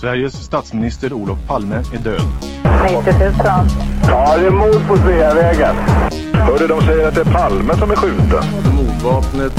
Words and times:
Sveriges 0.00 0.44
statsminister 0.44 1.12
Olof 1.12 1.38
Palme 1.46 1.76
är 1.76 1.98
död. 1.98 2.20
90 2.84 3.12
000. 3.20 3.32
Ja, 4.08 4.36
det 4.36 4.46
är 4.46 4.50
mord 4.50 4.88
på 4.88 4.96
Sveavägen. 4.96 5.76
Hörde 6.32 6.66
de 6.66 6.80
säger 6.80 7.08
att 7.08 7.14
det 7.14 7.20
är 7.20 7.32
Palme 7.32 7.74
som 7.76 7.90
är 7.90 7.96
skjuten. 7.96 8.44
Mordvapnet 8.76 9.52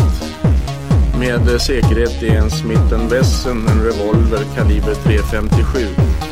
med 1.19 1.61
säkerhet 1.61 2.23
är 2.23 2.37
en 2.37 2.49
Smith 2.49 3.09
Wesson, 3.11 3.67
en 3.67 3.83
revolver 3.83 4.43
kaliber 4.55 4.93
.357. 4.93 5.87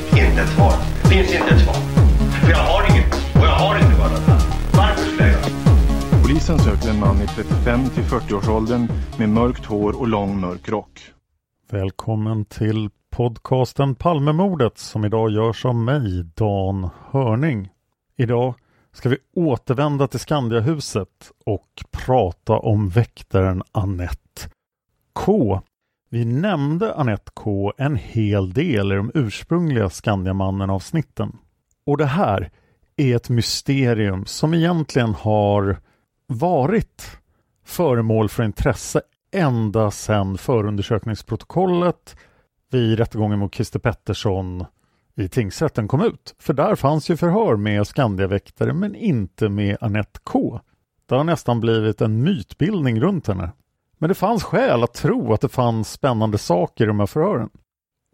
Inte 0.09 0.41
ett 0.41 0.49
svar. 0.49 0.73
Finns 1.09 1.33
inte 1.33 1.55
ett 1.55 1.61
svar. 1.61 1.75
För 2.41 2.51
jag 2.51 2.57
har 2.57 2.91
inget. 2.91 3.13
Och 3.13 3.45
jag 3.45 3.55
har 3.55 3.75
inte 3.75 3.99
varit 3.99 4.27
Varför 4.73 5.09
skulle 5.09 5.31
jag 5.31 6.21
Polisen 6.21 6.59
söker 6.59 6.89
en 6.89 6.99
man 6.99 7.21
i 7.21 7.27
35 7.27 7.89
till 7.89 8.03
40-årsåldern 8.03 8.87
med 9.17 9.29
mörkt 9.29 9.65
hår 9.65 9.99
och 9.99 10.07
lång 10.07 10.39
mörk 10.39 10.69
rock. 10.69 10.99
Välkommen 11.71 12.45
till 12.45 12.89
podcasten 13.15 13.95
Palmemordet 13.95 14.77
som 14.77 15.05
idag 15.05 15.31
görs 15.31 15.65
av 15.65 15.75
mig, 15.75 16.23
Dan 16.35 16.89
Hörning. 17.11 17.69
Idag 18.17 18.55
ska 18.91 19.09
vi 19.09 19.17
återvända 19.35 20.07
till 20.07 20.19
Skandiahuset 20.19 21.31
och 21.45 21.83
prata 21.91 22.53
om 22.53 22.89
väktaren 22.89 23.63
Annette 23.71 24.49
K. 25.13 25.61
Vi 26.09 26.25
nämnde 26.25 26.95
Annette 26.95 27.31
K 27.33 27.73
en 27.77 27.95
hel 27.95 28.53
del 28.53 28.91
i 28.91 28.95
de 28.95 29.11
ursprungliga 29.13 29.89
Skandiamannen-avsnitten. 29.89 31.37
Och 31.85 31.97
det 31.97 32.05
här 32.05 32.51
är 32.95 33.15
ett 33.15 33.29
mysterium 33.29 34.25
som 34.25 34.53
egentligen 34.53 35.13
har 35.13 35.77
varit 36.27 37.17
föremål 37.65 38.29
för 38.29 38.43
intresse 38.43 39.01
ända 39.31 39.91
sedan 39.91 40.37
förundersökningsprotokollet 40.37 42.15
i 42.75 42.95
rättegången 42.95 43.39
mot 43.39 43.55
Christer 43.55 43.79
Pettersson 43.79 44.65
i 45.15 45.27
tingsrätten 45.27 45.87
kom 45.87 46.01
ut. 46.01 46.35
För 46.39 46.53
där 46.53 46.75
fanns 46.75 47.09
ju 47.09 47.17
förhör 47.17 47.55
med 47.55 47.87
Skandiaväktare 47.87 48.73
men 48.73 48.95
inte 48.95 49.49
med 49.49 49.77
Annette 49.81 50.19
K. 50.23 50.59
Det 51.05 51.15
har 51.15 51.23
nästan 51.23 51.59
blivit 51.59 52.01
en 52.01 52.23
mytbildning 52.23 53.01
runt 53.01 53.27
henne. 53.27 53.51
Men 53.97 54.07
det 54.07 54.15
fanns 54.15 54.43
skäl 54.43 54.83
att 54.83 54.93
tro 54.93 55.33
att 55.33 55.41
det 55.41 55.49
fanns 55.49 55.91
spännande 55.91 56.37
saker 56.37 56.83
i 56.83 56.87
de 56.87 56.99
här 56.99 57.07
förhören. 57.07 57.49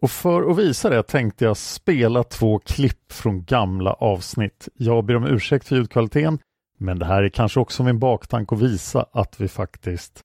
Och 0.02 0.10
för 0.10 0.50
att 0.50 0.58
visa 0.58 0.90
det 0.90 1.02
tänkte 1.02 1.44
jag 1.44 1.56
spela 1.56 2.24
två 2.24 2.58
klipp 2.58 3.12
från 3.12 3.44
gamla 3.44 3.92
avsnitt. 3.92 4.68
Jag 4.74 5.04
ber 5.04 5.16
om 5.16 5.26
ursäkt 5.26 5.68
för 5.68 5.76
ljudkvaliteten, 5.76 6.38
men 6.78 6.98
det 6.98 7.06
här 7.06 7.22
är 7.22 7.28
kanske 7.28 7.60
också 7.60 7.82
min 7.82 7.98
baktanke 7.98 8.54
att 8.54 8.60
visa 8.60 9.06
att 9.12 9.40
vi 9.40 9.48
faktiskt 9.48 10.20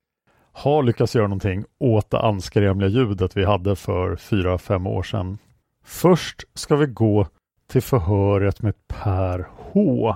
har 0.58 0.84
lyckats 0.84 1.16
göra 1.16 1.28
någonting 1.28 1.66
åt 1.80 2.10
det 2.10 2.20
anskrämliga 2.20 2.90
ljudet 2.90 3.38
vi 3.38 3.46
hade 3.46 3.76
för 3.76 4.16
fyra 4.16 4.58
fem 4.58 4.88
år 4.88 5.04
sedan. 5.04 5.38
Först 5.84 6.44
ska 6.54 6.76
vi 6.76 6.86
gå 6.86 7.28
till 7.68 7.82
förhöret 7.82 8.62
med 8.62 8.74
Per 8.88 9.48
H 9.58 10.16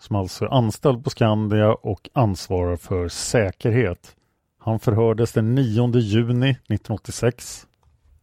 som 0.00 0.16
alltså 0.16 0.44
är 0.44 0.54
anställd 0.54 1.04
på 1.04 1.10
Skandia 1.10 1.72
och 1.72 2.10
ansvarar 2.12 2.76
för 2.76 3.08
säkerhet. 3.08 4.16
Han 4.58 4.80
förhördes 4.80 5.32
den 5.32 5.54
9 5.54 5.98
juni 5.98 6.50
1986 6.50 7.66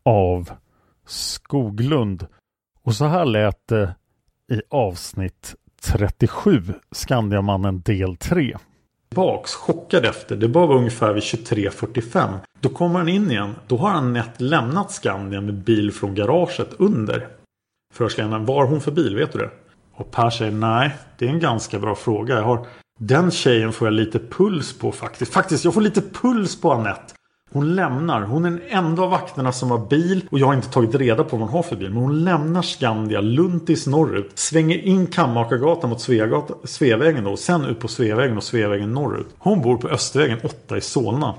av 0.03 0.51
Skoglund. 1.05 2.27
Och 2.83 2.95
så 2.95 3.05
här 3.05 3.25
lät 3.25 3.67
det 3.67 3.95
i 4.51 4.61
avsnitt 4.69 5.55
37, 5.81 6.63
Skandiamannen 6.91 7.81
del 7.81 8.17
3 8.17 8.57
tillbaks 9.09 9.55
chockad 9.55 10.05
efter, 10.05 10.35
det 10.35 10.47
bara 10.47 10.65
var 10.67 10.75
ungefär 10.75 11.13
vid 11.13 11.23
23.45. 11.23 12.39
Då 12.59 12.69
kommer 12.69 12.99
han 12.99 13.09
in 13.09 13.31
igen. 13.31 13.55
Då 13.67 13.77
har 13.77 13.89
han 13.89 14.13
nätt 14.13 14.41
lämnat 14.41 14.91
Skandia 14.91 15.41
med 15.41 15.53
bil 15.53 15.91
från 15.91 16.15
garaget 16.15 16.69
under. 16.77 17.27
Förhörsledaren, 17.93 18.45
vad 18.45 18.57
har 18.57 18.65
hon 18.65 18.81
för 18.81 18.91
bil? 18.91 19.15
Vet 19.15 19.33
du 19.33 19.39
det? 19.39 19.49
Och 19.93 20.11
Per 20.11 20.29
säger 20.29 20.51
nej, 20.51 20.91
det 21.17 21.25
är 21.25 21.29
en 21.29 21.39
ganska 21.39 21.79
bra 21.79 21.95
fråga. 21.95 22.35
Jag 22.35 22.43
har, 22.43 22.67
den 22.99 23.31
tjejen 23.31 23.73
får 23.73 23.87
jag 23.87 23.93
lite 23.93 24.19
puls 24.19 24.79
på 24.79 24.91
faktiskt. 24.91 25.33
Faktiskt, 25.33 25.65
jag 25.65 25.73
får 25.73 25.81
lite 25.81 26.01
puls 26.01 26.61
på 26.61 26.73
Annette. 26.73 27.13
Hon 27.51 27.75
lämnar. 27.75 28.21
Hon 28.21 28.45
är 28.45 28.49
den 28.49 28.61
enda 28.69 29.01
av 29.01 29.09
vakterna 29.09 29.51
som 29.51 29.71
har 29.71 29.77
bil 29.77 30.27
och 30.31 30.39
jag 30.39 30.47
har 30.47 30.53
inte 30.53 30.69
tagit 30.69 30.95
reda 30.95 31.23
på 31.23 31.37
vad 31.37 31.47
hon 31.47 31.55
har 31.55 31.63
för 31.63 31.75
bil. 31.75 31.89
Men 31.89 32.03
hon 32.03 32.23
lämnar 32.23 32.61
Skandia 32.61 33.21
Luntis 33.21 33.87
norrut. 33.87 34.31
Svänger 34.35 34.77
in 34.77 35.07
Kammakargatan 35.07 35.89
mot 35.89 36.01
Sveagata, 36.01 36.53
Sveavägen 36.63 37.23
då. 37.23 37.37
Sen 37.37 37.65
ut 37.65 37.79
på 37.79 37.87
Sveavägen 37.87 38.37
och 38.37 38.43
Sveavägen 38.43 38.93
norrut. 38.93 39.27
Hon 39.37 39.61
bor 39.61 39.77
på 39.77 39.87
Östervägen 39.87 40.39
8 40.43 40.77
i 40.77 40.81
Solna. 40.81 41.35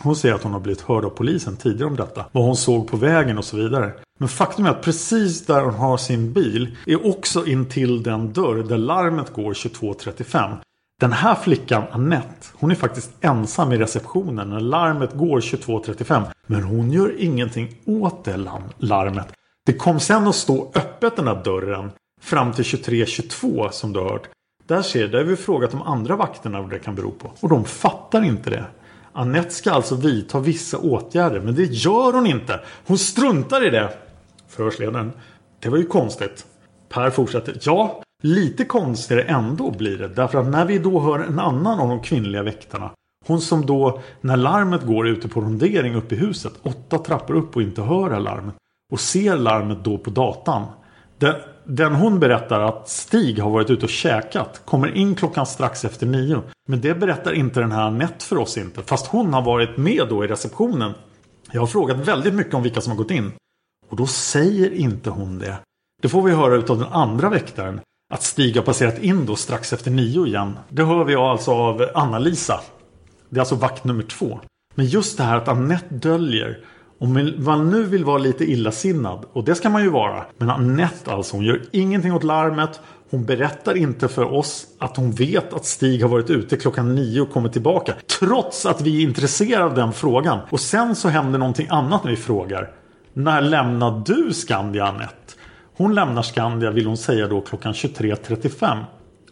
Hon 0.00 0.16
säger 0.16 0.34
att 0.34 0.42
hon 0.42 0.52
har 0.52 0.60
blivit 0.60 0.80
hörd 0.80 1.04
av 1.04 1.10
polisen 1.10 1.56
tidigare 1.56 1.90
om 1.90 1.96
detta. 1.96 2.24
Vad 2.32 2.44
hon 2.44 2.56
såg 2.56 2.88
på 2.88 2.96
vägen 2.96 3.38
och 3.38 3.44
så 3.44 3.56
vidare. 3.56 3.92
Men 4.18 4.28
faktum 4.28 4.66
är 4.66 4.70
att 4.70 4.82
precis 4.82 5.46
där 5.46 5.62
hon 5.62 5.74
har 5.74 5.96
sin 5.96 6.32
bil 6.32 6.76
är 6.86 7.06
också 7.06 7.46
in 7.46 7.66
till 7.66 8.02
den 8.02 8.32
dörr 8.32 8.62
där 8.68 8.78
larmet 8.78 9.32
går 9.32 9.52
22.35. 9.52 10.56
Den 11.00 11.12
här 11.12 11.34
flickan, 11.34 11.82
Annette, 11.90 12.46
hon 12.52 12.70
är 12.70 12.74
faktiskt 12.74 13.10
ensam 13.20 13.72
i 13.72 13.78
receptionen 13.78 14.50
när 14.50 14.60
larmet 14.60 15.12
går 15.12 15.40
22.35. 15.40 16.22
Men 16.46 16.62
hon 16.62 16.90
gör 16.90 17.14
ingenting 17.18 17.76
åt 17.84 18.24
det 18.24 18.36
larmet. 18.78 19.32
Det 19.66 19.72
kom 19.72 20.00
sen 20.00 20.26
att 20.26 20.34
stå 20.34 20.72
öppet 20.74 21.16
den 21.16 21.26
här 21.26 21.44
dörren 21.44 21.90
fram 22.20 22.52
till 22.52 22.64
23.22 22.64 23.70
som 23.70 23.92
du 23.92 24.00
har 24.00 24.10
hört. 24.10 24.28
Där 24.66 24.82
ser 24.82 25.00
du, 25.00 25.08
där 25.08 25.18
har 25.18 25.24
vi 25.24 25.36
frågat 25.36 25.70
de 25.70 25.82
andra 25.82 26.16
vakterna 26.16 26.60
vad 26.60 26.70
det 26.70 26.78
kan 26.78 26.94
bero 26.94 27.10
på. 27.10 27.32
Och 27.40 27.48
de 27.48 27.64
fattar 27.64 28.24
inte 28.24 28.50
det. 28.50 28.64
Annette 29.12 29.50
ska 29.50 29.70
alltså 29.70 29.94
vidta 29.94 30.40
vissa 30.40 30.78
åtgärder, 30.78 31.40
men 31.40 31.54
det 31.54 31.64
gör 31.64 32.12
hon 32.12 32.26
inte. 32.26 32.60
Hon 32.86 32.98
struntar 32.98 33.66
i 33.66 33.70
det. 33.70 33.92
Förhörsledaren. 34.48 35.12
Det 35.60 35.68
var 35.68 35.78
ju 35.78 35.86
konstigt. 35.86 36.46
Per 36.88 37.10
fortsätter. 37.10 37.58
Ja, 37.60 38.02
lite 38.22 38.64
konstigare 38.64 39.22
ändå 39.22 39.70
blir 39.70 39.98
det. 39.98 40.08
Därför 40.08 40.38
att 40.38 40.46
när 40.46 40.64
vi 40.64 40.78
då 40.78 41.00
hör 41.00 41.18
en 41.18 41.38
annan 41.38 41.80
av 41.80 41.88
de 41.88 42.02
kvinnliga 42.02 42.42
väktarna. 42.42 42.90
Hon 43.26 43.40
som 43.40 43.66
då, 43.66 44.00
när 44.20 44.36
larmet 44.36 44.86
går 44.86 45.08
ute 45.08 45.28
på 45.28 45.40
rondering 45.40 45.94
uppe 45.94 46.14
i 46.14 46.18
huset, 46.18 46.52
åtta 46.62 46.98
trappor 46.98 47.34
upp 47.36 47.56
och 47.56 47.62
inte 47.62 47.82
hör 47.82 48.10
alarmet. 48.10 48.54
och 48.92 49.00
ser 49.00 49.36
larmet 49.36 49.84
då 49.84 49.98
på 49.98 50.10
datan. 50.10 50.66
Den, 51.18 51.34
den 51.64 51.94
hon 51.94 52.20
berättar 52.20 52.60
att 52.60 52.88
Stig 52.88 53.38
har 53.38 53.50
varit 53.50 53.70
ute 53.70 53.86
och 53.86 53.90
käkat 53.90 54.62
kommer 54.64 54.96
in 54.96 55.14
klockan 55.14 55.46
strax 55.46 55.84
efter 55.84 56.06
nio. 56.06 56.42
Men 56.68 56.80
det 56.80 56.94
berättar 56.94 57.32
inte 57.32 57.60
den 57.60 57.72
här 57.72 57.82
Anette 57.82 58.24
för 58.24 58.36
oss 58.36 58.58
inte. 58.58 58.82
Fast 58.82 59.06
hon 59.06 59.34
har 59.34 59.42
varit 59.42 59.76
med 59.76 60.06
då 60.08 60.24
i 60.24 60.28
receptionen. 60.28 60.92
Jag 61.52 61.60
har 61.60 61.66
frågat 61.66 61.96
väldigt 61.96 62.34
mycket 62.34 62.54
om 62.54 62.62
vilka 62.62 62.80
som 62.80 62.90
har 62.90 62.96
gått 62.96 63.10
in. 63.10 63.32
Och 63.88 63.96
då 63.96 64.06
säger 64.06 64.72
inte 64.72 65.10
hon 65.10 65.38
det. 65.38 65.58
Det 66.02 66.08
får 66.08 66.22
vi 66.22 66.34
höra 66.34 66.54
utav 66.54 66.78
den 66.78 66.92
andra 66.92 67.28
väktaren. 67.28 67.80
Att 68.10 68.22
Stig 68.22 68.56
har 68.56 68.62
passerat 68.62 68.98
in 68.98 69.26
då 69.26 69.36
strax 69.36 69.72
efter 69.72 69.90
nio 69.90 70.26
igen. 70.26 70.58
Det 70.68 70.84
hör 70.84 71.04
vi 71.04 71.14
alltså 71.14 71.52
av 71.52 71.88
Anna-Lisa. 71.94 72.60
Det 73.28 73.36
är 73.36 73.40
alltså 73.40 73.54
vakt 73.54 73.84
nummer 73.84 74.02
två. 74.02 74.40
Men 74.74 74.86
just 74.86 75.16
det 75.16 75.22
här 75.22 75.36
att 75.36 75.48
Annette 75.48 75.94
döljer. 75.94 76.58
Om 77.00 77.34
man 77.38 77.70
nu 77.70 77.84
vill 77.84 78.04
vara 78.04 78.18
lite 78.18 78.44
illasinnad. 78.44 79.24
Och 79.32 79.44
det 79.44 79.54
ska 79.54 79.70
man 79.70 79.82
ju 79.82 79.90
vara. 79.90 80.24
Men 80.38 80.50
Annette 80.50 81.12
alltså. 81.12 81.36
Hon 81.36 81.44
gör 81.44 81.62
ingenting 81.72 82.12
åt 82.12 82.24
larmet. 82.24 82.80
Hon 83.10 83.24
berättar 83.24 83.76
inte 83.76 84.08
för 84.08 84.32
oss 84.34 84.66
att 84.78 84.96
hon 84.96 85.12
vet 85.12 85.52
att 85.52 85.64
Stig 85.64 86.02
har 86.02 86.08
varit 86.08 86.30
ute 86.30 86.56
klockan 86.56 86.94
nio 86.94 87.20
och 87.20 87.32
kommit 87.32 87.52
tillbaka. 87.52 87.94
Trots 88.18 88.66
att 88.66 88.80
vi 88.80 89.02
är 89.02 89.08
intresserade 89.08 89.64
av 89.64 89.74
den 89.74 89.92
frågan. 89.92 90.38
Och 90.50 90.60
sen 90.60 90.96
så 90.96 91.08
händer 91.08 91.38
någonting 91.38 91.66
annat 91.70 92.04
när 92.04 92.10
vi 92.10 92.16
frågar. 92.16 92.70
När 93.12 93.40
lämnade 93.40 94.14
du 94.14 94.32
Skandia 94.32 94.86
Annette? 94.86 95.34
Hon 95.78 95.94
lämnar 95.94 96.22
Skandia 96.22 96.70
vill 96.70 96.86
hon 96.86 96.96
säga 96.96 97.28
då 97.28 97.40
klockan 97.40 97.72
23.35. 97.72 98.84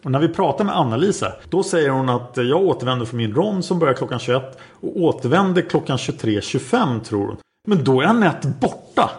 Och 0.03 0.11
när 0.11 0.19
vi 0.19 0.27
pratar 0.27 0.65
med 0.65 0.77
Anna-Lisa 0.77 1.33
då 1.49 1.63
säger 1.63 1.89
hon 1.89 2.09
att 2.09 2.31
jag 2.35 2.61
återvänder 2.61 3.05
från 3.05 3.17
min 3.17 3.33
rond 3.33 3.65
som 3.65 3.79
börjar 3.79 3.93
klockan 3.93 4.19
21 4.19 4.59
och 4.71 4.97
återvänder 4.97 5.61
klockan 5.61 5.97
23.25 5.97 6.99
tror 7.01 7.27
hon. 7.27 7.37
Men 7.67 7.83
då 7.83 8.01
är 8.01 8.05
Anette 8.05 8.47
borta. 8.61 9.11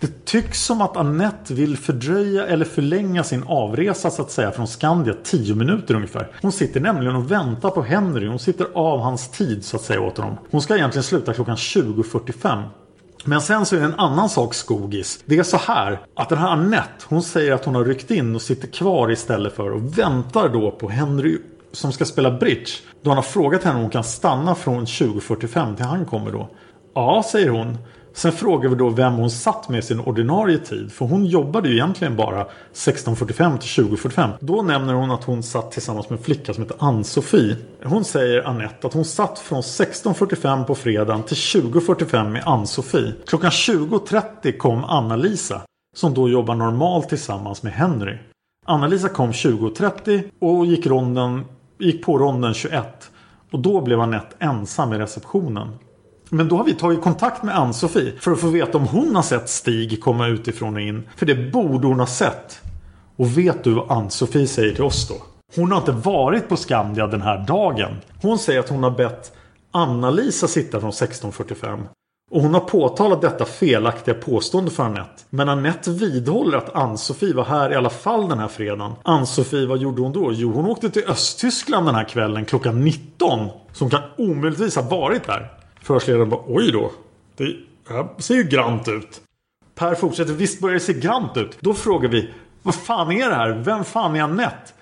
Det 0.00 0.24
tycks 0.24 0.64
som 0.64 0.80
att 0.80 0.96
Annette 0.96 1.54
vill 1.54 1.76
fördröja 1.76 2.46
eller 2.46 2.64
förlänga 2.64 3.24
sin 3.24 3.44
avresa 3.46 4.10
så 4.10 4.22
att 4.22 4.30
säga 4.30 4.50
från 4.50 4.66
Skandia 4.66 5.14
10 5.24 5.54
minuter 5.54 5.94
ungefär. 5.94 6.28
Hon 6.42 6.52
sitter 6.52 6.80
nämligen 6.80 7.16
och 7.16 7.30
väntar 7.30 7.70
på 7.70 7.82
Henry. 7.82 8.26
Hon 8.26 8.38
sitter 8.38 8.66
av 8.74 9.00
hans 9.00 9.30
tid 9.30 9.64
så 9.64 9.76
att 9.76 9.82
säga 9.82 10.00
åt 10.00 10.18
honom. 10.18 10.38
Hon 10.50 10.62
ska 10.62 10.76
egentligen 10.76 11.04
sluta 11.04 11.34
klockan 11.34 11.56
20.45. 11.56 12.62
Men 13.24 13.40
sen 13.40 13.66
så 13.66 13.76
är 13.76 13.80
det 13.80 13.86
en 13.86 14.00
annan 14.00 14.28
sak 14.28 14.54
skogis. 14.54 15.22
Det 15.26 15.38
är 15.38 15.42
så 15.42 15.56
här 15.56 16.00
att 16.16 16.28
den 16.28 16.38
här 16.38 16.48
Annette 16.48 17.04
hon 17.04 17.22
säger 17.22 17.52
att 17.52 17.64
hon 17.64 17.74
har 17.74 17.84
ryckt 17.84 18.10
in 18.10 18.34
och 18.34 18.42
sitter 18.42 18.68
kvar 18.68 19.10
istället 19.10 19.56
för 19.56 19.70
och 19.70 19.98
väntar 19.98 20.48
då 20.48 20.70
på 20.70 20.88
Henry 20.88 21.38
som 21.72 21.92
ska 21.92 22.04
spela 22.04 22.30
bridge. 22.30 22.70
Då 23.02 23.10
han 23.10 23.16
har 23.16 23.22
frågat 23.22 23.64
henne 23.64 23.76
om 23.76 23.82
hon 23.82 23.90
kan 23.90 24.04
stanna 24.04 24.54
från 24.54 24.84
20.45 24.84 25.76
till 25.76 25.84
han 25.84 26.06
kommer 26.06 26.32
då. 26.32 26.48
Ja, 26.94 27.24
säger 27.30 27.48
hon. 27.48 27.78
Sen 28.12 28.32
frågar 28.32 28.68
vi 28.68 28.76
då 28.76 28.88
vem 28.88 29.12
hon 29.12 29.30
satt 29.30 29.68
med 29.68 29.84
sin 29.84 30.00
ordinarie 30.00 30.58
tid. 30.58 30.92
För 30.92 31.06
hon 31.06 31.26
jobbade 31.26 31.68
ju 31.68 31.74
egentligen 31.74 32.16
bara 32.16 32.46
16.45 32.74 33.58
till 33.58 33.84
20.45. 33.84 34.30
Då 34.40 34.62
nämner 34.62 34.94
hon 34.94 35.10
att 35.10 35.24
hon 35.24 35.42
satt 35.42 35.72
tillsammans 35.72 36.10
med 36.10 36.18
en 36.18 36.24
flicka 36.24 36.54
som 36.54 36.62
heter 36.62 36.76
Ann-Sofie. 36.80 37.56
Hon 37.84 38.04
säger 38.04 38.42
Annette 38.42 38.86
att 38.86 38.92
hon 38.92 39.04
satt 39.04 39.38
från 39.38 39.60
16.45 39.60 40.64
på 40.64 40.74
fredagen 40.74 41.22
till 41.22 41.36
20.45 41.36 42.28
med 42.28 42.42
Ann-Sofie. 42.46 43.12
Klockan 43.26 43.50
20.30 43.50 44.56
kom 44.56 44.84
Anna-Lisa. 44.84 45.62
Som 45.96 46.14
då 46.14 46.28
jobbar 46.28 46.54
normalt 46.54 47.08
tillsammans 47.08 47.62
med 47.62 47.72
Henry. 47.72 48.18
Anna-Lisa 48.66 49.08
kom 49.08 49.32
20.30 49.32 50.22
och 50.40 50.66
gick, 50.66 50.86
ronden, 50.86 51.44
gick 51.78 52.04
på 52.04 52.18
ronden 52.18 52.54
21. 52.54 53.10
Och 53.52 53.58
då 53.58 53.80
blev 53.80 54.00
Annette 54.00 54.36
ensam 54.38 54.92
i 54.92 54.98
receptionen. 54.98 55.68
Men 56.30 56.48
då 56.48 56.56
har 56.56 56.64
vi 56.64 56.74
tagit 56.74 57.02
kontakt 57.02 57.42
med 57.42 57.58
Ann-Sofie 57.58 58.12
för 58.20 58.32
att 58.32 58.40
få 58.40 58.48
veta 58.48 58.78
om 58.78 58.86
hon 58.86 59.16
har 59.16 59.22
sett 59.22 59.48
Stig 59.48 60.02
komma 60.02 60.26
utifrån 60.26 60.74
och 60.74 60.80
in. 60.80 61.08
För 61.16 61.26
det 61.26 61.52
borde 61.52 61.86
hon 61.86 62.00
ha 62.00 62.06
sett. 62.06 62.60
Och 63.16 63.38
vet 63.38 63.64
du 63.64 63.74
vad 63.74 63.90
Ann-Sofie 63.90 64.46
säger 64.46 64.74
till 64.74 64.84
oss 64.84 65.08
då? 65.08 65.14
Hon 65.56 65.72
har 65.72 65.78
inte 65.78 65.92
varit 65.92 66.48
på 66.48 66.56
Skandia 66.56 67.06
den 67.06 67.22
här 67.22 67.46
dagen. 67.46 67.96
Hon 68.22 68.38
säger 68.38 68.60
att 68.60 68.68
hon 68.68 68.82
har 68.82 68.90
bett 68.90 69.32
Anna-Lisa 69.70 70.48
sitta 70.48 70.80
från 70.80 70.90
16.45. 70.90 71.80
Och 72.30 72.42
hon 72.42 72.54
har 72.54 72.60
påtalat 72.60 73.22
detta 73.22 73.44
felaktiga 73.44 74.14
påstående 74.14 74.70
för 74.70 74.82
Annette. 74.82 75.22
Men 75.30 75.48
Annette 75.48 75.90
vidhåller 75.90 76.58
att 76.58 76.76
Ann-Sofie 76.76 77.34
var 77.34 77.44
här 77.44 77.72
i 77.72 77.76
alla 77.76 77.90
fall 77.90 78.28
den 78.28 78.38
här 78.38 78.48
fredagen. 78.48 78.92
Ann-Sofie, 79.04 79.66
vad 79.66 79.78
gjorde 79.78 80.02
hon 80.02 80.12
då? 80.12 80.32
Jo, 80.32 80.52
hon 80.52 80.66
åkte 80.66 80.90
till 80.90 81.04
Östtyskland 81.08 81.86
den 81.86 81.94
här 81.94 82.04
kvällen 82.04 82.44
klockan 82.44 82.84
19. 82.84 83.48
Så 83.72 83.84
hon 83.84 83.90
kan 83.90 84.02
omöjligtvis 84.16 84.76
ha 84.76 84.82
varit 84.82 85.26
där. 85.26 85.59
Förhörsledaren 85.82 86.30
bara 86.30 86.42
oj 86.46 86.72
då. 86.72 86.92
Det 87.36 87.56
här 87.88 88.08
ser 88.18 88.34
ju 88.34 88.42
grant 88.42 88.88
ut. 88.88 89.20
Per 89.74 89.94
fortsätter. 89.94 90.32
Visst 90.32 90.60
börjar 90.60 90.74
det 90.74 90.80
se 90.80 90.92
grant 90.92 91.36
ut. 91.36 91.56
Då 91.60 91.74
frågar 91.74 92.08
vi. 92.08 92.30
Vad 92.62 92.74
fan 92.74 93.12
är 93.12 93.28
det 93.28 93.34
här? 93.34 93.52
Vem 93.52 93.84
fan 93.84 94.16
är 94.16 94.22
Anette? 94.22 94.72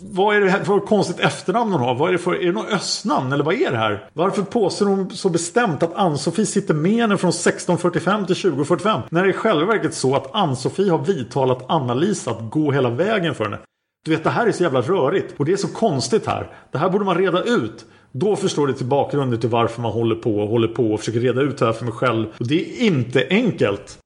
Vad 0.00 0.36
är 0.36 0.40
det 0.40 0.50
här 0.50 0.64
för 0.64 0.80
konstigt 0.80 1.20
efternamn 1.20 1.72
hon 1.72 1.80
har? 1.80 1.94
Vad 1.94 2.08
är 2.08 2.12
det 2.12 2.18
för, 2.18 2.34
är 2.34 2.46
det 2.46 2.52
något 2.52 2.72
östnamn 2.72 3.32
eller 3.32 3.44
vad 3.44 3.54
är 3.54 3.70
det 3.70 3.76
här? 3.76 4.08
Varför 4.12 4.42
påstår 4.42 4.86
hon 4.86 5.10
så 5.10 5.28
bestämt 5.28 5.82
att 5.82 5.94
Ann-Sofie 5.94 6.46
sitter 6.46 6.74
med 6.74 6.92
henne 6.92 7.16
från 7.16 7.30
16.45 7.30 8.26
till 8.26 8.34
20.45? 8.34 9.02
När 9.10 9.22
det 9.22 9.28
är 9.28 9.30
i 9.30 9.32
själva 9.32 9.66
verket 9.66 9.94
så 9.94 10.16
att 10.16 10.34
Ann-Sofie 10.34 10.90
har 10.90 10.98
vidtalat 10.98 11.64
Anna-Lisa 11.68 12.30
att 12.30 12.50
gå 12.50 12.72
hela 12.72 12.90
vägen 12.90 13.34
för 13.34 13.44
henne. 13.44 13.58
Du 14.04 14.10
vet 14.10 14.24
det 14.24 14.30
här 14.30 14.46
är 14.46 14.52
så 14.52 14.62
jävla 14.62 14.80
rörigt 14.80 15.34
och 15.36 15.44
det 15.44 15.52
är 15.52 15.56
så 15.56 15.68
konstigt 15.68 16.26
här. 16.26 16.50
Det 16.72 16.78
här 16.78 16.90
borde 16.90 17.04
man 17.04 17.18
reda 17.18 17.42
ut. 17.42 17.84
Då 18.20 18.36
förstår 18.36 18.66
du 18.66 18.72
till 18.72 18.86
bakgrunden 18.86 19.40
till 19.40 19.48
varför 19.48 19.82
man 19.82 19.92
håller 19.92 20.14
på 20.14 20.38
och 20.38 20.48
håller 20.48 20.68
på 20.68 20.92
och 20.92 20.98
försöker 20.98 21.20
reda 21.20 21.40
ut 21.40 21.58
det 21.58 21.66
här 21.66 21.72
för 21.72 21.84
mig 21.84 21.94
själv. 21.94 22.26
Och 22.38 22.46
det 22.46 22.54
är 22.54 22.86
inte 22.86 23.26
enkelt. 23.30 23.98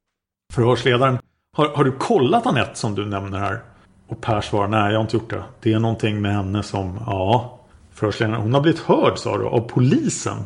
Förhörsledaren. 0.53 1.19
Har, 1.56 1.69
har 1.69 1.85
du 1.85 1.93
kollat 1.93 2.47
Anette 2.47 2.75
som 2.75 2.94
du 2.94 3.06
nämner 3.06 3.38
här? 3.38 3.61
Och 4.09 4.20
Per 4.20 4.41
svarar 4.41 4.69
nej 4.69 4.93
jag 4.93 4.99
har 4.99 5.03
inte 5.03 5.17
gjort 5.17 5.31
det. 5.31 5.43
Det 5.61 5.73
är 5.73 5.79
någonting 5.79 6.20
med 6.20 6.35
henne 6.35 6.62
som, 6.62 6.99
ja. 7.06 7.59
Förhörsledaren. 7.93 8.41
Hon 8.41 8.55
har 8.55 8.61
blivit 8.61 8.81
hörd 8.81 9.19
sa 9.19 9.38
du 9.38 9.44
av 9.44 9.61
polisen. 9.61 10.37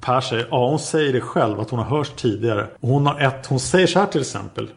Per 0.00 0.20
säger, 0.20 0.48
ja 0.50 0.68
hon 0.68 0.78
säger 0.78 1.12
det 1.12 1.20
själv 1.20 1.60
att 1.60 1.70
hon 1.70 1.78
har 1.78 1.96
hörts 1.96 2.12
tidigare. 2.16 2.66
Och 2.80 2.88
hon 2.88 3.06
har 3.06 3.20
ett, 3.20 3.46
hon 3.46 3.60
säger 3.60 3.86
så 3.86 3.98
här 3.98 4.06
till 4.06 4.20
exempel. 4.20 4.68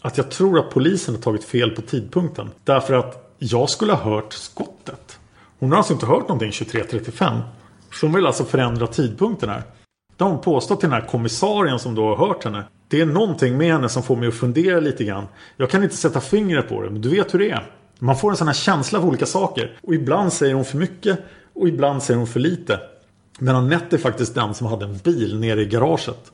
Att 0.00 0.16
jag 0.16 0.30
tror 0.30 0.58
att 0.58 0.70
polisen 0.70 1.14
har 1.14 1.22
tagit 1.22 1.44
fel 1.44 1.70
på 1.70 1.82
tidpunkten. 1.82 2.50
Därför 2.64 2.94
att 2.94 3.34
jag 3.38 3.70
skulle 3.70 3.92
ha 3.92 4.10
hört 4.14 4.32
skottet. 4.32 5.18
Hon 5.58 5.70
har 5.70 5.78
alltså 5.78 5.92
inte 5.92 6.06
hört 6.06 6.28
någonting 6.28 6.50
23.35. 6.50 7.40
Så 7.92 8.06
hon 8.06 8.14
vill 8.14 8.26
alltså 8.26 8.44
förändra 8.44 8.86
tidpunkten 8.86 9.48
här. 9.48 9.62
Det 10.16 10.24
har 10.24 10.30
hon 10.30 10.40
påstått 10.40 10.80
till 10.80 10.88
den 10.88 11.00
här 11.00 11.08
kommissarien 11.08 11.78
som 11.78 11.94
då 11.94 12.14
har 12.14 12.26
hört 12.26 12.44
henne. 12.44 12.64
Det 12.88 13.00
är 13.00 13.06
någonting 13.06 13.58
med 13.58 13.72
henne 13.72 13.88
som 13.88 14.02
får 14.02 14.16
mig 14.16 14.28
att 14.28 14.34
fundera 14.34 14.80
lite 14.80 15.04
grann. 15.04 15.26
Jag 15.56 15.70
kan 15.70 15.82
inte 15.82 15.96
sätta 15.96 16.20
fingret 16.20 16.68
på 16.68 16.82
det, 16.82 16.90
men 16.90 17.02
du 17.02 17.08
vet 17.08 17.34
hur 17.34 17.38
det 17.38 17.50
är. 17.50 17.72
Man 17.98 18.16
får 18.16 18.30
en 18.30 18.36
sån 18.36 18.46
här 18.46 18.54
känsla 18.54 18.98
av 18.98 19.06
olika 19.06 19.26
saker. 19.26 19.78
Och 19.82 19.94
ibland 19.94 20.32
säger 20.32 20.54
hon 20.54 20.64
för 20.64 20.78
mycket 20.78 21.18
och 21.54 21.68
ibland 21.68 22.02
säger 22.02 22.18
hon 22.18 22.26
för 22.26 22.40
lite. 22.40 22.80
Men 23.38 23.56
Anette 23.56 23.96
är 23.96 23.98
faktiskt 23.98 24.34
den 24.34 24.54
som 24.54 24.66
hade 24.66 24.84
en 24.84 24.98
bil 24.98 25.40
nere 25.40 25.62
i 25.62 25.66
garaget. 25.66 26.32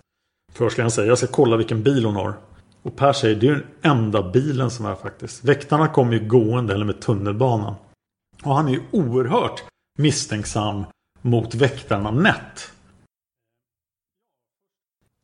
Först 0.53 0.73
ska 0.73 0.83
han 0.83 0.91
säga, 0.91 1.07
jag 1.07 1.19
ska 1.19 1.27
kolla 1.27 1.57
vilken 1.57 1.83
bil 1.83 2.05
hon 2.05 2.17
har. 2.17 2.35
Och 2.83 2.97
Per 2.97 3.13
säger, 3.13 3.37
det 3.37 3.49
är 3.49 3.53
den 3.53 3.67
enda 3.83 4.31
bilen 4.31 4.71
som 4.71 4.87
är 4.87 4.95
faktiskt. 4.95 5.45
Väktarna 5.45 5.89
kommer 5.89 6.13
ju 6.13 6.29
gående 6.29 6.75
eller 6.75 6.85
med 6.85 7.01
tunnelbanan. 7.01 7.75
Och 8.43 8.55
han 8.55 8.69
är 8.69 8.73
ju 8.73 8.81
oerhört 8.91 9.65
misstänksam 9.99 10.85
mot 11.27 11.55
väktarna 11.55 12.11
Nett. 12.11 12.73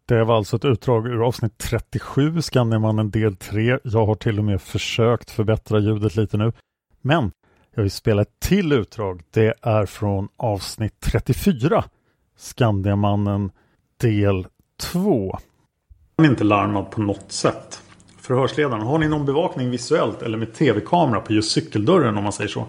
Det 0.06 0.24
var 0.24 0.36
alltså 0.36 0.56
ett 0.56 0.64
utdrag 0.64 1.06
ur 1.06 1.26
avsnitt 1.26 1.58
37, 1.58 2.42
Skandiamannen 2.42 3.10
del 3.10 3.36
3. 3.36 3.78
Jag 3.84 4.06
har 4.06 4.14
till 4.14 4.38
och 4.38 4.44
med 4.44 4.62
försökt 4.62 5.30
förbättra 5.30 5.78
ljudet 5.78 6.16
lite 6.16 6.36
nu. 6.36 6.52
Men 7.00 7.32
jag 7.74 7.82
vill 7.82 7.90
spela 7.90 8.22
ett 8.22 8.40
till 8.40 8.72
utdrag. 8.72 9.22
Det 9.30 9.54
är 9.62 9.86
från 9.86 10.28
avsnitt 10.36 11.00
34, 11.00 11.84
Skandiamannen 12.36 13.50
del 14.00 14.46
2. 14.80 15.38
Han 16.16 16.26
är 16.26 16.30
inte 16.30 16.44
larmad 16.44 16.90
på 16.90 17.00
något 17.00 17.32
sätt. 17.32 17.82
Förhörsledaren, 18.20 18.82
har 18.82 18.98
ni 18.98 19.08
någon 19.08 19.26
bevakning 19.26 19.70
visuellt 19.70 20.22
eller 20.22 20.38
med 20.38 20.54
tv-kamera 20.54 21.20
på 21.20 21.32
just 21.32 21.50
cykeldörren 21.50 22.16
om 22.16 22.22
man 22.22 22.32
säger 22.32 22.50
så? 22.50 22.66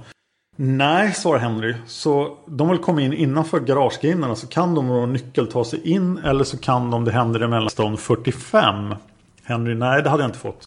Nej, 0.55 1.13
svarar 1.13 1.39
Henry. 1.39 1.75
Så 1.85 2.37
de 2.45 2.69
vill 2.69 2.79
komma 2.79 3.01
in 3.01 3.13
innanför 3.13 3.59
garagegrindarna 3.59 4.35
så 4.35 4.47
kan 4.47 4.75
de 4.75 4.87
med 4.87 5.09
nyckel 5.09 5.47
ta 5.47 5.65
sig 5.65 5.91
in 5.91 6.17
eller 6.17 6.43
så 6.43 6.57
kan 6.57 6.91
de, 6.91 7.05
det 7.05 7.11
händer 7.11 7.39
emellan 7.39 7.69
stånd 7.69 7.99
45. 7.99 8.95
Henry, 9.43 9.75
nej 9.75 10.03
det 10.03 10.09
hade 10.09 10.23
jag 10.23 10.27
inte 10.27 10.39
fått. 10.39 10.63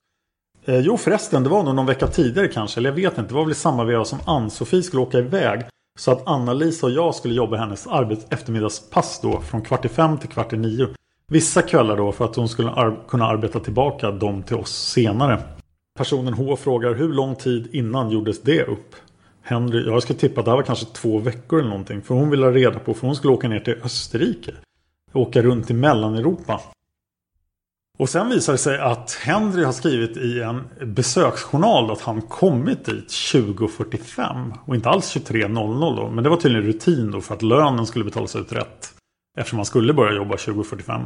Eh, 0.64 0.78
jo 0.78 0.96
förresten, 0.96 1.42
det 1.42 1.48
var 1.48 1.62
nog 1.62 1.74
någon 1.74 1.86
vecka 1.86 2.06
tidigare 2.06 2.48
kanske, 2.48 2.80
eller 2.80 2.90
jag 2.90 2.96
vet 2.96 3.18
inte. 3.18 3.28
Det 3.28 3.34
var 3.34 3.44
väl 3.44 3.52
i 3.52 3.54
samma 3.54 3.84
veva 3.84 4.04
som 4.04 4.18
Ann-Sofie 4.24 4.82
skulle 4.82 5.02
åka 5.02 5.18
iväg. 5.18 5.62
Så 5.98 6.12
att 6.12 6.28
Anna-Lisa 6.28 6.86
och 6.86 6.92
jag 6.92 7.14
skulle 7.14 7.34
jobba 7.34 7.56
hennes 7.56 7.86
arbets 7.86 8.26
eftermiddagspass 8.30 9.20
då 9.22 9.40
från 9.40 9.62
kvart 9.62 9.84
i 9.84 9.88
fem 9.88 10.18
till 10.18 10.28
kvart 10.28 10.52
i 10.52 10.56
nio. 10.56 10.88
Vissa 11.28 11.62
kvällar 11.62 11.96
då 11.96 12.12
för 12.12 12.24
att 12.24 12.36
hon 12.36 12.48
skulle 12.48 12.70
ar 12.70 12.98
kunna 13.08 13.26
arbeta 13.26 13.60
tillbaka 13.60 14.10
dem 14.10 14.42
till 14.42 14.56
oss 14.56 14.90
senare. 14.92 15.42
Personen 15.98 16.34
H 16.34 16.56
frågar 16.56 16.94
hur 16.94 17.08
lång 17.08 17.34
tid 17.34 17.68
innan 17.72 18.10
gjordes 18.10 18.42
det 18.42 18.62
upp? 18.62 18.94
Henry, 19.48 19.86
jag 19.86 20.02
ska 20.02 20.14
tippa 20.14 20.40
att 20.40 20.44
det 20.44 20.50
här 20.50 20.56
var 20.56 20.64
kanske 20.64 20.86
två 20.86 21.18
veckor 21.18 21.58
eller 21.58 21.68
någonting. 21.68 22.02
För 22.02 22.14
hon 22.14 22.30
ville 22.30 22.46
ha 22.46 22.52
reda 22.52 22.78
på, 22.78 22.94
för 22.94 23.06
hon 23.06 23.16
skulle 23.16 23.32
åka 23.32 23.48
ner 23.48 23.60
till 23.60 23.80
Österrike. 23.84 24.54
Åka 25.12 25.42
runt 25.42 25.70
i 25.70 25.74
Mellaneuropa. 25.74 26.60
Och 27.98 28.08
sen 28.08 28.28
visar 28.28 28.52
det 28.52 28.58
sig 28.58 28.78
att 28.78 29.12
Henry 29.12 29.64
har 29.64 29.72
skrivit 29.72 30.16
i 30.16 30.40
en 30.40 30.62
besöksjournal 30.94 31.90
att 31.90 32.00
han 32.00 32.22
kommit 32.22 32.84
dit 32.84 33.08
2045 33.32 34.54
och 34.64 34.74
inte 34.74 34.88
alls 34.88 35.16
23.00 35.16 35.96
då. 35.96 36.10
Men 36.10 36.24
det 36.24 36.30
var 36.30 36.36
tydligen 36.36 36.66
rutin 36.66 37.10
då 37.10 37.20
för 37.20 37.34
att 37.34 37.42
lönen 37.42 37.86
skulle 37.86 38.04
betalas 38.04 38.36
ut 38.36 38.52
rätt. 38.52 38.94
Eftersom 39.38 39.58
han 39.58 39.66
skulle 39.66 39.92
börja 39.92 40.16
jobba 40.16 40.36
2045. 40.36 41.02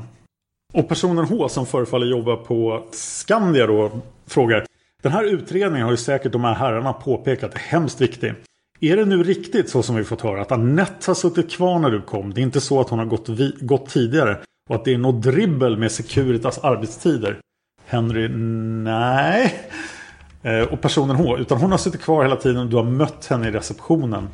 Och 0.72 0.88
personen 0.88 1.24
H 1.24 1.48
som 1.48 1.66
förefaller 1.66 2.06
jobba 2.06 2.36
på 2.36 2.84
Skandia 2.92 3.66
då 3.66 3.90
frågar 4.26 4.66
den 5.02 5.12
här 5.12 5.24
utredningen 5.24 5.84
har 5.84 5.90
ju 5.90 5.96
säkert 5.96 6.32
de 6.32 6.44
här 6.44 6.54
herrarna 6.54 6.92
påpekat 6.92 7.54
är 7.54 7.58
hemskt 7.58 8.00
viktig. 8.00 8.34
Är 8.80 8.96
det 8.96 9.04
nu 9.04 9.22
riktigt 9.22 9.70
så 9.70 9.82
som 9.82 9.96
vi 9.96 10.04
fått 10.04 10.20
höra 10.20 10.42
att 10.42 10.52
Anette 10.52 11.10
har 11.10 11.14
suttit 11.14 11.50
kvar 11.50 11.78
när 11.78 11.90
du 11.90 12.02
kom? 12.02 12.34
Det 12.34 12.40
är 12.40 12.42
inte 12.42 12.60
så 12.60 12.80
att 12.80 12.88
hon 12.88 12.98
har 12.98 13.06
gått, 13.06 13.28
gått 13.60 13.88
tidigare 13.88 14.38
och 14.68 14.74
att 14.74 14.84
det 14.84 14.94
är 14.94 14.98
något 14.98 15.22
dribbel 15.22 15.76
med 15.76 15.92
Securitas 15.92 16.58
arbetstider? 16.58 17.38
Henry, 17.86 18.28
nej. 18.28 19.54
Eh, 20.42 20.62
och 20.62 20.80
personen 20.80 21.16
H, 21.16 21.38
utan 21.38 21.58
hon 21.58 21.70
har 21.70 21.78
suttit 21.78 22.00
kvar 22.00 22.22
hela 22.22 22.36
tiden 22.36 22.60
och 22.60 22.66
du 22.66 22.76
har 22.76 22.84
mött 22.84 23.26
henne 23.26 23.48
i 23.48 23.50
receptionen. 23.50 24.28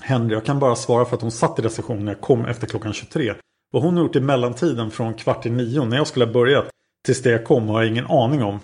Henry, 0.00 0.34
jag 0.34 0.44
kan 0.44 0.58
bara 0.58 0.76
svara 0.76 1.04
för 1.04 1.16
att 1.16 1.22
hon 1.22 1.30
satt 1.30 1.58
i 1.58 1.62
receptionen 1.62 2.04
när 2.04 2.12
jag 2.12 2.20
kom 2.20 2.44
efter 2.44 2.66
klockan 2.66 2.92
23. 2.92 3.34
Vad 3.72 3.82
hon 3.82 3.96
har 3.96 4.02
gjort 4.02 4.16
i 4.16 4.20
mellantiden 4.20 4.90
från 4.90 5.14
kvart 5.14 5.46
i 5.46 5.50
nio 5.50 5.84
när 5.84 5.96
jag 5.96 6.06
skulle 6.06 6.24
ha 6.24 6.32
börjat 6.32 6.64
tills 7.06 7.22
det 7.22 7.30
jag 7.30 7.44
kom 7.44 7.68
har 7.68 7.82
jag 7.82 7.90
ingen 7.90 8.06
aning 8.06 8.42
om. 8.42 8.60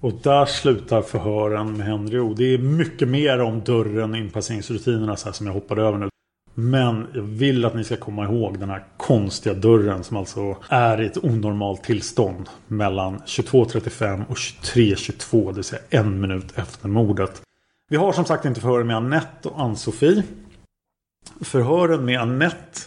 Och 0.00 0.12
där 0.22 0.46
slutar 0.46 1.02
förhören 1.02 1.76
med 1.76 1.86
Henry 1.86 2.18
O. 2.18 2.34
Det 2.34 2.54
är 2.54 2.58
mycket 2.58 3.08
mer 3.08 3.40
om 3.40 3.60
dörren, 3.60 4.14
inpasseringsrutinerna 4.14 5.16
så 5.16 5.24
här 5.24 5.32
som 5.32 5.46
jag 5.46 5.54
hoppade 5.54 5.82
över 5.82 5.98
nu. 5.98 6.08
Men 6.54 7.06
jag 7.14 7.22
vill 7.22 7.64
att 7.64 7.74
ni 7.74 7.84
ska 7.84 7.96
komma 7.96 8.24
ihåg 8.24 8.58
den 8.58 8.70
här 8.70 8.84
konstiga 8.96 9.54
dörren 9.54 10.04
som 10.04 10.16
alltså 10.16 10.56
är 10.68 11.00
i 11.00 11.06
ett 11.06 11.24
onormalt 11.24 11.84
tillstånd 11.84 12.48
mellan 12.66 13.18
22.35 13.18 14.26
och 14.28 14.36
23.22, 14.36 15.48
det 15.48 15.54
vill 15.54 15.64
säga 15.64 15.82
en 15.90 16.20
minut 16.20 16.58
efter 16.58 16.88
mordet. 16.88 17.42
Vi 17.88 17.96
har 17.96 18.12
som 18.12 18.24
sagt 18.24 18.44
inte 18.44 18.60
förhören 18.60 18.86
med 18.86 18.96
Annette 18.96 19.48
och 19.48 19.60
Ann-Sofie. 19.60 20.22
Förhören 21.40 22.04
med 22.04 22.20
Annette 22.20 22.80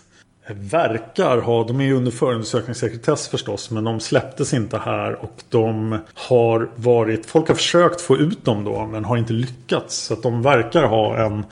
verkar 0.48 1.38
ha, 1.38 1.64
de 1.64 1.80
är 1.80 1.84
ju 1.84 1.94
under 1.94 2.12
förundersökningssekretess 2.12 3.28
förstås, 3.28 3.72
men 3.72 3.84
de 3.84 4.00
släpptes 4.00 4.54
inte 4.54 4.78
här 4.78 5.24
och 5.24 5.44
de 5.50 6.00
har 6.14 6.70
varit, 6.76 7.26
folk 7.26 7.48
har 7.48 7.56
försökt 7.56 8.02
få 8.02 8.18
ut 8.18 8.46
dem 8.46 8.64
då, 8.64 8.86
men 8.86 9.06
har 9.06 9.18
inte 9.18 9.34
lyckats. 9.34 9.96
Så 9.96 10.14
att 10.14 10.24
de 10.24 10.42
verkar 10.42 10.84
ha 10.84 11.18
en, 11.18 11.46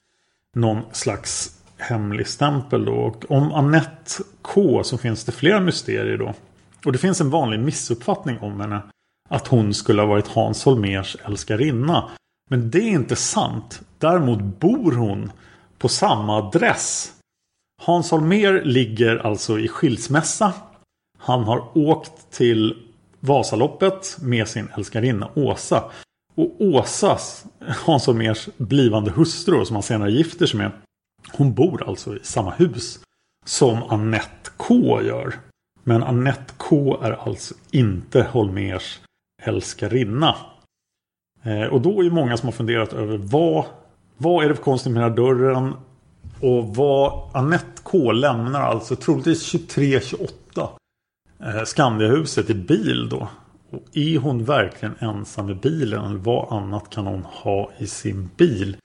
någon 0.55 0.81
slags 0.91 1.57
hemlig 1.77 2.27
stämpel 2.27 2.85
då. 2.85 2.93
Och 2.93 3.25
om 3.31 3.51
Annette 3.51 4.23
K 4.41 4.83
så 4.83 4.97
finns 4.97 5.25
det 5.25 5.31
flera 5.31 5.59
mysterier 5.59 6.17
då. 6.17 6.33
Och 6.85 6.91
det 6.91 6.97
finns 6.97 7.21
en 7.21 7.29
vanlig 7.29 7.59
missuppfattning 7.59 8.39
om 8.39 8.59
henne. 8.59 8.81
Att 9.29 9.47
hon 9.47 9.73
skulle 9.73 10.01
ha 10.01 10.07
varit 10.07 10.27
Hans 10.27 10.63
Holmers 10.63 11.17
älskarinna. 11.25 12.09
Men 12.49 12.71
det 12.71 12.79
är 12.79 12.91
inte 12.91 13.15
sant. 13.15 13.81
Däremot 13.97 14.39
bor 14.41 14.91
hon 14.91 15.31
på 15.77 15.89
samma 15.89 16.37
adress 16.37 17.13
Hans 17.83 18.11
Holmér 18.11 18.61
ligger 18.63 19.17
alltså 19.17 19.59
i 19.59 19.67
skilsmässa. 19.67 20.53
Han 21.17 21.43
har 21.43 21.77
åkt 21.77 22.31
till 22.31 22.87
Vasaloppet 23.19 24.17
med 24.21 24.47
sin 24.47 24.67
älskarinna 24.77 25.29
Åsa. 25.35 25.83
Och 26.35 26.55
Åsas, 26.59 27.45
Hans 27.85 28.07
Holmérs 28.07 28.49
blivande 28.57 29.11
hustru 29.11 29.65
som 29.65 29.75
han 29.75 29.83
senare 29.83 30.11
gifter 30.11 30.45
sig 30.45 30.57
med. 30.57 30.71
Hon 31.33 31.53
bor 31.53 31.87
alltså 31.87 32.15
i 32.15 32.19
samma 32.23 32.51
hus 32.51 32.99
som 33.45 33.83
Annette 33.83 34.51
K 34.57 35.01
gör. 35.01 35.33
Men 35.83 36.03
Annette 36.03 36.53
K 36.57 36.99
är 37.01 37.11
alltså 37.11 37.53
inte 37.71 38.23
Holmers 38.23 38.99
älskarinna. 39.43 40.35
Eh, 41.43 41.65
och 41.73 41.81
då 41.81 41.99
är 41.99 42.03
det 42.03 42.11
många 42.11 42.37
som 42.37 42.47
har 42.47 42.53
funderat 42.53 42.93
över 42.93 43.17
vad, 43.17 43.65
vad 44.17 44.45
är 44.45 44.49
det 44.49 44.55
för 44.55 44.63
konstigt 44.63 44.91
med 44.91 45.03
den 45.03 45.09
här 45.09 45.17
dörren? 45.17 45.73
Och 46.41 46.75
vad 46.75 47.29
Annette 47.33 47.81
K 47.83 48.11
lämnar 48.11 48.61
alltså 48.61 48.95
troligtvis 48.95 49.53
23-28 49.53 50.69
eh, 51.43 51.63
Skandiahuset 51.63 52.49
i 52.49 52.53
bil 52.53 53.09
då. 53.09 53.27
Och 53.71 53.97
är 53.97 54.17
hon 54.17 54.43
verkligen 54.43 54.95
ensam 54.99 55.49
i 55.49 55.55
bilen? 55.55 56.23
Vad 56.23 56.53
annat 56.53 56.89
kan 56.89 57.07
hon 57.07 57.23
ha 57.23 57.71
i 57.77 57.87
sin 57.87 58.29
bil? 58.37 58.77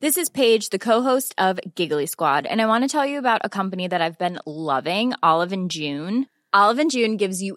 This 0.00 0.16
is 0.16 0.30
Paige, 0.30 0.70
the 0.70 0.78
co-host 0.78 1.34
of 1.38 1.58
Giggly 1.76 2.06
Squad. 2.06 2.46
And 2.46 2.60
I 2.60 2.66
want 2.66 2.90
to 2.90 2.98
tell 2.98 3.10
you 3.10 3.18
about 3.18 3.40
a 3.44 3.48
company 3.48 3.88
that 3.88 4.00
I've 4.00 4.18
been 4.18 4.38
loving, 4.46 5.12
Olive 5.22 5.52
and 5.52 5.70
June. 5.70 6.26
Olive 6.52 6.82
and 6.82 6.90
June 6.90 7.16
gives 7.16 7.42
you 7.42 7.56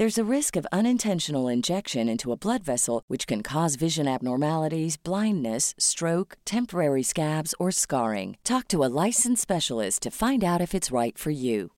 There's 0.00 0.24
a 0.26 0.36
risk 0.36 0.56
of 0.56 0.66
unintentional 0.72 1.52
injection 1.52 2.08
into 2.08 2.32
a 2.32 2.36
blood 2.36 2.64
vessel, 2.64 3.02
which 3.08 3.26
can 3.26 3.42
cause 3.42 3.76
vision 3.76 4.08
abnormalities, 4.08 4.96
blindness, 4.96 5.74
stroke, 5.78 6.36
temporary 6.44 7.02
scabs, 7.02 7.54
or 7.58 7.70
scarring. 7.70 8.38
Talk 8.42 8.68
to 8.68 8.82
a 8.82 9.04
licensed 9.06 9.42
specialist 9.42 10.02
to 10.02 10.10
find 10.10 10.42
out 10.42 10.60
if 10.60 10.74
it's 10.74 11.00
right 11.02 11.18
for 11.18 11.30
you. 11.30 11.68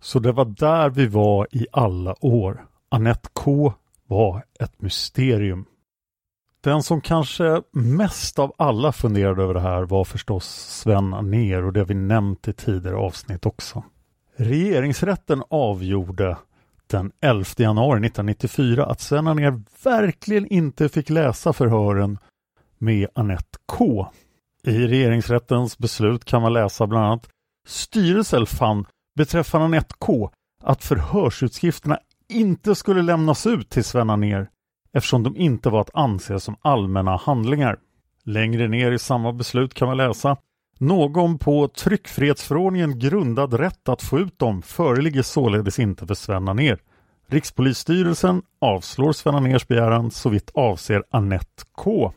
Så 0.00 0.18
det 0.18 0.32
var 0.32 0.44
där 0.44 0.90
vi 0.90 1.06
var 1.06 1.46
i 1.50 1.66
alla 1.72 2.24
år. 2.24 2.66
Annette 2.88 3.28
K 3.32 3.72
var 4.06 4.44
ett 4.60 4.82
mysterium. 4.82 5.64
Den 6.60 6.82
som 6.82 7.00
kanske 7.00 7.62
mest 7.72 8.38
av 8.38 8.54
alla 8.58 8.92
funderade 8.92 9.42
över 9.42 9.54
det 9.54 9.60
här 9.60 9.82
var 9.82 10.04
förstås 10.04 10.46
Sven 10.46 11.14
Anér 11.14 11.62
och 11.62 11.72
det 11.72 11.80
har 11.80 11.86
vi 11.86 11.94
nämnt 11.94 12.48
i 12.48 12.52
tidigare 12.52 12.96
avsnitt 12.96 13.46
också. 13.46 13.84
Regeringsrätten 14.40 15.42
avgjorde 15.50 16.36
den 16.86 17.12
11 17.20 17.44
januari 17.56 18.06
1994 18.06 18.86
att 18.86 19.00
Sven 19.00 19.26
Anér 19.26 19.62
verkligen 19.84 20.46
inte 20.46 20.88
fick 20.88 21.10
läsa 21.10 21.52
förhören 21.52 22.18
med 22.78 23.08
Annette 23.14 23.58
K. 23.66 24.06
I 24.62 24.86
regeringsrättens 24.86 25.78
beslut 25.78 26.24
kan 26.24 26.42
man 26.42 26.52
läsa 26.52 26.86
bland 26.86 27.06
annat 27.06 27.28
Styrelsen 27.68 28.46
fann 28.46 28.86
beträffande 29.16 29.64
Annette 29.64 29.94
K 29.98 30.30
att 30.62 30.84
förhörsutskrifterna 30.84 31.98
inte 32.28 32.74
skulle 32.74 33.02
lämnas 33.02 33.46
ut 33.46 33.70
till 33.70 33.84
Sven 33.84 34.10
Anér 34.10 34.48
eftersom 34.92 35.22
de 35.22 35.36
inte 35.36 35.70
var 35.70 35.80
att 35.80 35.94
anse 35.94 36.40
som 36.40 36.56
allmänna 36.60 37.16
handlingar. 37.16 37.78
Längre 38.24 38.68
ner 38.68 38.92
i 38.92 38.98
samma 38.98 39.32
beslut 39.32 39.74
kan 39.74 39.88
man 39.88 39.96
läsa 39.96 40.36
någon 40.80 41.38
på 41.38 41.68
tryckfrihetsförordningen 41.68 42.98
grundad 42.98 43.54
rätt 43.54 43.88
att 43.88 44.02
få 44.02 44.18
ut 44.18 44.38
dem 44.38 44.62
föreligger 44.62 45.22
således 45.22 45.78
inte 45.78 46.06
för 46.06 46.14
Sven 46.14 46.48
Anér. 46.48 46.78
Rikspolisstyrelsen 47.26 48.42
avslår 48.58 49.12
Sven 49.12 49.34
Anérs 49.34 49.66
begäran 49.66 50.10
så 50.10 50.28
vitt 50.28 50.50
avser 50.54 51.04
Annette 51.10 51.62
K. 51.72 52.12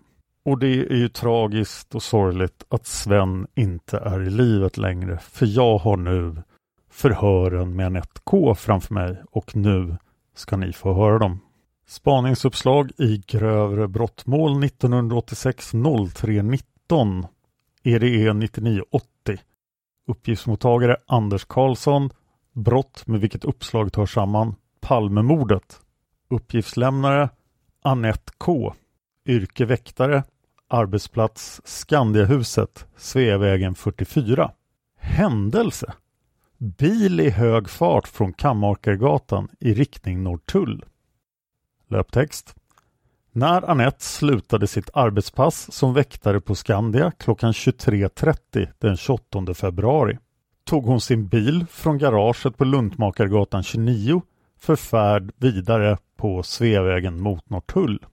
Och 0.45 0.59
det 0.59 0.67
är 0.67 0.95
ju 0.95 1.09
tragiskt 1.09 1.95
och 1.95 2.03
sorgligt 2.03 2.63
att 2.69 2.85
Sven 2.85 3.47
inte 3.55 3.97
är 3.97 4.21
i 4.21 4.29
livet 4.29 4.77
längre 4.77 5.17
för 5.17 5.45
jag 5.45 5.77
har 5.77 5.97
nu 5.97 6.43
förhören 6.91 7.75
med 7.75 7.85
Annette 7.85 8.21
K 8.23 8.55
framför 8.55 8.93
mig 8.93 9.21
och 9.31 9.55
nu 9.55 9.97
ska 10.35 10.57
ni 10.57 10.73
få 10.73 10.93
höra 10.93 11.19
dem. 11.19 11.39
Spaningsuppslag 11.87 12.91
i 12.97 13.23
grövre 13.27 13.87
brottmål 13.87 14.63
1986 14.63 15.71
03 16.13 16.41
19 16.41 17.27
EDE 17.83 18.33
9980 18.33 19.37
Uppgiftsmottagare 20.07 20.97
Anders 21.07 21.45
Karlsson 21.45 22.09
Brott 22.53 23.07
med 23.07 23.19
vilket 23.19 23.45
uppslaget 23.45 23.95
hör 23.95 24.05
samman 24.05 24.55
Palmemordet. 24.81 25.81
Uppgiftslämnare 26.29 27.29
Annette 27.81 28.31
K. 28.37 28.73
Yrke 29.25 29.65
väktare 29.65 30.23
Arbetsplats 30.67 31.61
Skandiahuset 31.65 32.87
Sveavägen 32.97 33.75
44 33.75 34.51
Händelse. 34.97 35.93
Bil 36.57 37.19
i 37.19 37.29
hög 37.29 37.69
fart 37.69 38.07
från 38.07 38.33
Kammakargatan 38.33 39.49
i 39.59 39.73
riktning 39.73 40.23
Norrtull. 40.23 40.85
Löptext 41.87 42.55
när 43.35 43.69
Annette 43.69 44.03
slutade 44.03 44.67
sitt 44.67 44.89
arbetspass 44.93 45.71
som 45.71 45.93
väktare 45.93 46.41
på 46.41 46.55
Skandia 46.55 47.11
klockan 47.11 47.51
23.30 47.51 48.67
den 48.79 48.97
28 48.97 49.53
februari 49.53 50.17
tog 50.65 50.85
hon 50.85 51.01
sin 51.01 51.27
bil 51.27 51.65
från 51.69 51.97
garaget 51.97 52.57
på 52.57 52.63
Luntmakargatan 52.63 53.63
29 53.63 54.21
för 54.59 54.75
färd 54.75 55.31
vidare 55.37 55.97
på 56.17 56.43
Sveavägen 56.43 57.21
mot 57.21 57.49
Norrtull. 57.49 58.05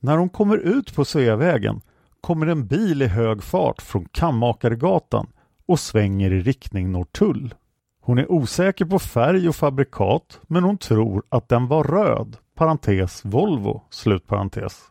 När 0.00 0.16
hon 0.16 0.28
kommer 0.28 0.56
ut 0.56 0.94
på 0.94 1.04
Sveavägen 1.04 1.80
kommer 2.20 2.46
en 2.46 2.66
bil 2.66 3.02
i 3.02 3.06
hög 3.06 3.42
fart 3.42 3.82
från 3.82 4.04
Kammakargatan 4.04 5.26
och 5.66 5.80
svänger 5.80 6.32
i 6.32 6.40
riktning 6.40 6.92
Norrtull. 6.92 7.54
Hon 8.00 8.18
är 8.18 8.32
osäker 8.32 8.84
på 8.84 8.98
färg 8.98 9.48
och 9.48 9.56
fabrikat 9.56 10.40
men 10.46 10.64
hon 10.64 10.78
tror 10.78 11.22
att 11.28 11.48
den 11.48 11.66
var 11.66 11.84
röd 11.84 12.36
parentes 12.58 13.24
Volvo, 13.24 13.82
slutparentes. 13.90 14.82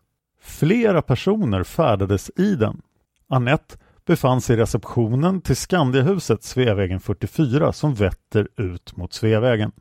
Flera 0.42 1.02
personer 1.02 1.64
färdades 1.64 2.32
i 2.36 2.56
den. 2.56 2.82
Annette 3.30 3.78
befann 4.06 4.42
sig 4.42 4.56
i 4.56 4.60
receptionen 4.60 5.42
till 5.42 5.56
Skandiahuset 5.56 6.44
Sveavägen 6.44 7.00
44 7.00 7.74
som 7.74 7.94
vetter 7.94 8.48
ut 8.56 8.98
mot 8.98 9.14
Sveavägen. 9.14 9.72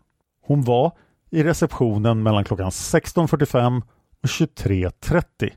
Hon 0.43 0.63
var 0.63 0.93
i 1.31 1.43
receptionen 1.43 2.23
mellan 2.23 2.45
klockan 2.45 2.71
16.45 2.71 3.83
och 4.23 4.29
23.30. 4.29 5.51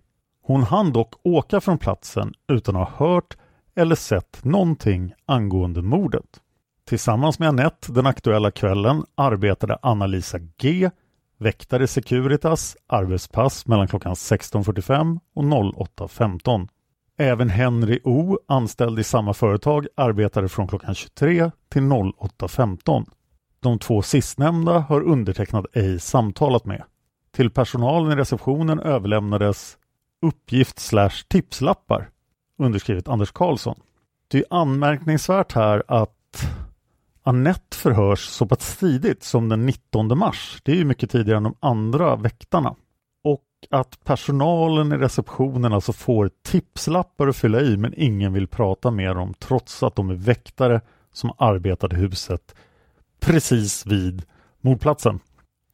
Hon 0.44 0.64
hann 0.64 0.94
dock 0.94 1.14
åka 1.24 1.62
från 1.62 1.78
platsen 1.78 2.34
utan 2.48 2.76
att 2.76 2.90
ha 2.90 3.08
hört 3.08 3.38
eller 3.76 3.96
sett 3.96 4.44
någonting 4.44 5.14
angående 5.26 5.82
mordet. 5.82 6.40
Tillsammans 6.88 7.40
med 7.40 7.50
Annette 7.50 7.92
den 7.92 8.06
aktuella 8.06 8.52
kvällen 8.52 9.04
arbetade 9.16 9.78
Anna-Lisa 9.82 10.38
G 10.58 10.90
Väktare 11.42 11.88
Securitas 11.88 12.78
arbetspass 12.88 13.68
mellan 13.68 13.88
klockan 13.88 14.14
16.45 14.14 15.20
och 15.34 15.44
08.15. 15.44 16.68
Även 17.18 17.50
Henry 17.50 18.00
O, 18.04 18.40
anställd 18.48 19.00
i 19.00 19.04
samma 19.04 19.34
företag, 19.34 19.88
arbetade 19.96 20.50
från 20.50 20.68
klockan 20.68 20.96
23 20.96 21.52
till 21.70 21.84
08.15. 21.84 23.06
De 23.60 23.80
två 23.80 24.02
sistnämnda 24.02 24.80
har 24.80 25.02
undertecknad 25.02 25.68
ej 25.74 26.00
samtalat 26.00 26.66
med. 26.66 26.84
Till 27.32 27.52
personalen 27.52 28.12
i 28.12 28.16
receptionen 28.16 28.80
överlämnades 28.80 29.78
uppgift 30.22 30.80
slash 30.80 31.24
tipslappar 31.28 32.10
underskrivet 32.58 33.08
Anders 33.08 33.32
Karlsson. 33.32 33.80
Det 34.28 34.38
är 34.38 34.46
anmärkningsvärt 34.50 35.54
här 35.54 35.84
att 35.88 36.50
Annette 37.30 37.78
förhörs 37.78 38.20
så 38.20 38.46
pass 38.46 38.78
tidigt 38.78 39.24
som 39.24 39.50
den 39.50 39.66
19 39.66 40.18
mars. 40.18 40.62
Det 40.64 40.72
är 40.72 40.76
ju 40.76 40.86
mycket 40.86 41.12
tidigare 41.12 41.38
än 41.38 41.44
de 41.44 41.56
andra 41.60 42.16
väktarna. 42.16 42.76
Och 43.24 43.46
att 43.70 44.04
personalen 44.04 44.92
i 44.92 44.98
receptionen 44.98 45.74
alltså 45.74 45.94
får 45.94 46.30
tipslappar 46.42 47.28
att 47.28 47.36
fylla 47.36 47.62
i 47.62 47.78
men 47.78 47.94
ingen 47.98 48.34
vill 48.34 48.48
prata 48.48 48.92
med 48.92 49.16
dem 49.16 49.34
trots 49.40 49.84
att 49.84 49.96
de 49.96 50.10
är 50.10 50.16
väktare 50.16 50.82
som 51.14 51.32
arbetade 51.38 51.96
i 51.96 52.00
huset 52.00 52.56
precis 53.20 53.86
vid 53.86 54.24
mordplatsen. 54.62 55.20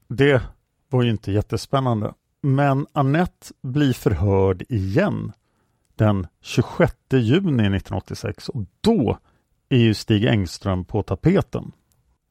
Det 0.08 0.42
var 0.90 1.04
ju 1.04 1.10
inte 1.10 1.32
jättespännande. 1.32 2.14
Men 2.42 2.86
Annette 2.94 3.48
blir 3.62 3.94
förhörd 3.94 4.64
igen 4.70 5.32
den 5.96 6.28
26 6.42 6.96
juni 7.12 7.64
1986 7.64 8.50
och 8.50 8.64
då 8.82 9.18
är 9.70 9.78
ju 9.78 9.94
Stig 9.94 10.26
Engström 10.26 10.86
på 10.86 11.04
tapeten. 11.04 11.72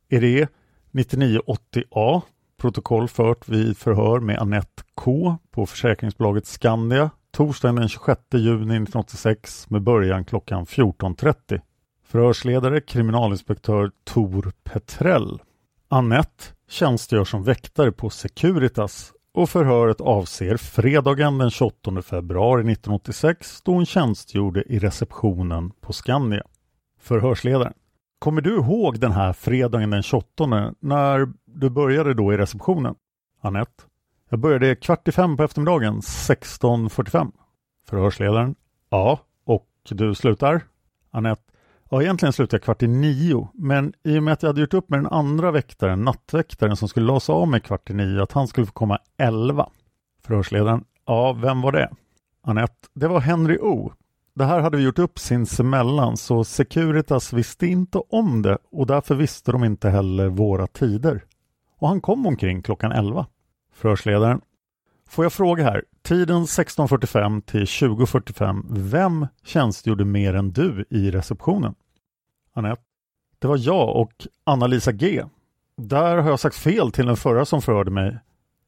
Är 0.09 0.21
det 0.21 0.49
9980A 0.93 2.23
protokoll 2.57 3.09
fört 3.09 3.49
vid 3.49 3.79
förhör 3.79 4.21
med 4.21 4.39
Annette 4.39 4.83
K 4.95 5.39
på 5.51 5.67
försäkringsbolaget 5.67 6.47
Skandia 6.47 7.11
torsdagen 7.35 7.77
den 7.77 7.89
26 7.89 8.21
juni 8.33 8.55
1986 8.55 9.71
med 9.71 9.83
början 9.83 10.25
klockan 10.25 10.67
14.30. 10.67 11.61
Förhörsledare 12.07 12.81
kriminalinspektör 12.81 13.91
Tor 14.05 14.53
Petrell. 14.65 15.43
Annette 15.89 16.45
tjänstgör 16.69 17.25
som 17.25 17.43
väktare 17.43 17.93
på 17.93 18.11
Securitas 18.11 19.13
och 19.35 19.51
förhöret 19.51 20.01
avser 20.01 20.57
fredagen 20.57 21.39
den 21.39 21.51
28 21.51 22.03
februari 22.03 22.61
1986 22.61 23.63
då 23.65 23.73
hon 23.73 23.87
tjänstgjorde 23.87 24.63
i 24.63 24.79
receptionen 24.79 25.71
på 25.81 25.93
Skandia 25.93 26.43
förhörsledaren. 27.05 27.73
Kommer 28.19 28.41
du 28.41 28.55
ihåg 28.55 29.01
den 29.01 29.13
här 29.13 29.33
fredagen 29.33 29.91
den 29.91 30.03
28 30.03 30.75
när 30.81 31.29
du 31.45 31.71
började 31.71 32.15
då 32.15 32.33
i 32.33 32.37
receptionen? 32.37 32.95
Annette. 33.41 33.85
Jag 34.31 34.39
började 34.39 34.77
kvart 34.77 35.09
i 35.09 35.13
fem 35.13 35.37
på 35.37 35.43
eftermiddagen 35.43 36.01
16.45. 36.01 37.33
Förhörsledaren. 37.89 38.55
Ja, 38.91 39.21
och 39.45 39.69
du 39.91 40.15
slutar? 40.15 40.63
Annette. 41.11 41.43
Ja, 41.91 42.03
egentligen 42.03 42.33
slutade 42.33 42.57
jag 42.57 42.63
kvart 42.63 42.83
i 42.83 42.87
nio, 42.87 43.49
men 43.55 43.93
i 44.05 44.19
och 44.19 44.23
med 44.23 44.33
att 44.33 44.43
jag 44.43 44.49
hade 44.49 44.61
gjort 44.61 44.75
upp 44.75 44.91
med 44.91 44.99
den 44.99 45.07
andra 45.07 45.51
väktaren, 45.51 46.05
nattväktaren 46.05 46.77
som 46.77 46.89
skulle 46.89 47.07
låsa 47.07 47.33
av 47.33 47.49
mig 47.49 47.61
kvart 47.61 47.91
i 47.91 47.95
nio, 47.95 48.23
att 48.23 48.33
han 48.33 48.49
skulle 48.49 48.67
få 48.67 48.73
komma 48.73 48.99
elva. 49.19 49.69
Förhörsledaren. 50.23 50.85
Ja, 51.07 51.33
vem 51.33 51.61
var 51.61 51.73
det? 51.73 51.91
Annette. 52.43 52.89
Det 52.95 53.09
var 53.09 53.21
Henry 53.21 53.59
O. 53.61 53.93
Det 54.37 54.45
här 54.45 54.61
hade 54.61 54.77
vi 54.77 54.83
gjort 54.83 54.99
upp 54.99 55.19
sinsemellan 55.19 56.17
så 56.17 56.45
Securitas 56.45 57.33
visste 57.33 57.67
inte 57.67 57.99
om 57.99 58.43
det 58.43 58.59
och 58.71 58.87
därför 58.87 59.15
visste 59.15 59.53
de 59.53 59.65
inte 59.65 59.91
heller 59.91 60.29
våra 60.29 60.67
tider. 60.67 61.25
Och 61.79 61.89
han 61.89 62.01
kom 62.01 62.27
omkring 62.27 62.63
klockan 62.63 62.93
11. 62.93 63.27
Förhörsledaren. 63.75 64.41
Får 65.09 65.25
jag 65.25 65.33
fråga 65.33 65.65
här, 65.65 65.85
tiden 66.03 66.45
16.45 66.45 67.41
till 67.41 67.65
20.45, 67.65 68.65
vem 68.71 69.27
tjänstgjorde 69.45 70.05
mer 70.05 70.35
än 70.35 70.53
du 70.53 70.85
i 70.91 71.11
receptionen? 71.11 71.75
Anette. 72.53 72.83
Det 73.39 73.49
var 73.49 73.59
jag 73.61 73.97
och 73.97 74.13
Anna-Lisa 74.45 74.93
G. 74.93 75.25
Där 75.77 76.17
har 76.17 76.31
jag 76.31 76.41
sagt 76.41 76.57
fel 76.57 76.93
till 76.93 77.07
den 77.07 77.17
förra 77.17 77.45
som 77.45 77.63
förhörde 77.63 77.91
mig. 77.91 78.19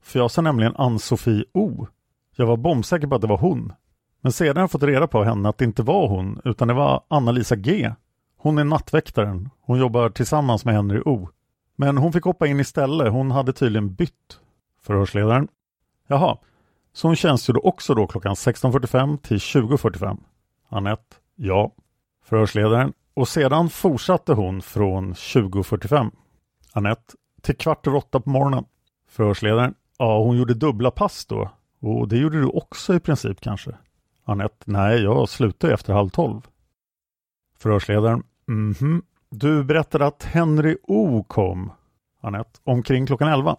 För 0.03 0.19
jag 0.19 0.31
sa 0.31 0.43
nämligen 0.43 0.77
Ann-Sofie 0.77 1.45
O. 1.55 1.87
Jag 2.37 2.47
var 2.47 2.57
bombsäker 2.57 3.07
på 3.07 3.15
att 3.15 3.21
det 3.21 3.27
var 3.27 3.39
hon. 3.39 3.73
Men 4.27 4.33
sedan 4.33 4.57
har 4.57 4.63
jag 4.63 4.71
fått 4.71 4.83
reda 4.83 5.07
på 5.07 5.25
henne 5.25 5.49
att 5.49 5.59
det 5.59 5.65
inte 5.65 5.83
var 5.83 6.09
hon, 6.09 6.41
utan 6.45 6.69
det 6.69 6.75
var 6.75 7.03
Anna-Lisa 7.09 7.57
G. 7.57 7.93
Hon 8.37 8.59
är 8.59 8.65
nattväktaren. 8.65 9.51
Hon 9.61 9.79
jobbar 9.79 10.11
tillsammans 10.11 10.65
med 10.65 10.75
Henry 10.75 11.01
O. 11.05 11.29
Men 11.77 11.99
hon 11.99 12.13
fick 12.13 12.25
hoppa 12.25 12.47
in 12.47 12.61
istället. 12.61 13.13
Hon 13.13 13.31
hade 13.31 13.53
tydligen 13.53 13.95
bytt. 13.95 14.41
Förhörsledaren. 14.83 15.49
Jaha, 16.07 16.39
så 16.93 17.09
hon 17.09 17.17
tjänstgjorde 17.17 17.61
också 17.61 17.95
då 17.95 18.07
klockan 18.07 18.35
16.45 18.35 19.19
till 19.19 19.37
20.45? 19.37 20.19
Annette. 20.69 21.17
Ja. 21.37 21.73
Förhörsledaren. 22.25 22.93
Och 23.15 23.29
sedan 23.29 23.71
fortsatte 23.71 24.33
hon 24.33 24.63
från 24.63 25.15
20.45? 25.15 26.11
Anette. 26.73 27.15
Till 27.43 27.57
kvart 27.57 27.87
över 27.87 27.99
åtta 27.99 28.21
på 28.21 28.31
morgonen. 28.31 28.65
Förhörsledaren. 29.09 29.75
Ja, 29.99 30.23
hon 30.23 30.37
gjorde 30.37 30.55
dubbla 30.55 30.91
pass 30.91 31.27
då. 31.27 31.51
Och 31.81 32.09
det 32.09 32.17
gjorde 32.17 32.41
du 32.41 32.47
också 32.47 32.95
i 32.95 33.01
princip 33.01 33.41
kanske? 33.41 33.77
Anette. 34.29 34.65
Nej, 34.65 35.03
jag 35.03 35.29
slutade 35.29 35.75
efter 35.75 35.93
halv 35.93 36.09
tolv. 36.09 36.41
Förhörsledaren. 37.59 38.23
Mhm. 38.47 39.03
Du 39.31 39.65
berättade 39.65 40.07
att 40.07 40.25
Henry 40.25 40.77
O 40.83 41.25
kom. 41.29 41.73
Anette. 42.21 42.61
Omkring 42.65 43.07
klockan 43.07 43.29
elva. 43.29 43.57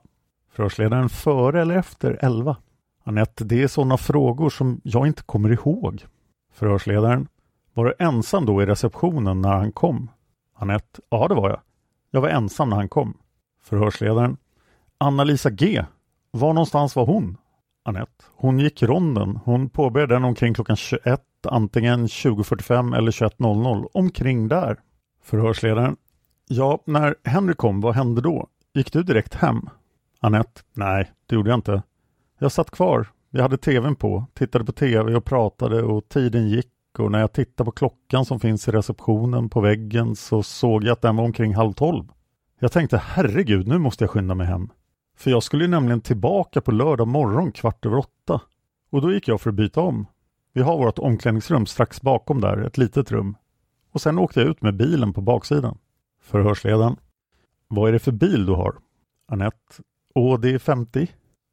Förhörsledaren. 0.52 1.10
Före 1.10 1.62
eller 1.62 1.76
efter 1.76 2.18
elva? 2.26 2.58
Anette. 3.04 3.44
Det 3.44 3.64
är 3.64 3.68
sådana 3.68 3.98
frågor 3.98 4.50
som 4.50 4.82
jag 4.84 5.08
inte 5.08 5.24
kommer 5.24 5.50
ihåg. 5.52 6.06
Förhörsledaren. 6.54 7.28
Var 7.74 7.86
du 7.86 7.94
ensam 8.00 8.46
då 8.46 8.62
i 8.62 8.66
receptionen 8.66 9.42
när 9.42 9.54
han 9.54 9.72
kom? 9.72 10.12
Anette. 10.56 11.02
Ja, 11.10 11.28
det 11.28 11.36
var 11.36 11.50
jag. 11.50 11.62
Jag 12.12 12.22
var 12.22 12.30
ensam 12.30 12.70
när 12.70 12.78
han 12.78 12.90
kom. 12.90 13.18
Förhörsledaren. 13.64 14.38
Anna-Lisa 14.98 15.50
G. 15.50 15.86
Var 16.32 16.54
någonstans 16.54 16.96
var 16.96 17.06
hon? 17.06 17.38
Anette. 17.88 18.26
Hon 18.36 18.60
gick 18.60 18.84
ronden. 18.84 19.40
Hon 19.46 19.70
påbörjade 19.70 20.16
den 20.16 20.24
omkring 20.24 20.54
klockan 20.54 20.76
21, 20.76 21.22
antingen 21.48 22.08
20.45 22.08 22.98
eller 22.98 23.12
21.00. 23.12 23.88
Omkring 23.94 24.48
där. 24.48 24.78
Förhörsledaren. 25.24 25.98
Ja, 26.48 26.84
när 26.86 27.16
Henry 27.24 27.54
kom, 27.54 27.82
vad 27.82 27.96
hände 27.96 28.22
då? 28.22 28.48
Gick 28.74 28.94
du 28.94 29.04
direkt 29.04 29.34
hem? 29.34 29.70
Anette. 30.20 30.62
Nej, 30.74 31.12
det 31.26 31.36
gjorde 31.36 31.50
jag 31.50 31.58
inte. 31.58 31.84
Jag 32.40 32.52
satt 32.52 32.72
kvar. 32.72 33.08
Jag 33.30 33.42
hade 33.42 33.58
tvn 33.58 33.96
på, 33.96 34.26
tittade 34.34 34.66
på 34.66 34.72
tv 34.72 35.16
och 35.16 35.26
pratade 35.26 35.84
och 35.84 36.10
tiden 36.10 36.50
gick 36.50 36.72
och 37.00 37.12
när 37.12 37.20
jag 37.20 37.34
tittade 37.34 37.66
på 37.66 37.72
klockan 37.72 38.26
som 38.26 38.40
finns 38.40 38.68
i 38.68 38.72
receptionen 38.72 39.50
på 39.50 39.62
väggen 39.62 40.16
så 40.16 40.44
såg 40.44 40.84
jag 40.84 40.94
att 40.94 41.02
den 41.02 41.16
var 41.16 41.24
omkring 41.24 41.56
halv 41.56 41.74
tolv. 41.74 42.04
Jag 42.60 42.72
tänkte 42.72 43.02
herregud, 43.06 43.68
nu 43.68 43.78
måste 43.78 44.04
jag 44.04 44.12
skynda 44.12 44.36
mig 44.36 44.48
hem. 44.48 44.70
För 45.18 45.32
jag 45.32 45.44
skulle 45.44 45.64
ju 45.64 45.70
nämligen 45.70 46.02
tillbaka 46.02 46.62
på 46.62 46.72
lördag 46.72 47.08
morgon 47.08 47.52
kvart 47.52 47.86
över 47.86 47.98
åtta. 47.98 48.42
Och 48.90 49.02
då 49.02 49.14
gick 49.14 49.28
jag 49.28 49.42
för 49.42 49.50
att 49.50 49.56
byta 49.56 49.82
om. 49.82 50.06
Vi 50.54 50.62
har 50.62 50.78
vårt 50.78 51.00
omklädningsrum 51.00 51.66
strax 51.66 52.02
bakom 52.02 52.42
där, 52.42 52.58
ett 52.58 52.78
litet 52.78 53.12
rum. 53.12 53.36
Och 53.92 54.02
sen 54.02 54.20
åkte 54.20 54.40
jag 54.40 54.50
ut 54.50 54.62
med 54.62 54.78
bilen 54.78 55.14
på 55.14 55.22
baksidan. 55.22 55.78
Förhörsledaren. 56.22 56.96
Vad 57.68 57.90
är 57.90 57.94
det 57.94 58.00
för 58.00 58.12
bil 58.12 58.46
du 58.46 58.52
har? 58.52 58.76
Annette. 59.28 59.84
Audi 60.16 60.60
50. 60.60 61.08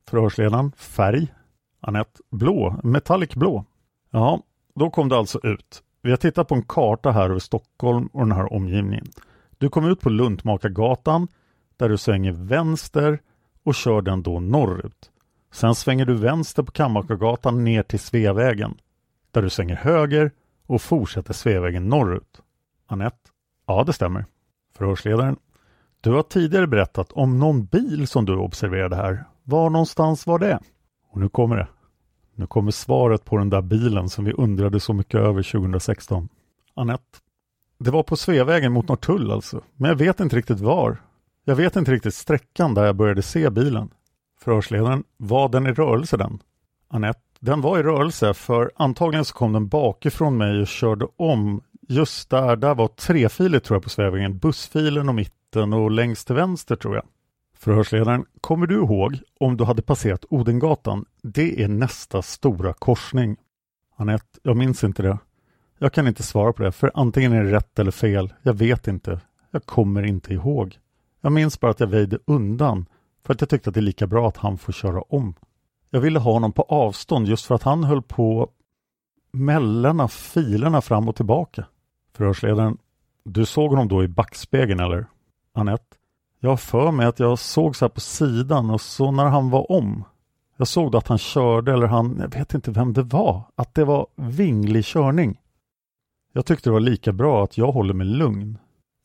Förhörsledaren. 0.09 0.73
Färg. 0.77 1.35
Annette. 1.81 2.21
Blå. 2.31 2.81
Metallic 2.83 3.35
blå. 3.35 3.65
Ja, 4.11 4.41
då 4.75 4.91
kom 4.91 5.09
det 5.09 5.17
alltså 5.17 5.41
ut. 5.43 5.83
Vi 6.03 6.11
har 6.11 6.17
tittat 6.17 6.49
på 6.49 6.55
en 6.55 6.63
karta 6.63 7.11
här 7.11 7.31
över 7.31 7.39
Stockholm 7.39 8.07
och 8.07 8.21
den 8.21 8.33
här 8.33 8.53
omgivningen. 8.53 9.07
Du 9.59 9.69
kom 9.69 9.85
ut 9.85 10.01
på 10.01 10.11
Luntmakargatan 10.11 11.29
där 11.77 11.89
du 11.89 11.99
svänger 11.99 12.33
vänster 12.33 13.19
och 13.65 13.75
kör 13.75 14.03
den 14.03 14.23
då 14.23 14.41
norrut. 14.41 15.11
Sen 15.53 15.75
svänger 15.75 16.07
du 16.07 16.15
vänster 16.15 16.63
på 16.63 16.73
Kammakargatan 16.73 17.65
ner 17.65 17.83
till 17.83 18.01
Sveavägen 18.01 18.75
där 19.31 19.43
du 19.43 19.51
svänger 19.51 19.77
höger 19.77 20.31
och 20.67 20.83
fortsätter 20.83 21.35
Sveavägen 21.35 21.89
norrut. 21.89 22.43
Annette? 22.87 23.31
Ja, 23.67 23.85
det 23.85 23.93
stämmer. 23.93 24.25
Förhörsledaren? 24.77 25.37
Du 26.01 26.11
har 26.11 26.23
tidigare 26.23 26.67
berättat 26.67 27.13
om 27.13 27.39
någon 27.39 27.65
bil 27.65 28.07
som 28.07 28.25
du 28.25 28.37
observerade 28.37 28.97
här. 28.97 29.25
Var 29.43 29.71
någonstans 29.71 30.27
var 30.27 30.39
det? 30.39 30.59
Och 31.11 31.21
nu 31.21 31.29
kommer 31.29 31.57
det. 31.57 31.69
Nu 32.35 32.47
kommer 32.47 32.71
svaret 32.71 33.25
på 33.25 33.37
den 33.37 33.51
där 33.51 33.63
bilen 33.63 34.09
som 34.09 34.25
vi 34.25 34.33
undrade 34.33 34.81
så 34.81 34.93
mycket 34.93 35.21
över 35.21 35.43
2016. 35.43 36.29
Annette. 36.75 37.19
Det 37.79 37.91
var 37.91 38.03
på 38.03 38.17
Sveavägen 38.17 38.73
mot 38.73 38.89
Norrtull 38.89 39.31
alltså. 39.31 39.63
Men 39.77 39.89
jag 39.89 39.97
vet 39.97 40.21
inte 40.21 40.37
riktigt 40.37 40.61
var. 40.61 41.03
Jag 41.45 41.57
vet 41.57 41.77
inte 41.77 41.93
riktigt 41.93 42.15
sträckan 42.15 42.75
där 42.75 42.85
jag 42.85 42.97
började 42.97 43.23
se 43.23 43.51
bilen. 43.51 43.91
Förhörsledaren. 44.41 45.05
Var 45.17 45.49
den 45.49 45.67
i 45.67 45.73
rörelse 45.73 46.17
den? 46.17 46.39
Annette. 46.89 47.21
Den 47.41 47.61
var 47.61 47.79
i 47.79 47.83
rörelse 47.83 48.35
för 48.35 48.71
antagligen 48.77 49.25
så 49.25 49.35
kom 49.35 49.53
den 49.53 49.69
bakifrån 49.69 50.37
mig 50.37 50.61
och 50.61 50.67
körde 50.67 51.07
om. 51.17 51.63
Just 51.89 52.31
där, 52.31 52.57
där 52.57 52.75
var 52.75 52.89
trefiligt 52.89 53.65
tror 53.67 53.77
jag 53.77 53.83
på 53.83 53.89
svävingen, 53.89 54.39
Bussfilen 54.39 55.09
och 55.09 55.15
mitten 55.15 55.73
och 55.73 55.91
längst 55.91 56.27
till 56.27 56.37
vänster 56.37 56.77
tror 56.77 56.95
jag. 56.95 57.05
Förhörsledaren, 57.57 58.25
kommer 58.41 58.67
du 58.67 58.75
ihåg 58.75 59.19
om 59.41 59.57
du 59.57 59.65
hade 59.65 59.83
passerat 59.83 60.25
Odengatan? 60.31 61.05
Det 61.23 61.63
är 61.63 61.69
nästa 61.69 62.23
stora 62.23 62.73
korsning. 62.73 63.37
Anette, 63.97 64.39
jag 64.43 64.57
minns 64.57 64.85
inte 64.85 65.03
det. 65.03 65.19
Jag 65.79 65.93
kan 65.93 66.09
inte 66.09 66.23
svara 66.23 66.53
på 66.53 66.63
det, 66.63 66.73
för 66.73 66.91
antingen 66.95 67.33
är 67.33 67.45
det 67.45 67.53
rätt 67.53 67.79
eller 67.79 67.91
fel. 67.91 68.35
Jag 68.43 68.55
vet 68.55 68.89
inte. 68.89 69.21
Jag 69.51 69.67
kommer 69.67 70.03
inte 70.03 70.35
ihåg. 70.35 70.79
Jag 71.25 71.33
minns 71.33 71.61
bara 71.61 71.71
att 71.71 71.81
jag 71.81 71.87
väjde 71.87 72.19
undan 72.25 72.87
för 73.27 73.35
att 73.35 73.41
jag 73.41 73.51
tyckte 73.51 73.71
att 73.71 73.75
det 73.75 73.81
är 73.81 73.83
lika 73.83 74.07
bra 74.07 74.29
att 74.29 74.37
han 74.37 74.59
får 74.59 74.73
köra 74.73 75.01
om. 75.01 75.35
Jag 75.91 76.01
ville 76.01 76.19
ha 76.19 76.33
honom 76.33 76.53
på 76.53 76.63
avstånd 76.63 77.29
just 77.29 77.47
för 77.47 77.55
att 77.55 77.63
han 77.63 77.85
höll 77.85 78.03
på 78.03 78.51
mellan 79.33 80.09
filerna 80.09 80.81
fram 80.81 81.09
och 81.09 81.17
tillbaka. 81.17 81.67
Förhörsledaren, 82.13 82.79
du 83.25 83.47
såg 83.47 83.71
honom 83.71 83.89
då 83.89 84.05
i 84.05 84.09
backspegeln 84.09 84.81
eller? 84.81 85.07
Anette, 85.53 85.97
jag 86.41 86.51
har 86.51 86.57
för 86.57 86.91
mig 86.91 87.07
att 87.07 87.19
jag 87.19 87.39
såg 87.39 87.77
så 87.77 87.85
här 87.85 87.91
på 87.91 88.01
sidan 88.01 88.71
och 88.71 88.81
så 88.81 89.11
när 89.11 89.27
han 89.27 89.51
var 89.51 89.73
om. 89.73 90.05
Jag 90.57 90.69
såg 90.69 90.93
då 90.93 90.99
att 90.99 91.09
han 91.09 91.19
körde 91.19 91.73
eller 91.73 91.87
han, 91.87 92.17
jag 92.21 92.39
vet 92.39 92.55
inte 92.55 92.71
vem 92.71 92.93
det 92.93 93.03
var, 93.03 93.43
att 93.55 93.75
det 93.75 93.85
var 93.85 94.07
vinglig 94.17 94.85
körning. 94.85 95.41
Jag 96.33 96.47
tyckte 96.47 96.69
det 96.69 96.73
var 96.73 96.81
lika 96.81 97.13
bra 97.13 97.45
att 97.45 97.59
jag 97.59 97.73
håller 97.73 97.95
mig 97.95 98.07
lugn. 98.07 98.59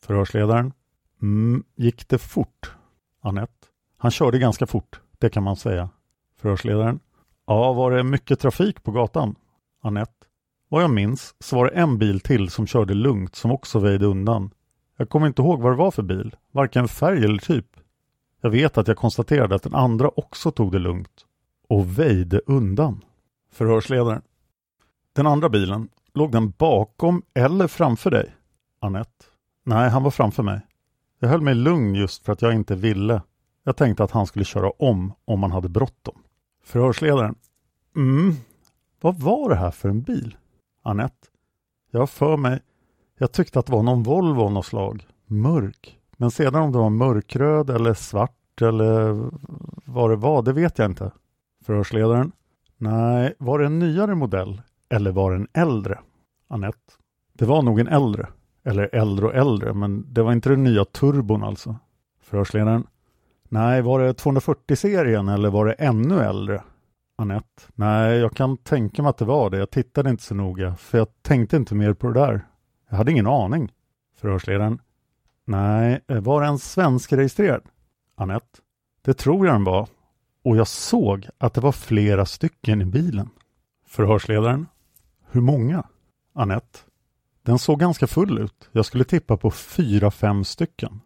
Förhörsledaren. 0.04 0.72
Mm, 1.22 1.64
gick 1.76 2.08
det 2.08 2.18
fort? 2.18 2.72
Annette. 3.22 3.66
Han 3.96 4.10
körde 4.10 4.38
ganska 4.38 4.66
fort, 4.66 5.00
det 5.18 5.30
kan 5.30 5.42
man 5.42 5.56
säga. 5.56 5.90
Förhörsledaren. 6.40 7.00
Ja, 7.46 7.72
var 7.72 7.90
det 7.90 8.02
mycket 8.02 8.40
trafik 8.40 8.82
på 8.82 8.90
gatan? 8.90 9.34
Annette. 9.82 10.26
Vad 10.68 10.82
jag 10.82 10.90
minns 10.90 11.34
så 11.38 11.56
var 11.56 11.66
det 11.66 11.72
en 11.72 11.98
bil 11.98 12.20
till 12.20 12.50
som 12.50 12.66
körde 12.66 12.94
lugnt 12.94 13.36
som 13.36 13.50
också 13.50 13.78
väjde 13.78 14.06
undan. 14.06 14.50
Jag 14.96 15.08
kommer 15.08 15.26
inte 15.26 15.42
ihåg 15.42 15.60
vad 15.60 15.72
det 15.72 15.76
var 15.76 15.90
för 15.90 16.02
bil, 16.02 16.36
varken 16.52 16.88
färg 16.88 17.24
eller 17.24 17.38
typ. 17.38 17.66
Jag 18.40 18.50
vet 18.50 18.78
att 18.78 18.88
jag 18.88 18.96
konstaterade 18.96 19.54
att 19.54 19.62
den 19.62 19.74
andra 19.74 20.08
också 20.08 20.50
tog 20.50 20.72
det 20.72 20.78
lugnt 20.78 21.26
och 21.68 21.98
väjde 21.98 22.40
undan. 22.46 23.04
Förhörsledaren. 23.52 24.22
Den 25.12 25.26
andra 25.26 25.48
bilen, 25.48 25.88
låg 26.14 26.32
den 26.32 26.50
bakom 26.50 27.22
eller 27.34 27.68
framför 27.68 28.10
dig? 28.10 28.34
Annette. 28.80 29.24
Nej, 29.64 29.90
han 29.90 30.02
var 30.02 30.10
framför 30.10 30.42
mig. 30.42 30.60
Jag 31.22 31.28
höll 31.28 31.40
mig 31.40 31.54
lugn 31.54 31.94
just 31.94 32.24
för 32.24 32.32
att 32.32 32.42
jag 32.42 32.54
inte 32.54 32.74
ville. 32.74 33.22
Jag 33.64 33.76
tänkte 33.76 34.04
att 34.04 34.10
han 34.10 34.26
skulle 34.26 34.44
köra 34.44 34.70
om 34.70 35.12
om 35.24 35.42
han 35.42 35.52
hade 35.52 35.68
bråttom. 35.68 36.22
Förhörsledaren. 36.64 37.34
Mm, 37.96 38.34
vad 39.00 39.20
var 39.20 39.48
det 39.48 39.56
här 39.56 39.70
för 39.70 39.88
en 39.88 40.02
bil? 40.02 40.36
Annette. 40.82 41.28
Jag 41.90 42.00
har 42.00 42.06
för 42.06 42.36
mig 42.36 42.60
jag 43.22 43.32
tyckte 43.32 43.58
att 43.58 43.66
det 43.66 43.72
var 43.72 43.82
någon 43.82 44.02
Volvo 44.02 44.42
av 44.42 44.52
något 44.52 44.66
slag. 44.66 45.06
Mörk. 45.26 45.98
Men 46.16 46.30
sedan 46.30 46.62
om 46.62 46.72
det 46.72 46.78
var 46.78 46.90
mörkröd 46.90 47.70
eller 47.70 47.94
svart 47.94 48.62
eller 48.62 49.30
vad 49.84 50.10
det 50.10 50.16
var, 50.16 50.42
det 50.42 50.52
vet 50.52 50.78
jag 50.78 50.90
inte. 50.90 51.10
Förhörsledaren. 51.64 52.32
Nej, 52.76 53.34
var 53.38 53.58
det 53.58 53.66
en 53.66 53.78
nyare 53.78 54.14
modell 54.14 54.62
eller 54.88 55.12
var 55.12 55.30
det 55.30 55.36
en 55.36 55.48
äldre? 55.52 55.98
Annette. 56.48 56.92
Det 57.32 57.44
var 57.44 57.62
nog 57.62 57.80
en 57.80 57.88
äldre. 57.88 58.28
Eller 58.64 58.94
äldre 58.94 59.26
och 59.26 59.34
äldre, 59.34 59.74
men 59.74 60.12
det 60.12 60.22
var 60.22 60.32
inte 60.32 60.48
den 60.48 60.64
nya 60.64 60.84
turbon 60.84 61.42
alltså. 61.44 61.76
Förhörsledaren. 62.22 62.86
Nej, 63.48 63.82
var 63.82 64.00
det 64.00 64.12
240-serien 64.12 65.28
eller 65.28 65.50
var 65.50 65.66
det 65.66 65.72
ännu 65.72 66.20
äldre? 66.20 66.62
Annette. 67.16 67.62
Nej, 67.74 68.18
jag 68.18 68.32
kan 68.36 68.56
tänka 68.56 69.02
mig 69.02 69.10
att 69.10 69.18
det 69.18 69.24
var 69.24 69.50
det. 69.50 69.58
Jag 69.58 69.70
tittade 69.70 70.10
inte 70.10 70.22
så 70.22 70.34
noga, 70.34 70.74
för 70.76 70.98
jag 70.98 71.08
tänkte 71.22 71.56
inte 71.56 71.74
mer 71.74 71.92
på 71.92 72.06
det 72.06 72.20
där. 72.20 72.46
Jag 72.88 72.96
hade 72.96 73.12
ingen 73.12 73.26
aning. 73.26 73.72
Förhörsledaren. 74.16 74.78
Nej, 75.44 76.00
var 76.06 76.42
den 76.42 76.58
svenskregistrerad? 76.58 77.62
Annette. 78.16 78.58
Det 79.02 79.14
tror 79.14 79.46
jag 79.46 79.54
den 79.54 79.64
var. 79.64 79.88
Och 80.44 80.56
jag 80.56 80.66
såg 80.66 81.28
att 81.38 81.54
det 81.54 81.60
var 81.60 81.72
flera 81.72 82.26
stycken 82.26 82.82
i 82.82 82.84
bilen. 82.84 83.30
Förhörsledaren. 83.86 84.66
Hur 85.30 85.40
många? 85.40 85.84
Annette. 86.34 86.78
Den 87.42 87.58
såg 87.58 87.80
ganska 87.80 88.06
full 88.06 88.38
ut. 88.38 88.68
Jag 88.72 88.86
skulle 88.86 89.04
tippa 89.04 89.36
på 89.36 89.50
fyra, 89.50 90.10
fem 90.10 90.44
stycken. 90.44 91.00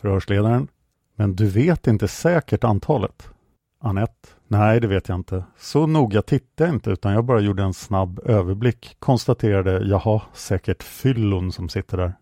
Förhörsledaren. 0.00 0.68
Men 1.14 1.36
du 1.36 1.46
vet 1.46 1.86
inte 1.86 2.08
säkert 2.08 2.64
antalet? 2.64 3.30
Annette. 3.80 4.28
Nej, 4.48 4.80
det 4.80 4.86
vet 4.86 5.08
jag 5.08 5.18
inte. 5.18 5.44
Så 5.56 5.86
noga 5.86 6.22
tittade 6.22 6.68
jag 6.68 6.76
inte 6.76 6.90
utan 6.90 7.12
jag 7.12 7.24
bara 7.24 7.40
gjorde 7.40 7.62
en 7.62 7.74
snabb 7.74 8.20
överblick. 8.24 8.96
Konstaterade, 8.98 9.84
jaha, 9.84 10.22
säkert 10.32 10.82
fyllon 10.82 11.52
som 11.52 11.68
sitter 11.68 11.96
där. 11.96 12.12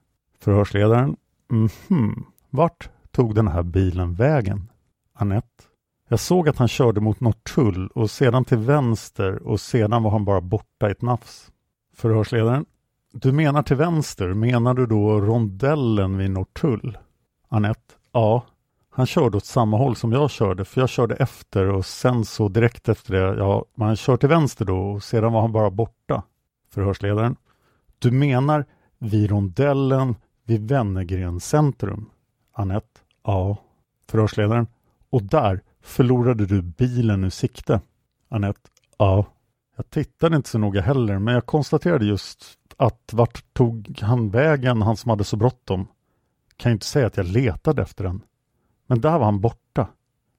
Förhörsledaren, 0.41 1.17
mhm, 1.51 2.25
vart 2.51 2.91
tog 3.11 3.35
den 3.35 3.49
här 3.49 3.63
bilen 3.63 4.15
vägen? 4.15 4.71
Annette, 5.15 5.65
jag 6.09 6.21
såg 6.21 6.49
att 6.49 6.59
han 6.59 6.69
körde 6.69 7.01
mot 7.01 7.21
Norrtull 7.21 7.89
och 7.89 8.11
sedan 8.11 8.45
till 8.45 8.59
vänster 8.59 9.43
och 9.43 9.61
sedan 9.61 10.03
var 10.03 10.11
han 10.11 10.25
bara 10.25 10.41
borta 10.41 10.89
i 10.89 10.91
ett 10.91 11.03
nafs. 11.03 11.51
Förhörsledaren, 11.95 12.67
du 13.21 13.33
menar 13.33 13.63
till 13.63 13.77
vänster, 13.77 14.35
menar 14.35 14.75
du 14.75 14.87
då 14.87 15.21
rondellen 15.21 16.19
vid 16.19 16.31
Norrtull? 16.31 16.99
Annette, 17.49 17.95
ja, 18.13 18.45
Han 18.91 19.07
körde 19.07 19.37
åt 19.37 19.45
samma 19.45 19.77
håll 19.77 19.97
som 19.97 20.13
jag 20.13 20.31
körde, 20.31 20.65
för 20.65 20.81
jag 20.81 20.89
körde 20.89 21.15
efter 21.15 21.69
och 21.69 21.87
sen 21.87 22.25
så 22.25 22.49
direkt 22.49 22.89
efter 22.89 23.15
det, 23.15 23.39
ja, 23.39 23.65
man 23.75 23.97
kör 23.97 24.17
till 24.17 24.29
vänster 24.29 24.65
då 24.65 24.79
och 24.79 25.03
sedan 25.03 25.33
var 25.33 25.41
han 25.41 25.53
bara 25.53 25.71
borta. 25.71 26.23
Förhörsledaren. 26.71 27.37
Du 27.99 28.11
menar 28.11 28.65
vid 28.99 29.31
rondellen 29.31 30.15
vid 30.45 30.69
Wennergren 30.69 31.41
centrum? 31.41 32.11
Annette. 32.53 33.01
Ja. 33.25 33.57
Förhörsledaren. 34.09 34.67
Och 35.11 35.23
där 35.23 35.61
förlorade 35.83 36.47
du 36.47 36.63
bilen 36.63 37.25
ur 37.25 37.31
sikte? 37.31 37.81
Annette. 38.29 38.61
Ja. 38.99 39.27
Jag 39.77 39.91
tittade 39.91 40.37
inte 40.37 40.49
så 40.49 40.59
noga 40.59 40.81
heller, 40.81 41.19
men 41.19 41.35
jag 41.35 41.47
konstaterade 41.47 42.05
just 42.05 42.45
att 42.77 43.11
vart 43.12 43.45
tog 43.53 43.99
han 44.03 44.31
vägen, 44.31 44.83
han 44.83 44.97
som 44.97 45.11
hade 45.11 45.25
så 45.25 45.37
bråttom? 45.37 45.89
Kan 46.57 46.71
ju 46.71 46.75
inte 46.75 46.87
säga 46.87 47.07
att 47.07 47.17
jag 47.17 47.27
letade 47.27 47.83
efter 47.83 48.05
den. 48.05 48.23
Men 48.87 49.01
där 49.01 49.19
var 49.19 49.25
han 49.25 49.41
borta. 49.41 49.89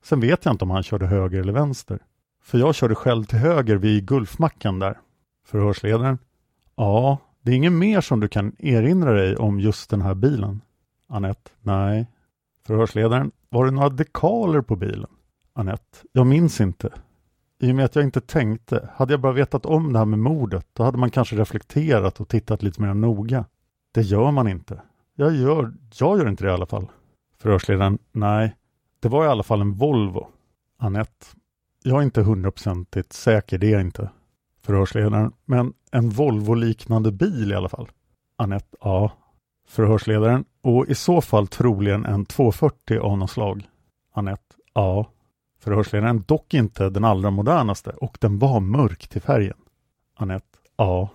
Sen 0.03 0.19
vet 0.19 0.45
jag 0.45 0.53
inte 0.53 0.65
om 0.65 0.71
han 0.71 0.83
körde 0.83 1.07
höger 1.07 1.39
eller 1.39 1.53
vänster. 1.53 1.99
För 2.43 2.57
jag 2.57 2.75
körde 2.75 2.95
själv 2.95 3.23
till 3.23 3.37
höger 3.37 3.75
vid 3.75 4.07
Gulfmackan 4.07 4.79
där. 4.79 4.99
Förhörsledaren. 5.45 6.17
Ja, 6.75 7.17
det 7.41 7.51
är 7.51 7.55
inget 7.55 7.73
mer 7.73 8.01
som 8.01 8.19
du 8.19 8.27
kan 8.27 8.55
erinra 8.59 9.13
dig 9.13 9.35
om 9.35 9.59
just 9.59 9.89
den 9.89 10.01
här 10.01 10.15
bilen? 10.15 10.61
Annette. 11.09 11.51
Nej. 11.61 12.07
Förhörsledaren. 12.67 13.31
Var 13.49 13.65
det 13.65 13.71
några 13.71 13.89
dekaler 13.89 14.61
på 14.61 14.75
bilen? 14.75 15.09
Annette. 15.53 15.97
Jag 16.11 16.27
minns 16.27 16.61
inte. 16.61 16.89
I 17.59 17.71
och 17.71 17.75
med 17.75 17.85
att 17.85 17.95
jag 17.95 18.03
inte 18.03 18.21
tänkte. 18.21 18.89
Hade 18.95 19.13
jag 19.13 19.21
bara 19.21 19.33
vetat 19.33 19.65
om 19.65 19.93
det 19.93 19.99
här 19.99 20.05
med 20.05 20.19
mordet, 20.19 20.67
då 20.73 20.83
hade 20.83 20.97
man 20.97 21.09
kanske 21.09 21.35
reflekterat 21.35 22.19
och 22.19 22.27
tittat 22.27 22.63
lite 22.63 22.81
mer 22.81 22.93
noga. 22.93 23.45
Det 23.91 24.01
gör 24.01 24.31
man 24.31 24.47
inte. 24.47 24.81
Jag 25.15 25.35
gör, 25.35 25.73
jag 25.99 26.17
gör 26.17 26.29
inte 26.29 26.43
det 26.43 26.49
i 26.49 26.53
alla 26.53 26.65
fall. 26.65 26.87
Förhörsledaren. 27.37 27.97
Nej, 28.11 28.55
det 28.99 29.09
var 29.09 29.25
i 29.25 29.27
alla 29.27 29.43
fall 29.43 29.61
en 29.61 29.73
Volvo. 29.73 30.27
Annette. 30.77 31.25
Jag 31.83 31.99
är 31.99 32.03
inte 32.03 32.21
hundraprocentigt 32.21 33.13
säker, 33.13 33.57
det 33.57 33.67
är 33.67 33.71
jag 33.71 33.81
inte. 33.81 34.09
Förhörsledaren. 34.61 35.31
Men 35.45 35.73
en 35.91 36.09
Volvo-liknande 36.09 37.11
bil 37.11 37.51
i 37.51 37.55
alla 37.55 37.69
fall. 37.69 37.89
Annette. 38.35 38.77
Ja. 38.81 39.11
Förhörsledaren. 39.67 40.45
Och 40.61 40.87
i 40.87 40.95
så 40.95 41.21
fall 41.21 41.47
troligen 41.47 42.05
en 42.05 42.25
240 42.25 42.99
av 42.99 43.17
något 43.17 43.31
slag. 43.31 43.67
Annette. 44.13 44.55
Ja. 44.73 45.11
Förhörsledaren. 45.59 46.23
Dock 46.27 46.53
inte 46.53 46.89
den 46.89 47.03
allra 47.03 47.29
modernaste 47.29 47.89
och 47.89 48.17
den 48.21 48.39
var 48.39 48.59
mörk 48.59 49.07
till 49.07 49.21
färgen. 49.21 49.57
Annette. 50.17 50.57
Ja. 50.77 51.09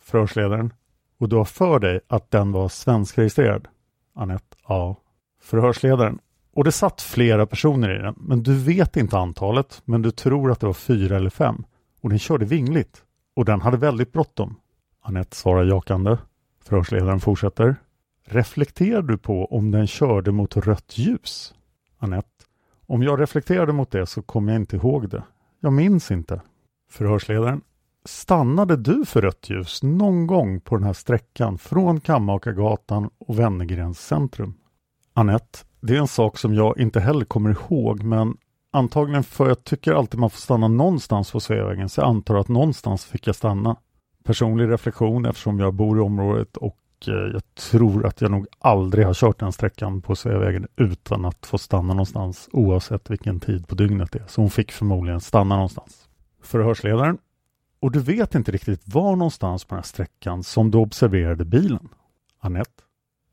Förhörsledaren. 0.00 0.72
Och 1.18 1.28
du 1.28 1.36
har 1.36 1.44
för 1.44 1.78
dig 1.78 2.00
att 2.08 2.30
den 2.30 2.52
var 2.52 2.68
svenskregistrerad? 2.68 3.68
Annette. 4.14 4.56
Ja. 4.68 4.96
Förhörsledaren. 5.42 6.18
Och 6.52 6.64
det 6.64 6.72
satt 6.72 7.02
flera 7.02 7.46
personer 7.46 7.98
i 7.98 8.02
den, 8.02 8.14
men 8.18 8.42
du 8.42 8.54
vet 8.54 8.96
inte 8.96 9.18
antalet, 9.18 9.82
men 9.84 10.02
du 10.02 10.10
tror 10.10 10.50
att 10.52 10.60
det 10.60 10.66
var 10.66 10.74
fyra 10.74 11.16
eller 11.16 11.30
fem. 11.30 11.64
Och 12.00 12.08
den 12.08 12.18
körde 12.18 12.44
vingligt. 12.44 13.02
Och 13.36 13.44
den 13.44 13.60
hade 13.60 13.76
väldigt 13.76 14.12
bråttom. 14.12 14.56
Annette 15.02 15.36
svarar 15.36 15.64
jakande. 15.64 16.18
Förhörsledaren 16.64 17.20
fortsätter. 17.20 17.76
Reflekterar 18.24 19.02
du 19.02 19.18
på 19.18 19.44
om 19.44 19.70
den 19.70 19.86
körde 19.86 20.32
mot 20.32 20.56
rött 20.56 20.98
ljus? 20.98 21.54
Annette. 21.98 22.28
Om 22.86 23.02
jag 23.02 23.20
reflekterade 23.20 23.72
mot 23.72 23.90
det 23.90 24.06
så 24.06 24.22
kommer 24.22 24.52
jag 24.52 24.62
inte 24.62 24.76
ihåg 24.76 25.08
det. 25.08 25.22
Jag 25.60 25.72
minns 25.72 26.10
inte. 26.10 26.40
Förhörsledaren. 26.90 27.60
Stannade 28.04 28.76
du 28.76 29.04
för 29.04 29.22
rött 29.22 29.50
ljus 29.50 29.82
någon 29.82 30.26
gång 30.26 30.60
på 30.60 30.76
den 30.76 30.84
här 30.84 30.92
sträckan 30.92 31.58
från 31.58 32.00
Kammakargatan 32.00 33.10
och 33.18 33.38
Wennergrens 33.38 34.06
centrum? 34.06 34.54
Annette, 35.12 35.58
det 35.80 35.96
är 35.96 36.00
en 36.00 36.08
sak 36.08 36.38
som 36.38 36.54
jag 36.54 36.78
inte 36.78 37.00
heller 37.00 37.24
kommer 37.24 37.50
ihåg 37.50 38.02
men 38.02 38.36
antagligen 38.70 39.24
för 39.24 39.48
jag 39.48 39.64
tycker 39.64 39.92
alltid 39.92 40.20
man 40.20 40.30
får 40.30 40.40
stanna 40.40 40.68
någonstans 40.68 41.32
på 41.32 41.40
Sveavägen 41.40 41.88
så 41.88 42.00
jag 42.00 42.08
antar 42.08 42.34
att 42.34 42.48
någonstans 42.48 43.04
fick 43.04 43.26
jag 43.26 43.36
stanna. 43.36 43.76
Personlig 44.24 44.68
reflektion 44.68 45.26
eftersom 45.26 45.58
jag 45.58 45.74
bor 45.74 45.98
i 45.98 46.00
området 46.00 46.56
och 46.56 46.78
Eh, 47.08 47.14
jag 47.14 47.54
tror 47.54 48.06
att 48.06 48.20
jag 48.20 48.30
nog 48.30 48.46
aldrig 48.58 49.06
har 49.06 49.14
kört 49.14 49.38
den 49.38 49.52
sträckan 49.52 50.02
på 50.02 50.16
Sveavägen 50.16 50.66
utan 50.76 51.24
att 51.24 51.46
få 51.46 51.58
stanna 51.58 51.94
någonstans 51.94 52.48
oavsett 52.52 53.10
vilken 53.10 53.40
tid 53.40 53.68
på 53.68 53.74
dygnet 53.74 54.12
det 54.12 54.18
är. 54.18 54.26
Så 54.26 54.40
hon 54.40 54.50
fick 54.50 54.72
förmodligen 54.72 55.20
stanna 55.20 55.54
någonstans. 55.54 56.08
Förhörsledaren. 56.42 57.18
Och 57.80 57.90
du 57.92 58.00
vet 58.00 58.34
inte 58.34 58.52
riktigt 58.52 58.82
var 58.94 59.16
någonstans 59.16 59.64
på 59.64 59.74
den 59.74 59.78
här 59.78 59.86
sträckan 59.86 60.42
som 60.42 60.70
du 60.70 60.78
observerade 60.78 61.44
bilen? 61.44 61.88
Annette. 62.40 62.82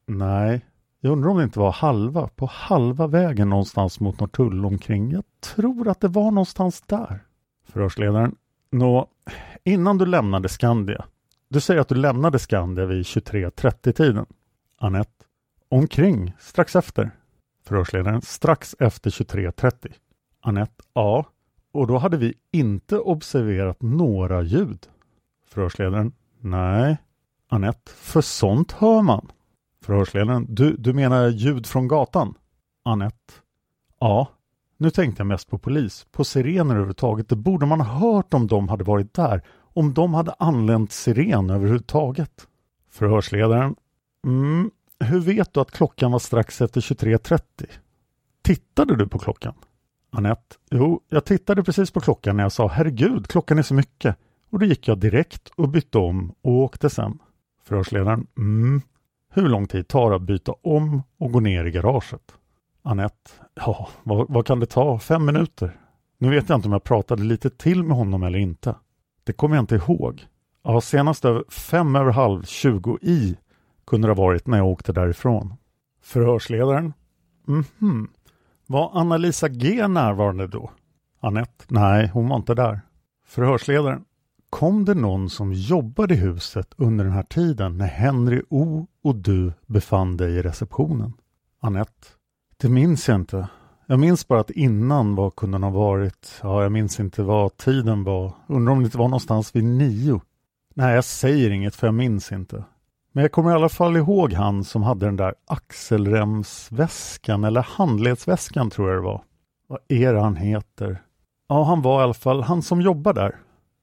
Nej, 0.07 0.65
jag 0.99 1.11
undrar 1.11 1.29
om 1.29 1.37
det 1.37 1.43
inte 1.43 1.59
var 1.59 1.71
halva, 1.71 2.27
på 2.27 2.49
halva 2.51 3.07
vägen 3.07 3.49
någonstans 3.49 3.99
mot 3.99 4.19
Norrtull 4.19 4.65
omkring. 4.65 5.11
Jag 5.11 5.23
tror 5.55 5.87
att 5.87 5.99
det 5.99 6.07
var 6.07 6.31
någonstans 6.31 6.81
där. 6.81 7.19
Förhörsledaren. 7.67 8.35
Nå, 8.71 9.07
innan 9.63 9.97
du 9.97 10.05
lämnade 10.05 10.49
Skandia. 10.49 11.05
Du 11.51 11.59
säger 11.59 11.81
att 11.81 11.87
du 11.87 11.95
lämnade 11.95 12.39
Skandia 12.39 12.85
vid 12.85 13.03
23.30-tiden. 13.03 14.25
Annette. 14.77 15.25
Omkring, 15.69 16.33
strax 16.39 16.75
efter. 16.75 17.11
Förhörsledaren. 17.63 18.21
Strax 18.21 18.75
efter 18.79 19.09
23.30. 19.09 19.93
Annette. 20.41 20.83
Ja, 20.93 21.25
och 21.71 21.87
då 21.87 21.97
hade 21.97 22.17
vi 22.17 22.33
inte 22.51 22.97
observerat 22.97 23.81
några 23.81 24.41
ljud. 24.41 24.87
Förhörsledaren. 25.47 26.13
Nej. 26.39 26.97
Annette. 27.49 27.91
För 27.91 28.21
sånt 28.21 28.71
hör 28.71 29.01
man. 29.01 29.27
Förhörsledaren. 29.83 30.45
Du, 30.49 30.75
du 30.77 30.93
menar 30.93 31.29
ljud 31.29 31.65
från 31.65 31.87
gatan? 31.87 32.33
Annette. 32.83 33.33
Ja. 33.99 34.27
Nu 34.77 34.89
tänkte 34.89 35.19
jag 35.19 35.27
mest 35.27 35.49
på 35.49 35.57
polis. 35.57 36.05
På 36.11 36.23
sirener 36.23 36.71
överhuvudtaget. 36.75 37.29
Det 37.29 37.35
borde 37.35 37.65
man 37.65 37.81
ha 37.81 37.99
hört 37.99 38.33
om 38.33 38.47
de 38.47 38.69
hade 38.69 38.83
varit 38.83 39.13
där. 39.13 39.41
Om 39.73 39.93
de 39.93 40.13
hade 40.13 40.33
anlänt 40.39 40.91
siren 40.91 41.49
överhuvudtaget. 41.49 42.47
Förhörsledaren. 42.89 43.75
Mm, 44.25 44.71
hur 44.99 45.19
vet 45.19 45.53
du 45.53 45.59
att 45.59 45.71
klockan 45.71 46.11
var 46.11 46.19
strax 46.19 46.61
efter 46.61 46.81
23.30? 46.81 47.41
Tittade 48.41 48.95
du 48.95 49.07
på 49.07 49.19
klockan? 49.19 49.53
Annette. 50.09 50.55
Jo, 50.71 51.01
jag 51.09 51.25
tittade 51.25 51.63
precis 51.63 51.91
på 51.91 51.99
klockan 51.99 52.37
när 52.37 52.43
jag 52.43 52.51
sa 52.51 52.67
herregud, 52.67 53.27
klockan 53.27 53.57
är 53.57 53.63
så 53.63 53.73
mycket. 53.73 54.15
Och 54.49 54.59
då 54.59 54.65
gick 54.65 54.87
jag 54.87 54.97
direkt 54.97 55.49
och 55.55 55.69
bytte 55.69 55.97
om 55.97 56.33
och 56.41 56.51
åkte 56.51 56.89
sen. 56.89 57.19
Förhörsledaren. 57.63 58.27
Mm, 58.37 58.81
hur 59.33 59.49
lång 59.49 59.67
tid 59.67 59.87
tar 59.87 60.09
det 60.09 60.15
att 60.15 60.21
byta 60.21 60.53
om 60.61 61.03
och 61.17 61.31
gå 61.31 61.39
ner 61.39 61.65
i 61.65 61.71
garaget? 61.71 62.35
Annette, 62.83 63.31
ja, 63.53 63.89
vad, 64.03 64.29
vad, 64.29 64.45
kan 64.45 64.59
det 64.59 64.65
ta? 64.65 64.99
Fem 64.99 65.25
minuter? 65.25 65.79
Nu 66.17 66.29
vet 66.29 66.49
jag 66.49 66.57
inte 66.57 66.67
om 66.67 66.71
jag 66.71 66.83
pratade 66.83 67.23
lite 67.23 67.49
till 67.49 67.83
med 67.83 67.97
honom 67.97 68.23
eller 68.23 68.39
inte. 68.39 68.75
Det 69.23 69.33
kommer 69.33 69.55
jag 69.55 69.63
inte 69.63 69.75
ihåg. 69.75 70.25
Ja, 70.63 70.81
senast 70.81 71.25
över 71.25 71.43
fem 71.49 71.95
över 71.95 72.11
halv 72.11 72.43
tjugo 72.43 72.97
i 73.01 73.37
kunde 73.87 74.07
det 74.07 74.13
ha 74.13 74.23
varit 74.23 74.47
när 74.47 74.57
jag 74.57 74.67
åkte 74.67 74.93
därifrån. 74.93 75.53
Förhörsledaren? 76.01 76.93
Mhm. 77.45 77.65
Mm 77.81 78.07
var 78.71 78.91
Anna-Lisa 78.93 79.47
G 79.49 79.87
närvarande 79.87 80.47
då? 80.47 80.71
Annette? 81.19 81.65
Nej, 81.67 82.07
hon 82.13 82.29
var 82.29 82.35
inte 82.35 82.53
där. 82.53 82.81
Förhörsledaren? 83.25 84.05
Kom 84.49 84.85
det 84.85 84.93
någon 84.93 85.29
som 85.29 85.53
jobbade 85.53 86.13
i 86.13 86.17
huset 86.17 86.73
under 86.77 87.05
den 87.05 87.13
här 87.13 87.23
tiden 87.23 87.77
när 87.77 87.87
Henry 87.87 88.41
O 88.49 88.87
och 89.03 89.15
du 89.15 89.53
befann 89.65 90.17
dig 90.17 90.31
i 90.31 90.41
receptionen? 90.41 91.13
Annette. 91.59 92.07
Det 92.57 92.69
minns 92.69 93.07
jag 93.07 93.15
inte. 93.15 93.47
Jag 93.91 93.99
minns 93.99 94.27
bara 94.27 94.39
att 94.39 94.49
innan 94.49 95.15
vad 95.15 95.35
kunde 95.35 95.57
ha 95.57 95.69
varit? 95.69 96.39
Ja, 96.43 96.63
jag 96.63 96.71
minns 96.71 96.99
inte 96.99 97.23
vad 97.23 97.57
tiden 97.57 98.03
var. 98.03 98.33
Undrar 98.47 98.73
om 98.73 98.79
det 98.79 98.85
inte 98.85 98.97
var 98.97 99.07
någonstans 99.07 99.55
vid 99.55 99.63
nio. 99.63 100.21
Nej, 100.73 100.95
jag 100.95 101.05
säger 101.05 101.51
inget 101.51 101.75
för 101.75 101.87
jag 101.87 101.93
minns 101.93 102.31
inte. 102.31 102.63
Men 103.11 103.21
jag 103.21 103.31
kommer 103.31 103.51
i 103.51 103.53
alla 103.53 103.69
fall 103.69 103.97
ihåg 103.97 104.33
han 104.33 104.63
som 104.63 104.83
hade 104.83 105.05
den 105.05 105.15
där 105.15 105.35
axelremsväskan 105.47 107.43
eller 107.43 107.61
handledsväskan 107.61 108.69
tror 108.69 108.89
jag 108.89 108.97
det 108.97 109.05
var. 109.05 109.23
Vad 109.67 109.79
är 109.87 110.13
det 110.13 110.21
han 110.21 110.35
heter? 110.35 111.01
Ja, 111.49 111.63
han 111.63 111.81
var 111.81 111.99
i 111.99 112.03
alla 112.03 112.13
fall 112.13 112.43
han 112.43 112.61
som 112.61 112.81
jobbar 112.81 113.13
där. 113.13 113.35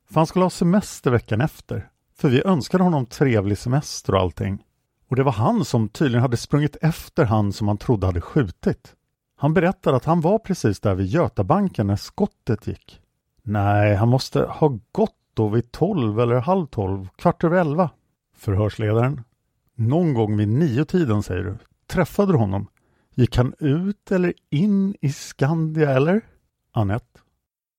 För 0.09 0.15
han 0.15 0.27
skulle 0.27 0.45
ha 0.45 0.51
semester 0.51 1.11
veckan 1.11 1.41
efter. 1.41 1.89
För 2.19 2.29
vi 2.29 2.43
önskade 2.45 2.85
honom 2.85 3.07
trevlig 3.07 3.59
semester 3.59 4.15
och 4.15 4.21
allting. 4.21 4.65
Och 5.11 5.17
det 5.17 5.23
var 5.23 5.33
han 5.33 5.65
som 5.65 5.89
tydligen 5.89 6.23
hade 6.23 6.37
sprungit 6.37 6.77
efter 6.83 7.25
han 7.25 7.53
som 7.53 7.69
han 7.69 7.79
trodde 7.79 8.07
hade 8.07 8.21
skjutit. 8.21 8.95
Han 9.41 9.55
berättar 9.55 9.93
att 9.93 10.05
han 10.05 10.21
var 10.21 10.39
precis 10.39 10.81
där 10.81 10.95
vid 10.95 11.07
Götabanken 11.07 11.87
när 11.87 11.97
skottet 11.97 12.67
gick. 12.67 13.01
Nej, 13.43 13.95
han 13.95 14.09
måste 14.09 14.41
ha 14.41 14.79
gått 14.93 15.15
då 15.35 15.49
vid 15.49 15.73
tolv 15.73 16.21
eller 16.21 16.41
halv 16.41 16.67
tolv, 16.67 17.09
kvart 17.17 17.45
över 17.45 17.61
elva. 17.61 17.91
Förhörsledaren. 18.37 19.25
Någon 19.75 20.15
gång 20.15 20.37
vid 20.37 20.49
nio 20.49 20.85
tiden 20.85 21.23
säger 21.23 21.45
du. 21.45 21.57
Träffade 21.87 22.33
du 22.33 22.39
honom? 22.39 22.67
Gick 23.15 23.37
han 23.37 23.55
ut 23.59 24.13
eller 24.13 24.33
in 24.51 24.95
i 25.01 25.13
Skandia 25.13 25.91
eller? 25.91 26.21
Annette. 26.73 27.21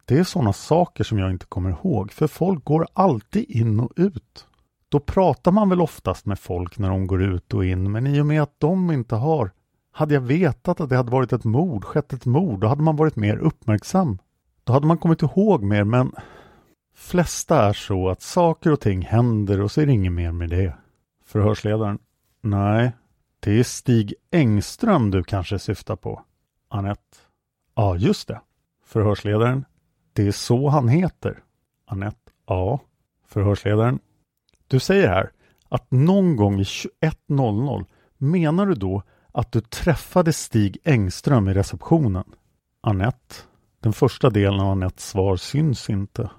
Det 0.06 0.20
är 0.20 0.24
sådana 0.24 0.54
saker 0.54 1.04
som 1.04 1.20
jag 1.20 1.32
inte 1.32 1.46
kommer 1.46 1.70
ihåg, 1.70 2.12
för 2.12 2.28
folk 2.28 2.64
går 2.64 2.88
alltid 2.94 3.46
in 3.50 3.80
och 3.80 3.92
ut. 3.96 4.48
Då 4.90 5.00
pratar 5.00 5.52
man 5.52 5.70
väl 5.70 5.82
oftast 5.82 6.26
med 6.26 6.40
folk 6.40 6.78
när 6.78 6.90
de 6.90 7.08
går 7.08 7.22
ut 7.22 7.54
och 7.54 7.66
in, 7.66 7.92
men 7.92 8.08
i 8.08 8.22
och 8.22 8.26
med 8.26 8.42
att 8.42 8.60
de 8.60 8.92
inte 8.92 9.16
har 9.16 9.52
hade 10.00 10.14
jag 10.14 10.22
vetat 10.22 10.80
att 10.82 10.90
det 10.90 10.96
hade 10.96 11.12
varit 11.12 11.34
ett 11.34 11.44
mord, 11.44 11.86
skett 11.86 12.14
ett 12.14 12.26
mord, 12.26 12.60
då 12.60 12.68
hade 12.68 12.82
man 12.82 12.96
varit 12.96 13.16
mer 13.16 13.38
uppmärksam. 13.38 14.18
Då 14.64 14.74
hade 14.74 14.88
man 14.88 14.98
kommit 14.98 15.22
ihåg 15.22 15.64
mer, 15.64 15.84
men 15.84 16.12
flesta 16.96 17.66
är 17.66 17.74
så 17.74 18.10
att 18.10 18.22
saker 18.22 18.72
och 18.72 18.80
ting 18.80 19.02
händer 19.02 19.62
och 19.62 19.72
så 19.72 19.82
är 19.82 19.86
det 19.86 19.92
inget 19.92 20.12
mer 20.12 20.32
med 20.32 20.50
det. 20.50 20.76
Förhörsledaren. 21.26 22.00
Nej, 22.42 22.92
det 23.40 23.60
är 23.60 23.64
Stig 23.64 24.14
Engström 24.32 25.12
du 25.12 25.24
kanske 25.24 25.60
syftar 25.60 25.96
på. 25.96 26.24
Annette. 26.70 27.18
Ja, 27.76 27.96
just 27.96 28.28
det. 28.28 28.42
Förhörsledaren. 28.86 29.66
Det 30.14 30.28
är 30.28 30.32
så 30.32 30.70
han 30.70 30.88
heter. 30.88 31.44
Annette. 31.86 32.32
Ja. 32.46 32.80
Förhörsledaren. 33.28 34.00
Du 34.68 34.80
säger 34.80 35.08
här 35.08 35.32
att 35.70 35.92
någon 35.92 36.36
gång 36.36 36.60
i 36.60 36.64
21.00 36.64 37.86
menar 38.18 38.66
du 38.66 38.74
då 38.74 39.04
att 39.32 39.52
du 39.52 39.62
träffade 39.62 40.34
Stig 40.34 40.78
Engström 40.84 41.48
i 41.48 41.54
receptionen? 41.54 42.24
Annette. 42.82 43.36
Den 43.80 43.94
första 43.94 44.30
delen 44.30 44.60
av 44.60 44.72
Anettes 44.72 45.10
svar 45.10 45.36
syns 45.36 45.90
inte 45.90 46.30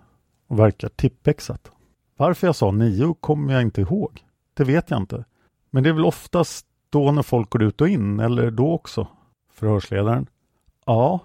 och 0.48 0.58
verkar 0.58 0.88
tippexat. 0.88 1.70
Varför 2.16 2.46
jag 2.46 2.56
sa 2.56 2.70
nio 2.70 3.14
kommer 3.20 3.52
jag 3.52 3.62
inte 3.62 3.80
ihåg. 3.80 4.24
Det 4.54 4.64
vet 4.64 4.90
jag 4.90 5.00
inte. 5.00 5.24
Men 5.70 5.82
det 5.82 5.88
är 5.88 5.94
väl 5.94 6.04
oftast 6.04 6.66
då 6.90 7.12
när 7.12 7.22
folk 7.22 7.50
går 7.50 7.62
ut 7.62 7.80
och 7.80 7.88
in, 7.88 8.20
eller 8.20 8.50
då 8.50 8.72
också? 8.72 9.06
Förhörsledaren. 9.52 10.26
Ja, 10.86 11.20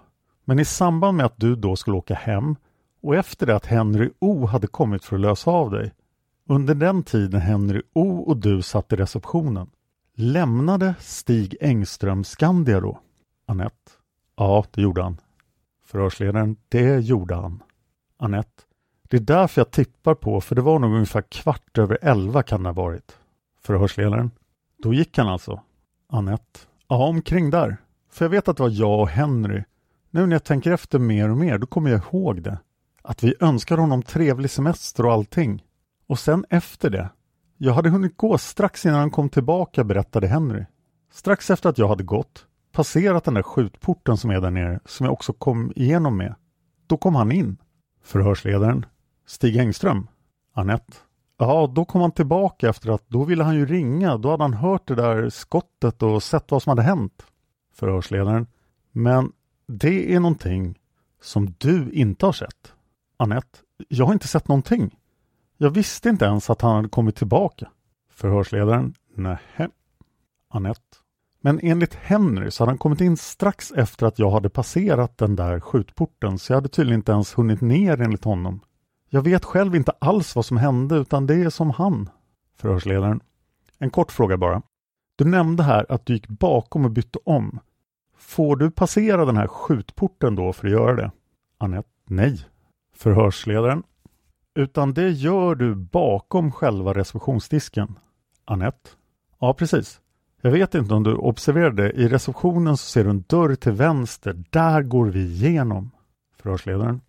men 0.45 0.59
i 0.59 0.65
samband 0.65 1.17
med 1.17 1.25
att 1.25 1.37
du 1.39 1.55
då 1.55 1.75
skulle 1.75 1.97
åka 1.97 2.13
hem 2.13 2.55
och 3.01 3.15
efter 3.15 3.45
det 3.45 3.55
att 3.55 3.65
Henry 3.65 4.09
O 4.19 4.45
hade 4.45 4.67
kommit 4.67 5.05
för 5.05 5.15
att 5.15 5.21
lösa 5.21 5.51
av 5.51 5.71
dig. 5.71 5.93
Under 6.49 6.75
den 6.75 7.03
tiden 7.03 7.41
Henry 7.41 7.81
O 7.93 8.17
och 8.17 8.37
du 8.37 8.61
satt 8.61 8.93
i 8.93 8.95
receptionen. 8.95 9.69
Lämnade 10.17 10.95
Stig 10.99 11.55
Engström 11.61 12.23
Skandia 12.23 12.79
då? 12.79 12.99
Annette. 13.45 13.91
Ja, 14.35 14.65
det 14.71 14.81
gjorde 14.81 15.03
han. 15.03 15.17
Förhörsledaren. 15.85 16.57
Det 16.69 16.99
gjorde 16.99 17.35
han. 17.35 17.63
Annette. 18.17 18.63
Det 19.09 19.17
är 19.17 19.21
därför 19.21 19.61
jag 19.61 19.71
tippar 19.71 20.15
på, 20.15 20.41
för 20.41 20.55
det 20.55 20.61
var 20.61 20.79
nog 20.79 20.93
ungefär 20.93 21.21
kvart 21.21 21.77
över 21.77 21.97
elva 22.01 22.43
kan 22.43 22.63
det 22.63 22.69
ha 22.69 22.73
varit. 22.73 23.17
Förhörsledaren. 23.61 24.31
Då 24.83 24.93
gick 24.93 25.17
han 25.17 25.27
alltså? 25.27 25.61
Annette. 26.09 26.59
Ja, 26.87 27.07
omkring 27.07 27.49
där. 27.49 27.77
För 28.11 28.25
jag 28.25 28.29
vet 28.29 28.47
att 28.47 28.57
det 28.57 28.63
var 28.63 28.69
jag 28.69 28.99
och 28.99 29.09
Henry. 29.09 29.63
Nu 30.09 30.25
när 30.25 30.35
jag 30.35 30.43
tänker 30.43 30.71
efter 30.71 30.99
mer 30.99 31.29
och 31.29 31.37
mer, 31.37 31.57
då 31.57 31.67
kommer 31.67 31.89
jag 31.89 32.01
ihåg 32.01 32.41
det. 32.41 32.59
Att 33.01 33.23
vi 33.23 33.35
önskade 33.39 33.81
honom 33.81 34.03
trevlig 34.03 34.51
semester 34.51 35.05
och 35.05 35.13
allting. 35.13 35.63
Och 36.07 36.19
sen 36.19 36.45
efter 36.49 36.89
det. 36.89 37.09
Jag 37.57 37.73
hade 37.73 37.89
hunnit 37.89 38.17
gå 38.17 38.37
strax 38.37 38.85
innan 38.85 38.99
han 38.99 39.11
kom 39.11 39.29
tillbaka, 39.29 39.83
berättade 39.83 40.27
Henry. 40.27 40.65
Strax 41.11 41.49
efter 41.49 41.69
att 41.69 41.77
jag 41.77 41.87
hade 41.87 42.03
gått, 42.03 42.45
passerat 42.71 43.23
den 43.23 43.33
där 43.33 43.41
skjutporten 43.41 44.17
som 44.17 44.29
är 44.29 44.41
där 44.41 44.51
nere, 44.51 44.79
som 44.85 45.05
jag 45.05 45.13
också 45.13 45.33
kom 45.33 45.73
igenom 45.75 46.17
med. 46.17 46.35
Då 46.87 46.97
kom 46.97 47.15
han 47.15 47.31
in. 47.31 47.57
Förhörsledaren. 48.03 48.85
Stig 49.27 49.57
Engström. 49.57 50.07
Annette. 50.53 50.93
Ja, 51.37 51.71
då 51.75 51.85
kom 51.85 52.01
han 52.01 52.11
tillbaka 52.11 52.69
efter 52.69 52.89
att 52.89 53.03
då 53.07 53.23
ville 53.23 53.43
han 53.43 53.55
ju 53.55 53.65
ringa. 53.65 54.17
Då 54.17 54.31
hade 54.31 54.43
han 54.43 54.53
hört 54.53 54.87
det 54.87 54.95
där 54.95 55.29
skottet 55.29 56.03
och 56.03 56.23
sett 56.23 56.51
vad 56.51 56.63
som 56.63 56.69
hade 56.69 56.81
hänt. 56.81 57.25
Förhörsledaren. 57.73 58.47
Men 58.91 59.31
det 59.67 60.13
är 60.15 60.19
någonting 60.19 60.79
som 61.21 61.53
du 61.57 61.91
inte 61.91 62.25
har 62.25 62.33
sett. 62.33 62.73
Annette. 63.17 63.59
Jag 63.87 64.05
har 64.05 64.13
inte 64.13 64.27
sett 64.27 64.47
någonting. 64.47 64.95
Jag 65.57 65.69
visste 65.69 66.09
inte 66.09 66.25
ens 66.25 66.49
att 66.49 66.61
han 66.61 66.75
hade 66.75 66.89
kommit 66.89 67.15
tillbaka. 67.15 67.69
Förhörsledaren. 68.09 68.93
Nähä. 69.15 69.69
Annette. 70.49 70.97
Men 71.41 71.59
enligt 71.63 71.93
Henry 71.93 72.51
så 72.51 72.63
hade 72.63 72.71
han 72.71 72.77
kommit 72.77 73.01
in 73.01 73.17
strax 73.17 73.71
efter 73.71 74.05
att 74.05 74.19
jag 74.19 74.31
hade 74.31 74.49
passerat 74.49 75.17
den 75.17 75.35
där 75.35 75.59
skjutporten 75.59 76.39
så 76.39 76.53
jag 76.53 76.57
hade 76.57 76.69
tydligen 76.69 76.99
inte 76.99 77.11
ens 77.11 77.37
hunnit 77.37 77.61
ner 77.61 78.01
enligt 78.01 78.23
honom. 78.23 78.59
Jag 79.09 79.21
vet 79.21 79.45
själv 79.45 79.75
inte 79.75 79.91
alls 79.99 80.35
vad 80.35 80.45
som 80.45 80.57
hände 80.57 80.95
utan 80.95 81.27
det 81.27 81.35
är 81.35 81.49
som 81.49 81.69
han. 81.69 82.09
Förhörsledaren. 82.57 83.19
En 83.79 83.89
kort 83.89 84.11
fråga 84.11 84.37
bara. 84.37 84.61
Du 85.15 85.25
nämnde 85.25 85.63
här 85.63 85.85
att 85.89 86.05
du 86.05 86.13
gick 86.13 86.27
bakom 86.27 86.85
och 86.85 86.91
bytte 86.91 87.19
om. 87.25 87.59
Får 88.17 88.55
du 88.55 88.71
passera 88.71 89.25
den 89.25 89.37
här 89.37 89.47
skjutporten 89.47 90.35
då 90.35 90.53
för 90.53 90.67
att 90.67 90.73
göra 90.73 90.95
det? 90.95 91.11
Annette. 91.57 91.89
Nej. 92.05 92.39
Förhörsledaren. 92.95 93.83
Utan 94.55 94.93
det 94.93 95.09
gör 95.09 95.55
du 95.55 95.75
bakom 95.75 96.51
själva 96.51 96.93
receptionsdisken. 96.93 97.99
Annette. 98.45 98.89
Ja, 99.39 99.53
precis. 99.53 100.01
Jag 100.41 100.51
vet 100.51 100.75
inte 100.75 100.93
om 100.93 101.03
du 101.03 101.15
observerade, 101.15 101.91
i 101.91 102.07
receptionen 102.07 102.77
så 102.77 102.89
ser 102.89 103.03
du 103.03 103.09
en 103.09 103.23
dörr 103.27 103.55
till 103.55 103.71
vänster. 103.71 104.43
Där 104.49 104.81
går 104.81 105.05
vi 105.05 105.19
igenom. 105.19 105.91
Förhörsledaren. 106.37 107.01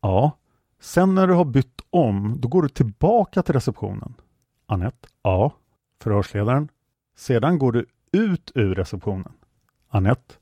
Ja. 0.00 0.38
Sen 0.80 1.14
när 1.14 1.26
du 1.26 1.34
har 1.34 1.44
bytt 1.44 1.80
om, 1.90 2.36
då 2.40 2.48
går 2.48 2.62
du 2.62 2.68
tillbaka 2.68 3.42
till 3.42 3.54
receptionen. 3.54 4.14
Annette. 4.66 5.08
Ja. 5.22 5.52
Förhörsledaren. 6.02 6.68
Sedan 7.16 7.58
går 7.58 7.72
du 7.72 7.86
ut 8.12 8.52
ur 8.54 8.74
receptionen. 8.74 9.32
Annette. 9.88 10.34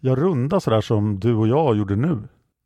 Jag 0.00 0.18
rundar 0.18 0.60
sådär 0.60 0.80
som 0.80 1.20
du 1.20 1.34
och 1.34 1.48
jag 1.48 1.76
gjorde 1.76 1.96
nu. 1.96 2.22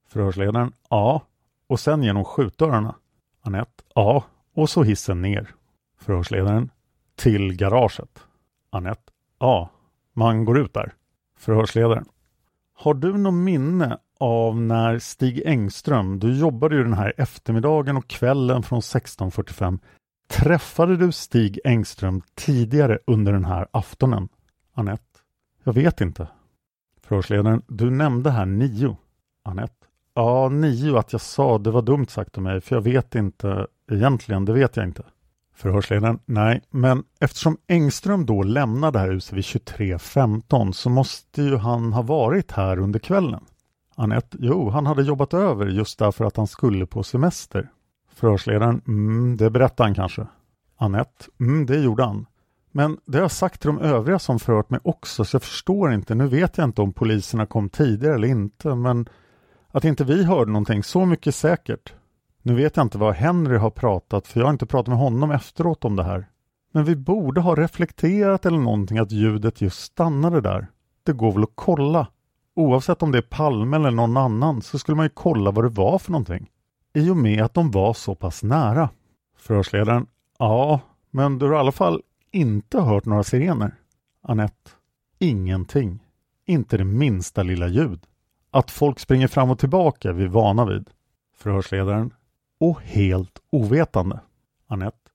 Förhörsledaren. 0.08 0.72
Ja. 0.88 1.22
Och 1.66 1.80
sen 1.80 2.02
genom 2.02 2.24
skjutdörrarna. 2.24 2.94
Annette. 3.42 3.82
Ja. 3.94 4.24
Och 4.54 4.70
så 4.70 4.82
hissen 4.82 5.22
ner. 5.22 5.54
Förhörsledaren. 5.98 6.70
Till 7.16 7.56
garaget. 7.56 8.24
Annette. 8.70 9.12
Ja, 9.38 9.70
man 10.12 10.44
går 10.44 10.58
ut 10.58 10.74
där. 10.74 10.92
Förhörsledaren. 11.38 12.04
Har 12.74 12.94
du 12.94 13.18
något 13.18 13.34
minne 13.34 13.98
av 14.20 14.60
när 14.60 14.98
Stig 14.98 15.42
Engström, 15.46 16.18
du 16.18 16.38
jobbade 16.38 16.76
ju 16.76 16.82
den 16.82 16.92
här 16.92 17.12
eftermiddagen 17.16 17.96
och 17.96 18.08
kvällen 18.08 18.62
från 18.62 18.80
16.45. 18.80 19.78
Träffade 20.28 20.96
du 20.96 21.12
Stig 21.12 21.60
Engström 21.64 22.22
tidigare 22.34 22.98
under 23.06 23.32
den 23.32 23.44
här 23.44 23.66
aftonen? 23.70 24.28
Annette. 24.74 25.18
Jag 25.64 25.72
vet 25.72 26.00
inte. 26.00 26.28
Förhörsledaren. 27.02 27.62
Du 27.68 27.90
nämnde 27.90 28.30
här 28.30 28.46
nio. 28.46 28.96
Annette. 29.42 29.86
Ja, 30.14 30.48
nio 30.48 30.98
att 30.98 31.12
jag 31.12 31.20
sa, 31.20 31.58
det 31.58 31.70
var 31.70 31.82
dumt 31.82 32.06
sagt 32.06 32.36
av 32.36 32.42
mig, 32.42 32.60
för 32.60 32.76
jag 32.76 32.82
vet 32.82 33.14
inte 33.14 33.66
egentligen, 33.90 34.44
det 34.44 34.52
vet 34.52 34.76
jag 34.76 34.86
inte. 34.86 35.02
Förhörsledaren, 35.54 36.18
nej, 36.24 36.62
men 36.70 37.04
eftersom 37.20 37.56
Engström 37.68 38.26
då 38.26 38.42
lämnade 38.42 38.98
det 38.98 39.02
här 39.02 39.10
huset 39.10 39.32
vid 39.32 39.44
23.15 39.44 40.72
så 40.72 40.90
måste 40.90 41.42
ju 41.42 41.56
han 41.56 41.92
ha 41.92 42.02
varit 42.02 42.52
här 42.52 42.78
under 42.78 42.98
kvällen. 42.98 43.44
Anette, 43.94 44.36
jo, 44.40 44.70
han 44.70 44.86
hade 44.86 45.02
jobbat 45.02 45.34
över 45.34 45.66
just 45.66 45.98
därför 45.98 46.24
att 46.24 46.36
han 46.36 46.46
skulle 46.46 46.86
på 46.86 47.02
semester. 47.02 47.70
Förhörsledaren, 48.14 48.82
mm, 48.88 49.36
det 49.36 49.50
berättade 49.50 49.86
han 49.88 49.94
kanske. 49.94 50.26
Anette, 50.76 51.24
mm, 51.40 51.66
det 51.66 51.78
gjorde 51.78 52.04
han. 52.04 52.26
Men 52.72 52.98
det 53.06 53.18
har 53.18 53.22
jag 53.22 53.30
sagt 53.30 53.60
till 53.60 53.66
de 53.68 53.78
övriga 53.78 54.18
som 54.18 54.38
förhört 54.38 54.70
mig 54.70 54.80
också, 54.82 55.24
så 55.24 55.34
jag 55.34 55.42
förstår 55.42 55.92
inte. 55.92 56.14
Nu 56.14 56.26
vet 56.26 56.58
jag 56.58 56.64
inte 56.64 56.82
om 56.82 56.92
poliserna 56.92 57.46
kom 57.46 57.68
tidigare 57.68 58.14
eller 58.14 58.28
inte, 58.28 58.74
men 58.74 59.08
att 59.72 59.84
inte 59.84 60.04
vi 60.04 60.24
hörde 60.24 60.52
någonting, 60.52 60.82
så 60.82 61.06
mycket 61.06 61.34
säkert. 61.34 61.94
Nu 62.42 62.54
vet 62.54 62.76
jag 62.76 62.86
inte 62.86 62.98
vad 62.98 63.14
Henry 63.14 63.56
har 63.56 63.70
pratat, 63.70 64.26
för 64.26 64.40
jag 64.40 64.46
har 64.46 64.52
inte 64.52 64.66
pratat 64.66 64.88
med 64.88 64.98
honom 64.98 65.30
efteråt 65.30 65.84
om 65.84 65.96
det 65.96 66.04
här. 66.04 66.28
Men 66.72 66.84
vi 66.84 66.96
borde 66.96 67.40
ha 67.40 67.54
reflekterat 67.54 68.46
eller 68.46 68.58
någonting 68.58 68.98
att 68.98 69.12
ljudet 69.12 69.60
just 69.60 69.80
stannade 69.80 70.40
där. 70.40 70.66
Det 71.02 71.12
går 71.12 71.32
väl 71.32 71.42
att 71.42 71.52
kolla. 71.54 72.06
Oavsett 72.54 73.02
om 73.02 73.12
det 73.12 73.18
är 73.18 73.22
Palme 73.22 73.76
eller 73.76 73.90
någon 73.90 74.16
annan 74.16 74.62
så 74.62 74.78
skulle 74.78 74.96
man 74.96 75.06
ju 75.06 75.10
kolla 75.14 75.50
vad 75.50 75.64
det 75.64 75.68
var 75.68 75.98
för 75.98 76.12
någonting. 76.12 76.50
I 76.94 77.10
och 77.10 77.16
med 77.16 77.42
att 77.42 77.54
de 77.54 77.70
var 77.70 77.94
så 77.94 78.14
pass 78.14 78.42
nära. 78.42 78.88
Förhörsledaren. 79.36 80.06
Ja, 80.38 80.80
men 81.10 81.38
du 81.38 81.46
har 81.46 81.52
i 81.52 81.58
alla 81.58 81.72
fall 81.72 82.02
inte 82.30 82.80
hört 82.80 83.04
några 83.04 83.22
sirener. 83.22 83.74
Annette. 84.22 84.70
Ingenting. 85.18 86.04
Inte 86.46 86.76
det 86.76 86.84
minsta 86.84 87.42
lilla 87.42 87.68
ljud. 87.68 88.06
Att 88.50 88.70
folk 88.70 88.98
springer 88.98 89.28
fram 89.28 89.50
och 89.50 89.58
tillbaka 89.58 90.08
är 90.08 90.12
vi 90.12 90.26
vana 90.26 90.64
vid. 90.64 90.90
Förhörsledaren 91.36 92.14
och 92.60 92.80
helt 92.80 93.38
ovetande. 93.52 94.20
Annette. 94.66 95.10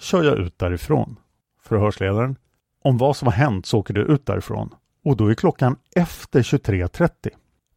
Kör 0.00 0.24
jag 0.24 0.38
ut 0.38 0.58
därifrån? 0.58 1.16
Förhörsledaren. 1.62 2.36
Om 2.84 2.98
vad 2.98 3.16
som 3.16 3.26
har 3.26 3.32
hänt 3.32 3.66
så 3.66 3.78
åker 3.78 3.94
du 3.94 4.00
ut 4.00 4.26
därifrån. 4.26 4.74
Och 5.04 5.16
då 5.16 5.26
är 5.26 5.34
klockan 5.34 5.76
efter 5.96 6.42
23.30. 6.42 7.30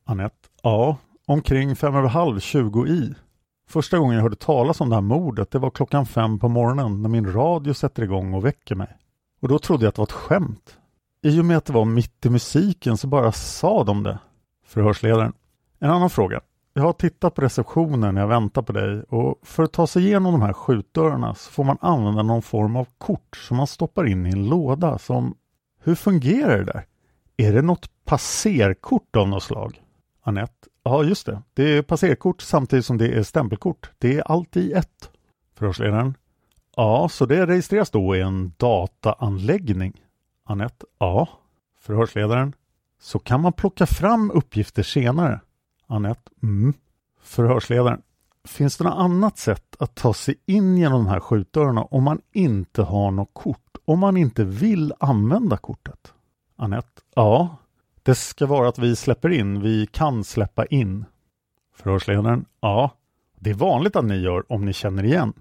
Annette. 0.05 0.47
Ja, 0.61 0.97
omkring 1.25 1.75
fem 1.75 1.95
över 1.95 2.07
halv, 2.07 2.39
20 2.39 2.87
i. 2.87 3.13
Första 3.69 3.97
gången 3.97 4.15
jag 4.15 4.21
hörde 4.21 4.35
talas 4.35 4.81
om 4.81 4.89
det 4.89 4.95
här 4.95 5.01
mordet, 5.01 5.51
det 5.51 5.59
var 5.59 5.69
klockan 5.69 6.05
fem 6.05 6.39
på 6.39 6.49
morgonen 6.49 7.01
när 7.01 7.09
min 7.09 7.33
radio 7.33 7.73
sätter 7.73 8.03
igång 8.03 8.33
och 8.33 8.45
väcker 8.45 8.75
mig. 8.75 8.97
Och 9.41 9.47
då 9.47 9.59
trodde 9.59 9.85
jag 9.85 9.89
att 9.89 9.95
det 9.95 9.99
var 10.01 10.05
ett 10.05 10.11
skämt. 10.11 10.77
I 11.21 11.39
och 11.39 11.45
med 11.45 11.57
att 11.57 11.65
det 11.65 11.73
var 11.73 11.85
mitt 11.85 12.25
i 12.25 12.29
musiken 12.29 12.97
så 12.97 13.07
bara 13.07 13.31
sa 13.31 13.83
de 13.83 14.03
det. 14.03 14.19
Förhörsledaren. 14.73 15.33
En 15.79 15.89
annan 15.89 16.09
fråga. 16.09 16.41
Jag 16.73 16.83
har 16.83 16.93
tittat 16.93 17.35
på 17.35 17.41
receptionen 17.41 18.15
när 18.15 18.21
jag 18.21 18.27
väntar 18.27 18.61
på 18.61 18.73
dig 18.73 19.03
och 19.03 19.39
för 19.43 19.63
att 19.63 19.73
ta 19.73 19.87
sig 19.87 20.05
igenom 20.05 20.31
de 20.31 20.41
här 20.41 20.53
skjutdörrarna 20.53 21.35
så 21.35 21.51
får 21.51 21.63
man 21.63 21.77
använda 21.81 22.23
någon 22.23 22.41
form 22.41 22.75
av 22.75 22.87
kort 22.97 23.37
som 23.37 23.57
man 23.57 23.67
stoppar 23.67 24.07
in 24.07 24.25
i 24.25 24.29
en 24.29 24.49
låda 24.49 24.97
som... 24.97 25.35
Hur 25.83 25.95
fungerar 25.95 26.57
det 26.57 26.63
där? 26.63 26.85
Är 27.37 27.53
det 27.53 27.61
något 27.61 27.89
passerkort 28.05 29.15
av 29.15 29.27
något 29.27 29.43
slag? 29.43 29.81
Annette. 30.21 30.67
Ja, 30.83 31.03
just 31.03 31.25
det. 31.25 31.41
Det 31.53 31.63
är 31.63 31.81
passerkort 31.81 32.41
samtidigt 32.41 32.85
som 32.85 32.97
det 32.97 33.17
är 33.17 33.23
stämpelkort. 33.23 33.91
Det 33.97 34.17
är 34.17 34.31
allt 34.31 34.57
i 34.57 34.71
ett. 34.71 35.11
Förhörsledaren. 35.57 36.17
Ja, 36.75 37.09
så 37.09 37.25
det 37.25 37.45
registreras 37.45 37.89
då 37.89 38.15
i 38.15 38.21
en 38.21 38.53
dataanläggning? 38.57 40.01
Annette. 40.45 40.85
Ja. 40.97 41.27
Förhörsledaren. 41.81 42.53
Så 43.03 43.19
kan 43.19 43.41
man 43.41 43.53
plocka 43.53 43.85
fram 43.85 44.31
uppgifter 44.31 44.83
senare? 44.83 45.39
Annette. 45.87 46.31
Mm. 46.43 46.73
Förhörsledaren. 47.21 48.01
Finns 48.47 48.77
det 48.77 48.83
något 48.83 48.97
annat 48.97 49.37
sätt 49.37 49.75
att 49.79 49.95
ta 49.95 50.13
sig 50.13 50.35
in 50.45 50.77
genom 50.77 51.03
de 51.03 51.09
här 51.09 51.19
skjutdörrarna 51.19 51.83
om 51.83 52.03
man 52.03 52.21
inte 52.33 52.81
har 52.81 53.11
något 53.11 53.29
kort? 53.33 53.77
Om 53.85 53.99
man 53.99 54.17
inte 54.17 54.43
vill 54.43 54.93
använda 54.99 55.57
kortet? 55.57 56.13
Annette. 56.55 57.01
Ja, 57.15 57.57
det 58.03 58.15
ska 58.15 58.45
vara 58.45 58.69
att 58.69 58.79
vi 58.79 58.95
släpper 58.95 59.29
in. 59.29 59.61
Vi 59.61 59.87
kan 59.87 60.23
släppa 60.23 60.65
in. 60.65 61.05
Förhörsledaren. 61.75 62.45
Ja, 62.59 62.91
det 63.39 63.49
är 63.49 63.53
vanligt 63.53 63.95
att 63.95 64.05
ni 64.05 64.15
gör 64.15 64.51
om 64.51 64.65
ni 64.65 64.73
känner 64.73 65.03
igen. 65.03 65.33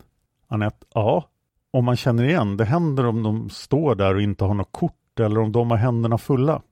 Annette. 0.48 0.86
Ja, 0.94 1.24
om 1.70 1.84
man 1.84 1.96
känner 1.96 2.24
igen. 2.24 2.56
Det 2.56 2.64
händer 2.64 3.06
om 3.06 3.22
de 3.22 3.50
står 3.50 3.94
där 3.94 4.14
och 4.14 4.22
inte 4.22 4.44
har 4.44 4.54
något 4.54 4.72
kort 4.72 5.20
eller 5.20 5.40
om 5.40 5.52
de 5.52 5.70
har 5.70 5.78
händerna 5.78 6.18
fulla. 6.18 6.62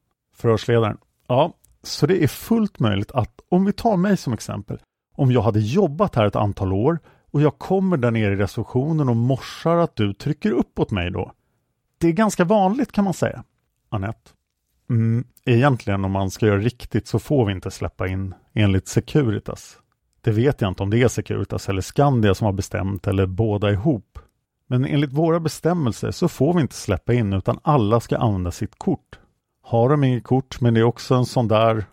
Förhörsledaren. 0.40 0.98
Ja, 1.28 1.52
så 1.82 2.06
det 2.06 2.24
är 2.24 2.28
fullt 2.28 2.78
möjligt 2.78 3.10
att 3.10 3.40
om 3.48 3.64
vi 3.64 3.72
tar 3.72 3.96
mig 3.96 4.16
som 4.16 4.32
exempel. 4.32 4.78
Om 5.16 5.32
jag 5.32 5.42
hade 5.42 5.60
jobbat 5.60 6.14
här 6.14 6.26
ett 6.26 6.36
antal 6.36 6.72
år 6.72 6.98
och 7.30 7.42
jag 7.42 7.58
kommer 7.58 7.96
där 7.96 8.10
nere 8.10 8.32
i 8.32 8.36
receptionen 8.36 9.08
och 9.08 9.16
morsar 9.16 9.76
att 9.76 9.96
du 9.96 10.14
trycker 10.14 10.50
upp 10.50 10.78
åt 10.78 10.90
mig 10.90 11.10
då. 11.10 11.32
Det 11.98 12.08
är 12.08 12.12
ganska 12.12 12.44
vanligt 12.44 12.92
kan 12.92 13.04
man 13.04 13.14
säga. 13.14 13.44
Annette. 13.88 14.30
Mm, 14.90 15.24
egentligen 15.44 16.04
om 16.04 16.12
man 16.12 16.30
ska 16.30 16.46
göra 16.46 16.58
riktigt 16.58 17.06
så 17.06 17.18
får 17.18 17.46
vi 17.46 17.52
inte 17.52 17.70
släppa 17.70 18.08
in 18.08 18.34
enligt 18.54 18.88
Securitas. 18.88 19.78
Det 20.20 20.30
vet 20.30 20.60
jag 20.60 20.70
inte 20.70 20.82
om 20.82 20.90
det 20.90 21.02
är 21.02 21.08
Securitas 21.08 21.68
eller 21.68 21.80
Skandia 21.82 22.34
som 22.34 22.44
har 22.44 22.52
bestämt 22.52 23.06
eller 23.06 23.26
båda 23.26 23.70
ihop. 23.70 24.18
Men 24.66 24.84
enligt 24.84 25.12
våra 25.12 25.40
bestämmelser 25.40 26.10
så 26.10 26.28
får 26.28 26.54
vi 26.54 26.60
inte 26.60 26.74
släppa 26.74 27.12
in 27.12 27.32
utan 27.32 27.58
alla 27.62 28.00
ska 28.00 28.18
använda 28.18 28.50
sitt 28.50 28.78
kort. 28.78 29.18
Har 29.70 29.88
de 29.88 30.04
inget 30.04 30.24
kort, 30.24 30.60
men 30.60 30.74
det 30.74 30.80
är 30.80 30.84
också 30.84 31.14
en 31.14 31.26
sån 31.26 31.48
där 31.48 31.84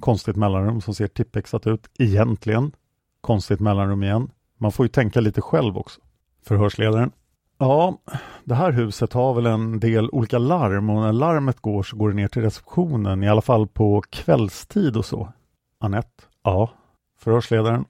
konstigt 0.00 0.36
mellanrum 0.36 0.80
som 0.80 0.94
ser 0.94 1.06
tippexat 1.06 1.66
ut 1.66 1.90
egentligen. 1.98 2.72
Konstigt 3.20 3.60
mellanrum 3.60 4.02
igen. 4.02 4.30
Man 4.58 4.72
får 4.72 4.84
ju 4.84 4.88
tänka 4.88 5.20
lite 5.20 5.40
själv 5.40 5.78
också. 5.78 6.00
Förhörsledaren. 6.44 7.10
Ja, 7.58 7.98
det 8.44 8.54
här 8.54 8.72
huset 8.72 9.12
har 9.12 9.34
väl 9.34 9.46
en 9.46 9.80
del 9.80 10.10
olika 10.10 10.38
larm 10.38 10.90
och 10.90 11.02
när 11.02 11.12
larmet 11.12 11.60
går 11.60 11.82
så 11.82 11.96
går 11.96 12.08
det 12.08 12.14
ner 12.14 12.28
till 12.28 12.42
receptionen, 12.42 13.22
i 13.22 13.28
alla 13.28 13.42
fall 13.42 13.66
på 13.66 14.02
kvällstid 14.10 14.96
och 14.96 15.04
så. 15.04 15.32
Annette? 15.80 16.24
Ja. 16.42 16.70
Förhörsledaren? 17.18 17.84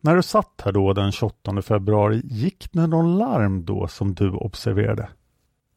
När 0.00 0.16
du 0.16 0.22
satt 0.22 0.62
här 0.64 0.72
då 0.72 0.92
den 0.92 1.12
28 1.12 1.62
februari, 1.62 2.20
gick 2.24 2.72
det 2.72 2.86
någon 2.86 3.18
larm 3.18 3.64
då 3.64 3.88
som 3.88 4.14
du 4.14 4.30
observerade? 4.30 5.08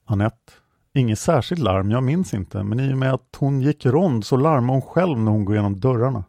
Annette? 0.05 0.53
Inget 0.95 1.19
särskilt 1.19 1.61
larm, 1.61 1.91
jag 1.91 2.03
minns 2.03 2.33
inte, 2.33 2.63
men 2.63 2.79
i 2.79 2.93
och 2.93 2.97
med 2.97 3.13
att 3.13 3.35
hon 3.37 3.61
gick 3.61 3.85
rond 3.85 4.25
så 4.25 4.37
larmade 4.37 4.73
hon 4.73 4.81
själv 4.81 5.19
när 5.19 5.31
hon 5.31 5.45
går 5.45 5.55
igenom 5.55 5.79
dörrarna. 5.79 6.23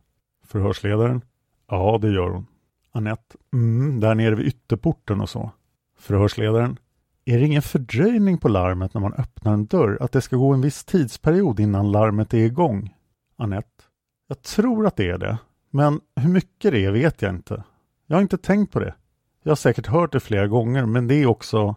Förhörsledaren? 0.46 1.22
Ja, 1.68 1.98
det 2.02 2.10
gör 2.10 2.30
hon. 2.30 2.46
Annette? 2.92 3.36
Mm, 3.52 4.00
där 4.00 4.14
nere 4.14 4.34
vid 4.34 4.46
ytterporten 4.46 5.20
och 5.20 5.28
så. 5.28 5.50
Förhörsledaren. 5.98 6.78
Är 7.24 7.38
det 7.38 7.46
ingen 7.46 7.62
fördröjning 7.62 8.38
på 8.38 8.48
larmet 8.48 8.94
när 8.94 9.00
man 9.00 9.14
öppnar 9.14 9.52
en 9.52 9.66
dörr? 9.66 9.98
Att 10.00 10.12
det 10.12 10.20
ska 10.20 10.36
gå 10.36 10.52
en 10.52 10.60
viss 10.60 10.84
tidsperiod 10.84 11.60
innan 11.60 11.92
larmet 11.92 12.34
är 12.34 12.38
igång? 12.38 12.94
Annette. 13.36 13.84
Jag 14.28 14.42
tror 14.42 14.86
att 14.86 14.96
det 14.96 15.10
är 15.10 15.18
det. 15.18 15.38
Men 15.70 16.00
hur 16.16 16.30
mycket 16.30 16.72
det 16.72 16.84
är 16.84 16.90
vet 16.90 17.22
jag 17.22 17.34
inte. 17.34 17.64
Jag 18.06 18.16
har 18.16 18.22
inte 18.22 18.38
tänkt 18.38 18.72
på 18.72 18.80
det. 18.80 18.94
Jag 19.42 19.50
har 19.50 19.56
säkert 19.56 19.86
hört 19.86 20.12
det 20.12 20.20
flera 20.20 20.46
gånger 20.46 20.86
men 20.86 21.08
det 21.08 21.14
är 21.14 21.26
också 21.26 21.76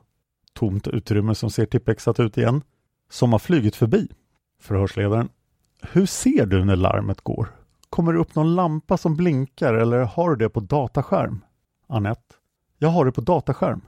tomt 0.54 0.88
utrymme 0.88 1.36
som 1.36 1.50
ser 1.50 1.66
tippexat 1.66 2.20
ut 2.20 2.38
igen. 2.38 2.62
Som 3.10 3.32
har 3.32 3.40
flugit 3.40 3.76
förbi. 3.76 4.08
Förhörsledaren. 4.62 5.30
Hur 5.82 6.06
ser 6.06 6.46
du 6.46 6.66
när 6.66 6.76
larmet 6.76 7.22
går? 7.22 7.56
Kommer 7.90 8.14
det 8.14 8.20
upp 8.20 8.36
någon 8.36 8.56
lampa 8.56 8.98
som 8.98 9.16
blinkar 9.16 9.74
eller 9.74 10.00
har 10.00 10.30
du 10.30 10.36
det 10.36 10.50
på 10.50 10.60
dataskärm? 10.60 11.46
Annette. 11.88 12.36
Jag 12.78 12.90
har 12.90 13.06
det 13.06 13.12
på 13.12 13.22
dataskärm. 13.22 13.82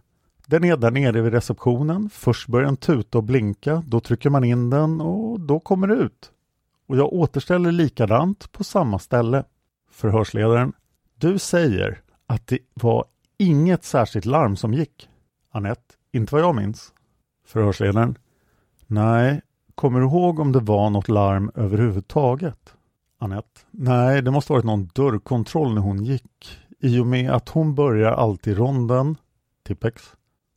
Den 0.47 0.63
är 0.63 0.77
där 0.77 0.91
nere 0.91 1.21
vid 1.21 1.33
receptionen. 1.33 2.09
Först 2.09 2.47
börjar 2.47 2.65
den 2.65 2.77
tuta 2.77 3.17
och 3.17 3.23
blinka. 3.23 3.83
Då 3.87 3.99
trycker 3.99 4.29
man 4.29 4.43
in 4.43 4.69
den 4.69 5.01
och 5.01 5.39
då 5.39 5.59
kommer 5.59 5.87
det 5.87 5.95
ut. 5.95 6.31
Och 6.87 6.97
jag 6.97 7.13
återställer 7.13 7.71
likadant 7.71 8.51
på 8.51 8.63
samma 8.63 8.99
ställe. 8.99 9.43
Förhörsledaren. 9.91 10.73
Du 11.15 11.39
säger 11.39 12.01
att 12.27 12.47
det 12.47 12.59
var 12.73 13.05
inget 13.37 13.83
särskilt 13.83 14.25
larm 14.25 14.55
som 14.55 14.73
gick. 14.73 15.09
Annette. 15.51 15.93
Inte 16.11 16.35
vad 16.35 16.43
jag 16.43 16.55
minns. 16.55 16.93
Förhörsledaren. 17.45 18.17
Nej, 18.91 19.41
kommer 19.75 19.99
du 19.99 20.05
ihåg 20.05 20.39
om 20.39 20.51
det 20.51 20.59
var 20.59 20.89
något 20.89 21.09
larm 21.09 21.51
överhuvudtaget? 21.55 22.75
Annette. 23.19 23.59
Nej, 23.71 24.21
det 24.21 24.31
måste 24.31 24.53
varit 24.53 24.65
någon 24.65 24.89
dörrkontroll 24.93 25.73
när 25.73 25.81
hon 25.81 26.03
gick. 26.03 26.59
I 26.79 26.99
och 26.99 27.07
med 27.07 27.31
att 27.31 27.49
hon 27.49 27.75
börjar 27.75 28.11
alltid 28.11 28.57
ronden. 28.57 29.15
Tippex. 29.67 30.03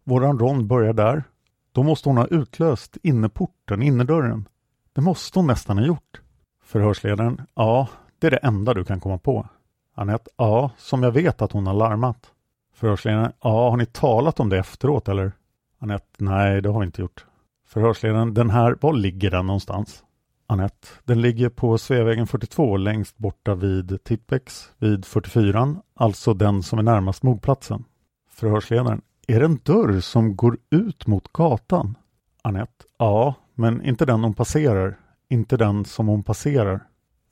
Våran 0.05 0.39
rond 0.39 0.67
börjar 0.67 0.93
där. 0.93 1.25
Då 1.73 1.83
måste 1.83 2.09
hon 2.09 2.17
ha 2.17 2.27
utlöst 2.27 2.97
innerporten, 3.03 3.83
innerdörren. 3.83 4.49
Det 4.93 5.01
måste 5.01 5.39
hon 5.39 5.47
nästan 5.47 5.79
ha 5.79 5.85
gjort. 5.85 6.21
Förhörsledaren. 6.65 7.41
Ja, 7.55 7.89
det 8.19 8.27
är 8.27 8.31
det 8.31 8.37
enda 8.37 8.75
du 8.75 8.85
kan 8.85 9.01
komma 9.01 9.19
på. 9.19 9.49
Anette. 9.95 10.31
Ja, 10.37 10.71
som 10.77 11.03
jag 11.03 11.13
vet 11.13 11.43
att 11.43 11.53
hon 11.53 11.67
har 11.67 11.75
larmat. 11.75 12.31
Förhörsledaren. 12.75 13.33
Ja, 13.43 13.71
har 13.71 13.77
ni 13.77 13.87
talat 13.87 14.41
om 14.41 14.49
det 14.49 14.59
efteråt 14.59 15.09
eller? 15.09 15.33
Anette. 15.79 16.25
Nej, 16.25 16.63
det 16.63 16.69
har 16.69 16.81
vi 16.81 16.87
inte 16.87 17.01
gjort. 17.01 17.27
Förhörsledaren. 17.73 18.35
Den 18.35 18.51
här, 18.51 18.77
var 18.81 18.93
ligger 18.93 19.31
den 19.31 19.47
någonstans? 19.47 20.05
Anette. 20.47 20.89
Den 21.05 21.21
ligger 21.21 21.49
på 21.49 21.79
Sveavägen 21.79 22.27
42 22.27 22.77
längst 22.77 23.19
borta 23.19 23.55
vid 23.55 24.05
Tippex 24.05 24.71
vid 24.79 25.05
44, 25.05 25.77
alltså 25.95 26.35
den 26.35 26.63
som 26.63 26.79
är 26.79 26.83
närmast 26.83 27.23
mordplatsen. 27.23 27.85
Förhörsledaren. 28.31 29.03
Är 29.27 29.41
det 29.41 29.47
en 29.47 29.61
dörr 29.63 30.01
som 30.01 30.37
går 30.37 30.59
ut 30.71 31.07
mot 31.07 31.33
gatan? 31.33 31.97
Annette. 32.43 32.85
Ja, 32.99 33.35
men 33.55 33.83
inte 33.83 34.07
den 34.07 34.25
hon 34.25 34.35
passerar. 34.35 34.99
Inte 35.29 35.57
den 35.57 35.85
som 35.85 36.09
hon 36.09 36.23
passerar. 36.23 36.81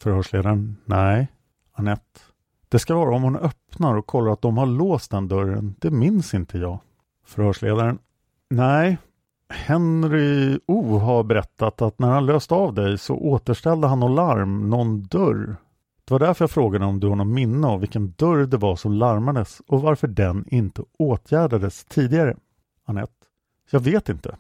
Förhörsledaren. 0.03 0.77
Nej. 0.85 1.29
Annette. 1.73 2.21
Det 2.69 2.79
ska 2.79 2.95
vara 2.95 3.15
om 3.15 3.23
hon 3.23 3.37
öppnar 3.37 3.97
och 3.97 4.07
kollar 4.07 4.33
att 4.33 4.43
de 4.43 4.59
har 4.59 4.67
låst 4.67 5.11
den 5.11 5.29
dörren. 5.29 5.75
Det 5.79 5.91
minns 5.91 6.35
inte 6.35 6.59
jag. 6.59 6.79
Förhörsledaren. 7.27 7.99
Nej. 8.51 8.99
Henry 9.51 10.59
O 10.67 10.99
har 10.99 11.23
berättat 11.23 11.83
att 11.83 11.99
när 11.99 12.09
han 12.09 12.27
löst 12.27 12.53
av 12.53 12.75
dig 12.75 12.99
så 12.99 13.15
återställde 13.15 13.87
han 13.87 14.01
något 14.01 14.17
larm, 14.17 14.71
någon 14.71 15.03
dörr. 15.03 15.57
Det 16.05 16.15
var 16.15 16.19
därför 16.19 16.43
jag 16.43 16.51
frågade 16.51 16.85
om 16.85 17.01
du 17.01 17.09
har 17.09 17.17
något 17.17 17.27
minne 17.27 17.67
av 17.67 17.81
vilken 17.81 18.15
dörr 18.17 18.47
det 18.47 18.57
var 18.57 18.77
som 18.77 18.93
larmades 18.93 19.63
och 19.67 19.83
varför 19.83 20.09
den 20.09 20.45
inte 20.49 20.83
åtgärdades 20.99 21.85
tidigare. 21.85 22.37
Annette. 22.85 23.13
Jag 23.71 23.81
vet 23.81 24.09
inte. 24.09 24.37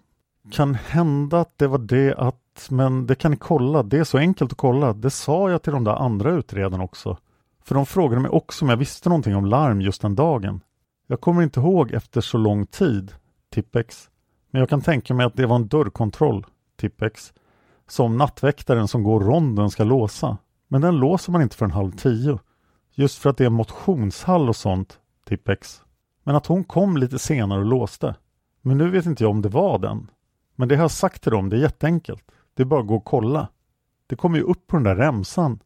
Kan 0.50 0.74
hända 0.74 1.40
att 1.40 1.58
det 1.58 1.66
var 1.66 1.78
det 1.78 2.14
att, 2.14 2.66
men 2.70 3.06
det 3.06 3.14
kan 3.14 3.30
ni 3.30 3.36
kolla, 3.36 3.82
det 3.82 3.98
är 3.98 4.04
så 4.04 4.18
enkelt 4.18 4.52
att 4.52 4.58
kolla. 4.58 4.92
Det 4.92 5.10
sa 5.10 5.50
jag 5.50 5.62
till 5.62 5.72
de 5.72 5.84
där 5.84 5.94
andra 5.94 6.30
utredarna 6.30 6.84
också. 6.84 7.16
För 7.64 7.74
de 7.74 7.86
frågade 7.86 8.20
mig 8.20 8.30
också 8.30 8.64
om 8.64 8.68
jag 8.68 8.76
visste 8.76 9.08
någonting 9.08 9.36
om 9.36 9.46
larm 9.46 9.80
just 9.80 10.02
den 10.02 10.14
dagen. 10.14 10.60
Jag 11.06 11.20
kommer 11.20 11.42
inte 11.42 11.60
ihåg 11.60 11.92
efter 11.92 12.20
så 12.20 12.38
lång 12.38 12.66
tid, 12.66 13.12
Tippex. 13.54 14.10
Men 14.50 14.60
jag 14.60 14.68
kan 14.68 14.80
tänka 14.80 15.14
mig 15.14 15.26
att 15.26 15.36
det 15.36 15.46
var 15.46 15.56
en 15.56 15.68
dörrkontroll, 15.68 16.46
Tippex. 16.76 17.32
Som 17.88 18.16
nattväktaren 18.16 18.88
som 18.88 19.02
går 19.02 19.20
ronden 19.20 19.70
ska 19.70 19.84
låsa. 19.84 20.38
Men 20.68 20.80
den 20.80 20.96
låser 20.96 21.32
man 21.32 21.42
inte 21.42 21.56
förrän 21.56 21.70
halv 21.70 21.92
tio. 21.92 22.38
Just 22.94 23.18
för 23.18 23.30
att 23.30 23.36
det 23.36 23.44
är 23.44 23.50
motionshall 23.50 24.48
och 24.48 24.56
sånt, 24.56 24.98
Tippex. 25.28 25.82
Men 26.22 26.36
att 26.36 26.46
hon 26.46 26.64
kom 26.64 26.96
lite 26.96 27.18
senare 27.18 27.60
och 27.60 27.66
låste. 27.66 28.14
Men 28.62 28.78
nu 28.78 28.90
vet 28.90 29.06
inte 29.06 29.24
jag 29.24 29.30
om 29.30 29.42
det 29.42 29.48
var 29.48 29.78
den. 29.78 30.10
Men 30.56 30.68
det 30.68 30.76
har 30.76 30.84
jag 30.84 30.90
sagt 30.90 31.22
till 31.22 31.32
dem, 31.32 31.48
det 31.48 31.56
är 31.56 31.60
jätteenkelt. 31.60 32.24
Det 32.54 32.62
är 32.62 32.66
bara 32.66 32.80
att 32.80 32.86
gå 32.86 32.96
och 32.96 33.04
kolla. 33.04 33.48
Det 34.06 34.16
kommer 34.16 34.38
ju 34.38 34.44
upp 34.44 34.66
på 34.66 34.76
den 34.76 34.82
där 34.82 34.96
remsan. 34.96 35.60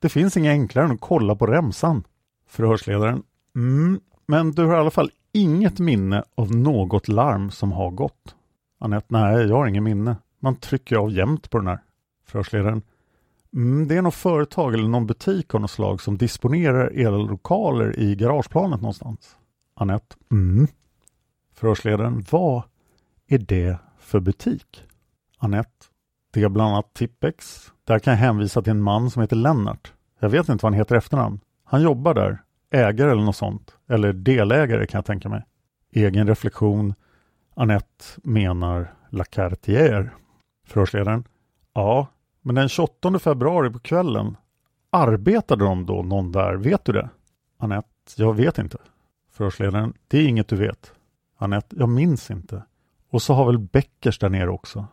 Det 0.00 0.08
finns 0.08 0.36
inget 0.36 0.50
enklare 0.50 0.84
än 0.84 0.92
att 0.92 1.00
kolla 1.00 1.34
på 1.34 1.46
remsan. 1.46 2.04
Förhörsledaren. 2.48 3.22
Mm, 3.56 4.00
men 4.26 4.52
du 4.52 4.64
har 4.64 4.76
i 4.76 4.80
alla 4.80 4.90
fall 4.90 5.10
inget 5.32 5.78
minne 5.78 6.24
av 6.34 6.56
något 6.56 7.08
larm 7.08 7.50
som 7.50 7.72
har 7.72 7.90
gått. 7.90 8.36
Anette. 8.78 9.06
Nej, 9.08 9.46
jag 9.46 9.56
har 9.56 9.66
inget 9.66 9.82
minne. 9.82 10.16
Man 10.38 10.56
trycker 10.56 10.96
av 10.96 11.10
jämt 11.10 11.50
på 11.50 11.58
den 11.58 11.66
här. 11.66 11.78
Förhörsledaren. 12.26 12.82
Mm, 13.54 13.88
det 13.88 13.96
är 13.96 14.02
något 14.02 14.14
företag 14.14 14.74
eller 14.74 14.88
någon 14.88 15.06
butik 15.06 15.54
av 15.54 15.60
något 15.60 15.70
slag 15.70 16.00
som 16.00 16.18
disponerar 16.18 16.86
ellokaler 16.88 17.98
i 17.98 18.14
garageplanet 18.14 18.80
någonstans. 18.80 19.36
Anette. 19.74 20.16
Mm. 20.30 20.66
Förhörsledaren. 21.54 22.24
Vad 22.30 22.62
är 23.26 23.38
det 23.38 23.78
för 23.98 24.20
butik? 24.20 24.84
Anette. 25.38 25.86
Det 26.32 26.42
är 26.42 26.48
bland 26.48 26.72
annat 26.72 26.94
Tippex. 26.94 27.66
Där 27.84 27.98
kan 27.98 28.12
jag 28.12 28.18
hänvisa 28.18 28.62
till 28.62 28.70
en 28.70 28.82
man 28.82 29.10
som 29.10 29.22
heter 29.22 29.36
Lennart. 29.36 29.92
Jag 30.18 30.28
vet 30.28 30.48
inte 30.48 30.62
vad 30.62 30.72
han 30.72 30.78
heter 30.78 30.94
i 30.94 30.98
efternamn. 30.98 31.40
Han 31.64 31.82
jobbar 31.82 32.14
där. 32.14 32.42
Ägare 32.72 33.10
eller 33.10 33.22
något 33.22 33.36
sånt. 33.36 33.76
Eller 33.88 34.12
delägare 34.12 34.86
kan 34.86 34.98
jag 34.98 35.04
tänka 35.04 35.28
mig. 35.28 35.44
Egen 35.92 36.26
reflektion. 36.26 36.94
Anette 37.54 38.04
menar 38.22 38.94
La 39.10 39.24
Cartier. 39.24 40.14
Förhörsledaren. 40.66 41.24
Ja, 41.74 42.06
men 42.40 42.54
den 42.54 42.68
28 42.68 43.18
februari 43.18 43.70
på 43.70 43.78
kvällen 43.78 44.36
arbetade 44.90 45.64
de 45.64 45.86
då 45.86 46.02
någon 46.02 46.32
där? 46.32 46.54
Vet 46.54 46.84
du 46.84 46.92
det? 46.92 47.08
Anette. 47.58 47.88
Jag 48.16 48.34
vet 48.34 48.58
inte. 48.58 48.78
Förhörsledaren. 49.32 49.94
Det 50.08 50.18
är 50.18 50.28
inget 50.28 50.48
du 50.48 50.56
vet. 50.56 50.92
Anette. 51.36 51.76
Jag 51.78 51.88
minns 51.88 52.30
inte. 52.30 52.62
Och 53.10 53.22
så 53.22 53.34
har 53.34 53.46
väl 53.46 53.58
Beckers 53.58 54.18
där 54.18 54.28
nere 54.28 54.50
också. 54.50 54.86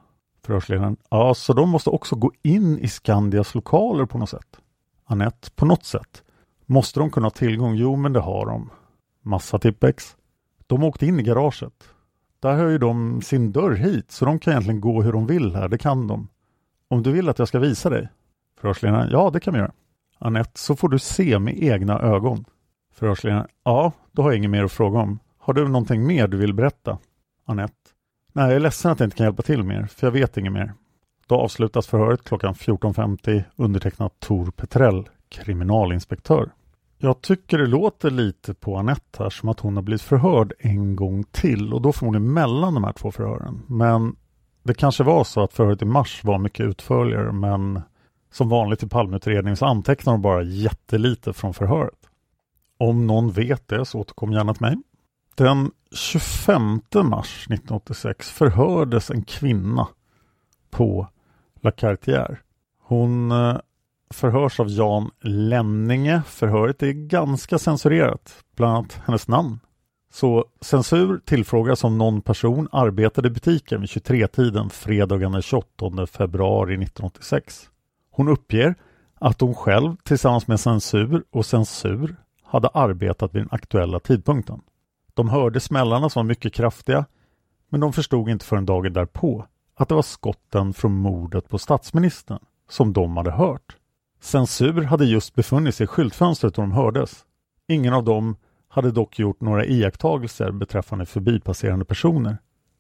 Förhörsledaren. 0.46 0.98
Ja, 1.10 1.34
så 1.34 1.54
de 1.54 1.70
måste 1.70 1.90
också 1.90 2.16
gå 2.16 2.32
in 2.42 2.80
i 2.80 2.88
Skandias 2.88 3.56
lokaler 3.56 4.06
på 4.06 4.18
något 4.18 4.30
sätt. 4.30 4.60
Anette. 5.06 5.52
På 5.52 5.66
något 5.66 5.84
sätt. 5.84 6.24
Måste 6.72 7.00
de 7.00 7.12
kunna 7.12 7.26
ha 7.26 7.32
tillgång? 7.32 7.76
Jo, 7.76 7.96
men 7.96 8.14
det 8.14 8.20
har 8.20 8.46
de. 8.46 8.70
Massa 9.22 9.60
Tippex. 9.60 10.18
De 10.68 10.84
åkte 10.84 11.06
in 11.06 11.20
i 11.20 11.24
garaget. 11.24 11.74
Där 12.40 12.58
har 12.58 12.68
ju 12.70 12.78
de 12.78 13.22
sin 13.22 13.52
dörr 13.52 13.76
hit, 13.76 14.12
så 14.12 14.26
de 14.26 14.40
kan 14.40 14.52
egentligen 14.52 14.82
gå 14.82 15.02
hur 15.02 15.12
de 15.12 15.28
vill 15.28 15.56
här. 15.56 15.68
Det 15.68 15.78
kan 15.78 16.08
de. 16.08 16.28
Om 16.88 17.04
du 17.04 17.12
vill 17.12 17.30
att 17.30 17.40
jag 17.40 17.48
ska 17.48 17.60
visa 17.60 17.90
dig? 17.90 18.10
Förhörsledaren. 18.62 19.10
Ja, 19.12 19.30
det 19.30 19.40
kan 19.40 19.54
vi 19.54 19.60
göra. 19.60 19.72
Annette, 20.18 20.60
så 20.60 20.76
får 20.76 20.90
du 20.90 21.00
se 21.00 21.40
med 21.40 21.64
egna 21.64 22.00
ögon. 22.00 22.46
Förhörsledaren. 22.94 23.48
Ja, 23.64 23.92
då 24.12 24.22
har 24.22 24.32
jag 24.32 24.38
inget 24.38 24.52
mer 24.52 24.64
att 24.64 24.72
fråga 24.72 25.00
om. 25.00 25.20
Har 25.38 25.54
du 25.54 25.68
någonting 25.68 26.08
mer 26.08 26.28
du 26.28 26.38
vill 26.38 26.54
berätta? 26.54 26.98
Annette. 27.46 27.74
Nej, 28.34 28.46
jag 28.46 28.56
är 28.56 28.60
ledsen 28.60 28.92
att 28.92 29.00
jag 29.00 29.08
inte 29.08 29.18
kan 29.18 29.26
hjälpa 29.26 29.44
till 29.44 29.64
mer, 29.64 29.86
för 29.86 30.08
jag 30.08 30.12
vet 30.12 30.38
inget 30.38 30.54
mer. 30.54 30.74
Då 31.28 31.36
avslutas 31.36 31.88
förhöret 31.88 32.24
klockan 32.24 32.54
14.50 32.54 33.44
undertecknat 33.56 34.20
Tor 34.20 34.52
Petrell, 34.52 35.10
kriminalinspektör. 35.30 36.50
Jag 37.02 37.22
tycker 37.22 37.58
det 37.58 37.66
låter 37.66 38.10
lite 38.10 38.54
på 38.54 38.78
Anette 38.78 39.24
här 39.24 39.30
som 39.30 39.50
att 39.50 39.60
hon 39.60 39.76
har 39.76 39.84
blivit 39.84 40.02
förhörd 40.02 40.54
en 40.60 40.96
gång 40.96 41.24
till 41.24 41.74
och 41.74 41.82
då 41.82 41.94
förmodligen 41.94 42.34
mellan 42.34 42.74
de 42.74 42.84
här 42.84 42.94
två 42.94 43.12
förhören. 43.12 43.62
Men 43.68 44.16
det 44.64 44.74
kanske 44.74 45.04
var 45.04 45.24
så 45.24 45.44
att 45.44 45.54
förhöret 45.54 45.82
i 45.82 45.86
mars 45.86 46.24
var 46.24 46.40
mycket 46.40 46.66
utförligare 46.66 47.32
men 47.32 47.82
som 48.32 48.50
vanligt 48.50 48.84
i 48.84 48.88
Palmeutredningen 48.88 49.58
så 49.58 49.66
antecknar 49.66 50.14
de 50.14 50.22
bara 50.22 50.44
jättelite 50.44 51.34
från 51.34 51.54
förhöret. 51.54 52.10
Om 52.78 53.08
någon 53.08 53.32
vet 53.32 53.68
det 53.68 53.86
så 53.86 54.00
återkom 54.00 54.32
gärna 54.32 54.54
till 54.54 54.66
mig. 54.66 54.78
Den 55.36 55.72
25 55.92 56.82
mars 57.04 57.44
1986 57.44 58.30
förhördes 58.30 59.10
en 59.10 59.24
kvinna 59.24 59.88
på 60.70 61.08
La 61.62 61.72
Cartier. 61.72 62.42
Hon 62.82 63.32
eh, 63.32 63.58
förhörs 64.14 64.60
av 64.60 64.70
Jan 64.70 65.12
Lenninge. 65.22 66.22
Förhöret 66.28 66.84
är 66.84 66.92
ganska 66.92 67.58
censurerat, 67.60 68.44
bland 68.56 68.78
annat 68.78 69.02
hennes 69.06 69.28
namn. 69.28 69.60
Så 70.12 70.46
censur 70.62 71.20
tillfrågas 71.26 71.84
om 71.84 71.98
någon 71.98 72.22
person 72.22 72.68
arbetade 72.72 73.28
i 73.28 73.32
butiken 73.32 73.82
vid 73.82 73.90
23-tiden 73.90 74.70
fredagen 74.70 75.32
den 75.32 75.42
28 75.42 76.08
februari 76.08 76.74
1986. 76.74 77.70
Hon 78.12 78.28
uppger 78.28 78.76
att 79.20 79.42
hon 79.42 79.56
själv 79.56 79.96
tillsammans 80.04 80.48
med 80.48 80.60
censur 80.60 81.24
och 81.32 81.46
censur 81.46 82.16
hade 82.44 82.68
arbetat 82.68 83.36
vid 83.36 83.42
den 83.42 83.50
aktuella 83.52 84.00
tidpunkten. 84.00 84.62
De 85.14 85.30
hörde 85.30 85.60
smällarna 85.60 86.10
som 86.10 86.20
var 86.20 86.28
mycket 86.28 86.54
kraftiga 86.54 87.06
men 87.70 87.80
de 87.80 87.94
förstod 87.94 88.30
inte 88.30 88.46
förrän 88.46 88.66
dagen 88.66 88.94
därpå 88.94 89.46
att 89.76 89.90
det 89.90 89.96
var 89.96 90.02
skotten 90.02 90.74
från 90.74 90.92
mordet 90.92 91.50
på 91.50 91.58
statsministern 91.58 92.40
som 92.70 92.94
de 92.94 93.18
hade 93.18 93.32
hört. 93.32 93.79
Censur 94.20 94.82
hade 94.82 95.06
just 95.06 95.36
befunnit 95.36 95.76
sig 95.76 95.84
i 95.84 95.88
skyltfönstret 95.88 96.54
då 96.54 96.62
de 96.62 96.72
hördes. 96.72 97.26
Ingen 97.68 97.94
av 97.94 98.04
dem 98.04 98.36
hade 98.68 98.92
dock 98.92 99.20
gjort 99.20 99.42
några 99.42 99.66
iakttagelser 99.66 100.52
beträffande 100.52 101.06
förbipasserande 101.06 101.86
personer. 101.86 102.38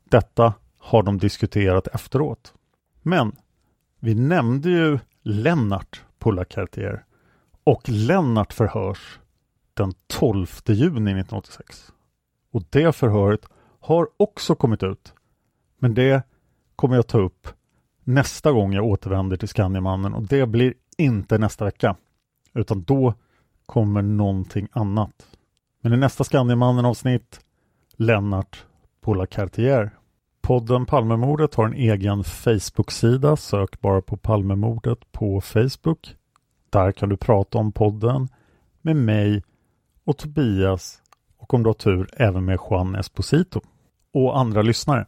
Detta 0.10 0.54
har 0.78 1.04
de 1.04 1.18
diskuterat 1.18 1.88
efteråt. 1.88 2.54
Men 3.02 3.36
vi 4.00 4.16
nämnde 4.16 4.70
ju 4.70 5.00
Lennart 5.24 6.04
på 6.20 6.46
och 7.64 7.90
Lennart 7.90 8.54
förhörs 8.54 9.20
den 9.74 9.94
12 10.08 10.48
juni 10.68 11.12
1986. 11.12 11.92
Och 12.52 12.64
det 12.70 12.96
förhöret 12.96 13.46
har 13.80 14.08
också 14.18 14.56
kommit 14.56 14.84
ut. 14.84 15.14
Men 15.78 15.94
det 15.94 16.24
kommer 16.76 16.96
jag 16.96 17.08
ta 17.08 17.20
upp 17.20 17.48
nästa 18.04 18.52
gång 18.52 18.74
jag 18.74 18.86
återvänder 18.86 19.38
till 19.38 19.48
Skandiamannen 19.48 20.14
och 20.14 20.24
det 20.24 20.46
blir 20.46 20.74
inte 21.00 21.38
nästa 21.38 21.66
vecka. 21.66 21.96
Utan 22.54 22.84
då 22.84 23.14
kommer 23.66 24.02
någonting 24.02 24.68
annat. 24.72 25.28
Men 25.82 25.94
i 25.94 25.98
nästa 25.98 26.24
Skandiamannen 26.24 26.86
avsnitt 26.86 27.40
Lennart 27.96 28.66
på 29.02 29.14
La 29.14 29.26
Cartier. 29.26 29.92
Podden 30.42 30.86
Palmemordet 30.86 31.56
har 31.56 31.66
en 31.66 31.74
egen 31.74 32.24
Facebook-sida. 32.24 33.36
Sök 33.36 33.82
bara 33.82 34.02
på 34.02 34.18
Palmemordet 34.18 35.12
på 35.12 35.42
Facebook. 35.42 36.16
Där 36.70 36.92
kan 36.92 37.10
du 37.10 37.18
prata 37.18 37.58
om 37.58 37.72
podden 37.72 38.28
med 38.82 38.96
mig 38.96 39.44
och 40.04 40.18
Tobias 40.18 41.02
och 41.38 41.54
om 41.54 41.64
du 41.64 41.70
har 41.70 41.74
tur 41.74 42.10
även 42.14 42.46
med 42.46 42.60
Juan 42.70 42.96
Esposito 42.96 43.62
och 44.14 44.40
andra 44.40 44.62
lyssnare. 44.62 45.06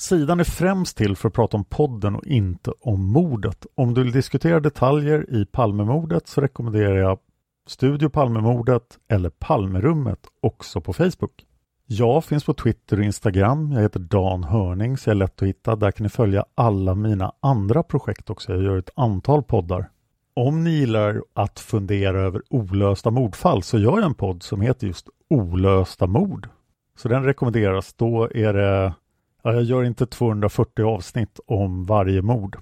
Sidan 0.00 0.40
är 0.40 0.44
främst 0.44 0.96
till 0.96 1.16
för 1.16 1.28
att 1.28 1.34
prata 1.34 1.56
om 1.56 1.64
podden 1.64 2.16
och 2.16 2.26
inte 2.26 2.72
om 2.80 3.12
mordet. 3.12 3.66
Om 3.74 3.94
du 3.94 4.02
vill 4.02 4.12
diskutera 4.12 4.60
detaljer 4.60 5.34
i 5.34 5.46
Palmemordet 5.46 6.28
så 6.28 6.40
rekommenderar 6.40 6.96
jag 6.96 7.18
Studio 7.66 8.08
Palmemordet 8.08 8.98
eller 9.08 9.30
Palmerummet 9.30 10.18
också 10.40 10.80
på 10.80 10.92
Facebook. 10.92 11.46
Jag 11.86 12.24
finns 12.24 12.44
på 12.44 12.54
Twitter 12.54 12.98
och 12.98 13.04
Instagram. 13.04 13.72
Jag 13.72 13.80
heter 13.80 14.00
Dan 14.00 14.44
Hörning 14.44 14.96
så 14.98 15.10
jag 15.10 15.14
är 15.14 15.18
lätt 15.18 15.42
att 15.42 15.48
hitta. 15.48 15.76
Där 15.76 15.90
kan 15.90 16.04
ni 16.04 16.10
följa 16.10 16.44
alla 16.54 16.94
mina 16.94 17.32
andra 17.40 17.82
projekt 17.82 18.30
också. 18.30 18.52
Jag 18.52 18.62
gör 18.62 18.78
ett 18.78 18.90
antal 18.94 19.42
poddar. 19.42 19.90
Om 20.34 20.64
ni 20.64 20.70
gillar 20.70 21.22
att 21.34 21.60
fundera 21.60 22.20
över 22.20 22.42
olösta 22.50 23.10
mordfall 23.10 23.62
så 23.62 23.78
gör 23.78 23.98
jag 23.98 24.04
en 24.04 24.14
podd 24.14 24.42
som 24.42 24.60
heter 24.60 24.86
just 24.86 25.08
Olösta 25.30 26.06
mord. 26.06 26.48
Så 26.96 27.08
den 27.08 27.24
rekommenderas. 27.24 27.94
Då 27.94 28.30
är 28.34 28.52
det 28.52 28.94
Ja, 29.42 29.52
jag 29.52 29.62
gör 29.62 29.84
inte 29.84 30.06
240 30.06 30.84
avsnitt 30.84 31.40
om 31.46 31.84
varje 31.84 32.22
mord. 32.22 32.58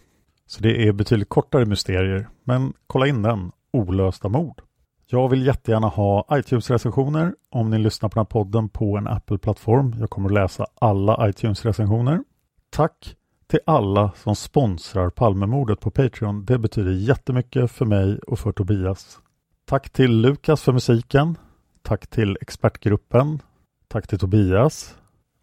Så 0.46 0.62
det 0.62 0.88
är 0.88 0.92
betydligt 0.92 1.28
kortare 1.28 1.66
mysterier. 1.66 2.28
Men 2.44 2.72
kolla 2.86 3.06
in 3.06 3.22
den, 3.22 3.52
Olösta 3.72 4.28
mord. 4.28 4.62
Jag 5.06 5.28
vill 5.28 5.46
jättegärna 5.46 5.86
ha 5.86 6.26
iTunes-recensioner 6.32 7.34
om 7.50 7.70
ni 7.70 7.78
lyssnar 7.78 8.08
på 8.08 8.14
den 8.14 8.20
här 8.20 8.30
podden 8.30 8.68
på 8.68 8.96
en 8.96 9.08
Apple-plattform. 9.08 9.94
Jag 10.00 10.10
kommer 10.10 10.28
att 10.28 10.34
läsa 10.34 10.66
alla 10.80 11.28
iTunes-recensioner. 11.28 12.24
Tack 12.70 13.16
till 13.46 13.60
alla 13.66 14.12
som 14.16 14.36
sponsrar 14.36 15.10
Palmemordet 15.10 15.80
på 15.80 15.90
Patreon. 15.90 16.44
Det 16.44 16.58
betyder 16.58 16.90
jättemycket 16.90 17.70
för 17.70 17.84
mig 17.84 18.18
och 18.18 18.38
för 18.38 18.52
Tobias. 18.52 19.18
Tack 19.64 19.90
till 19.90 20.20
Lukas 20.20 20.62
för 20.62 20.72
musiken. 20.72 21.38
Tack 21.82 22.06
till 22.06 22.38
expertgruppen. 22.40 23.42
Tack 23.88 24.06
till 24.06 24.18
Tobias. 24.18 24.94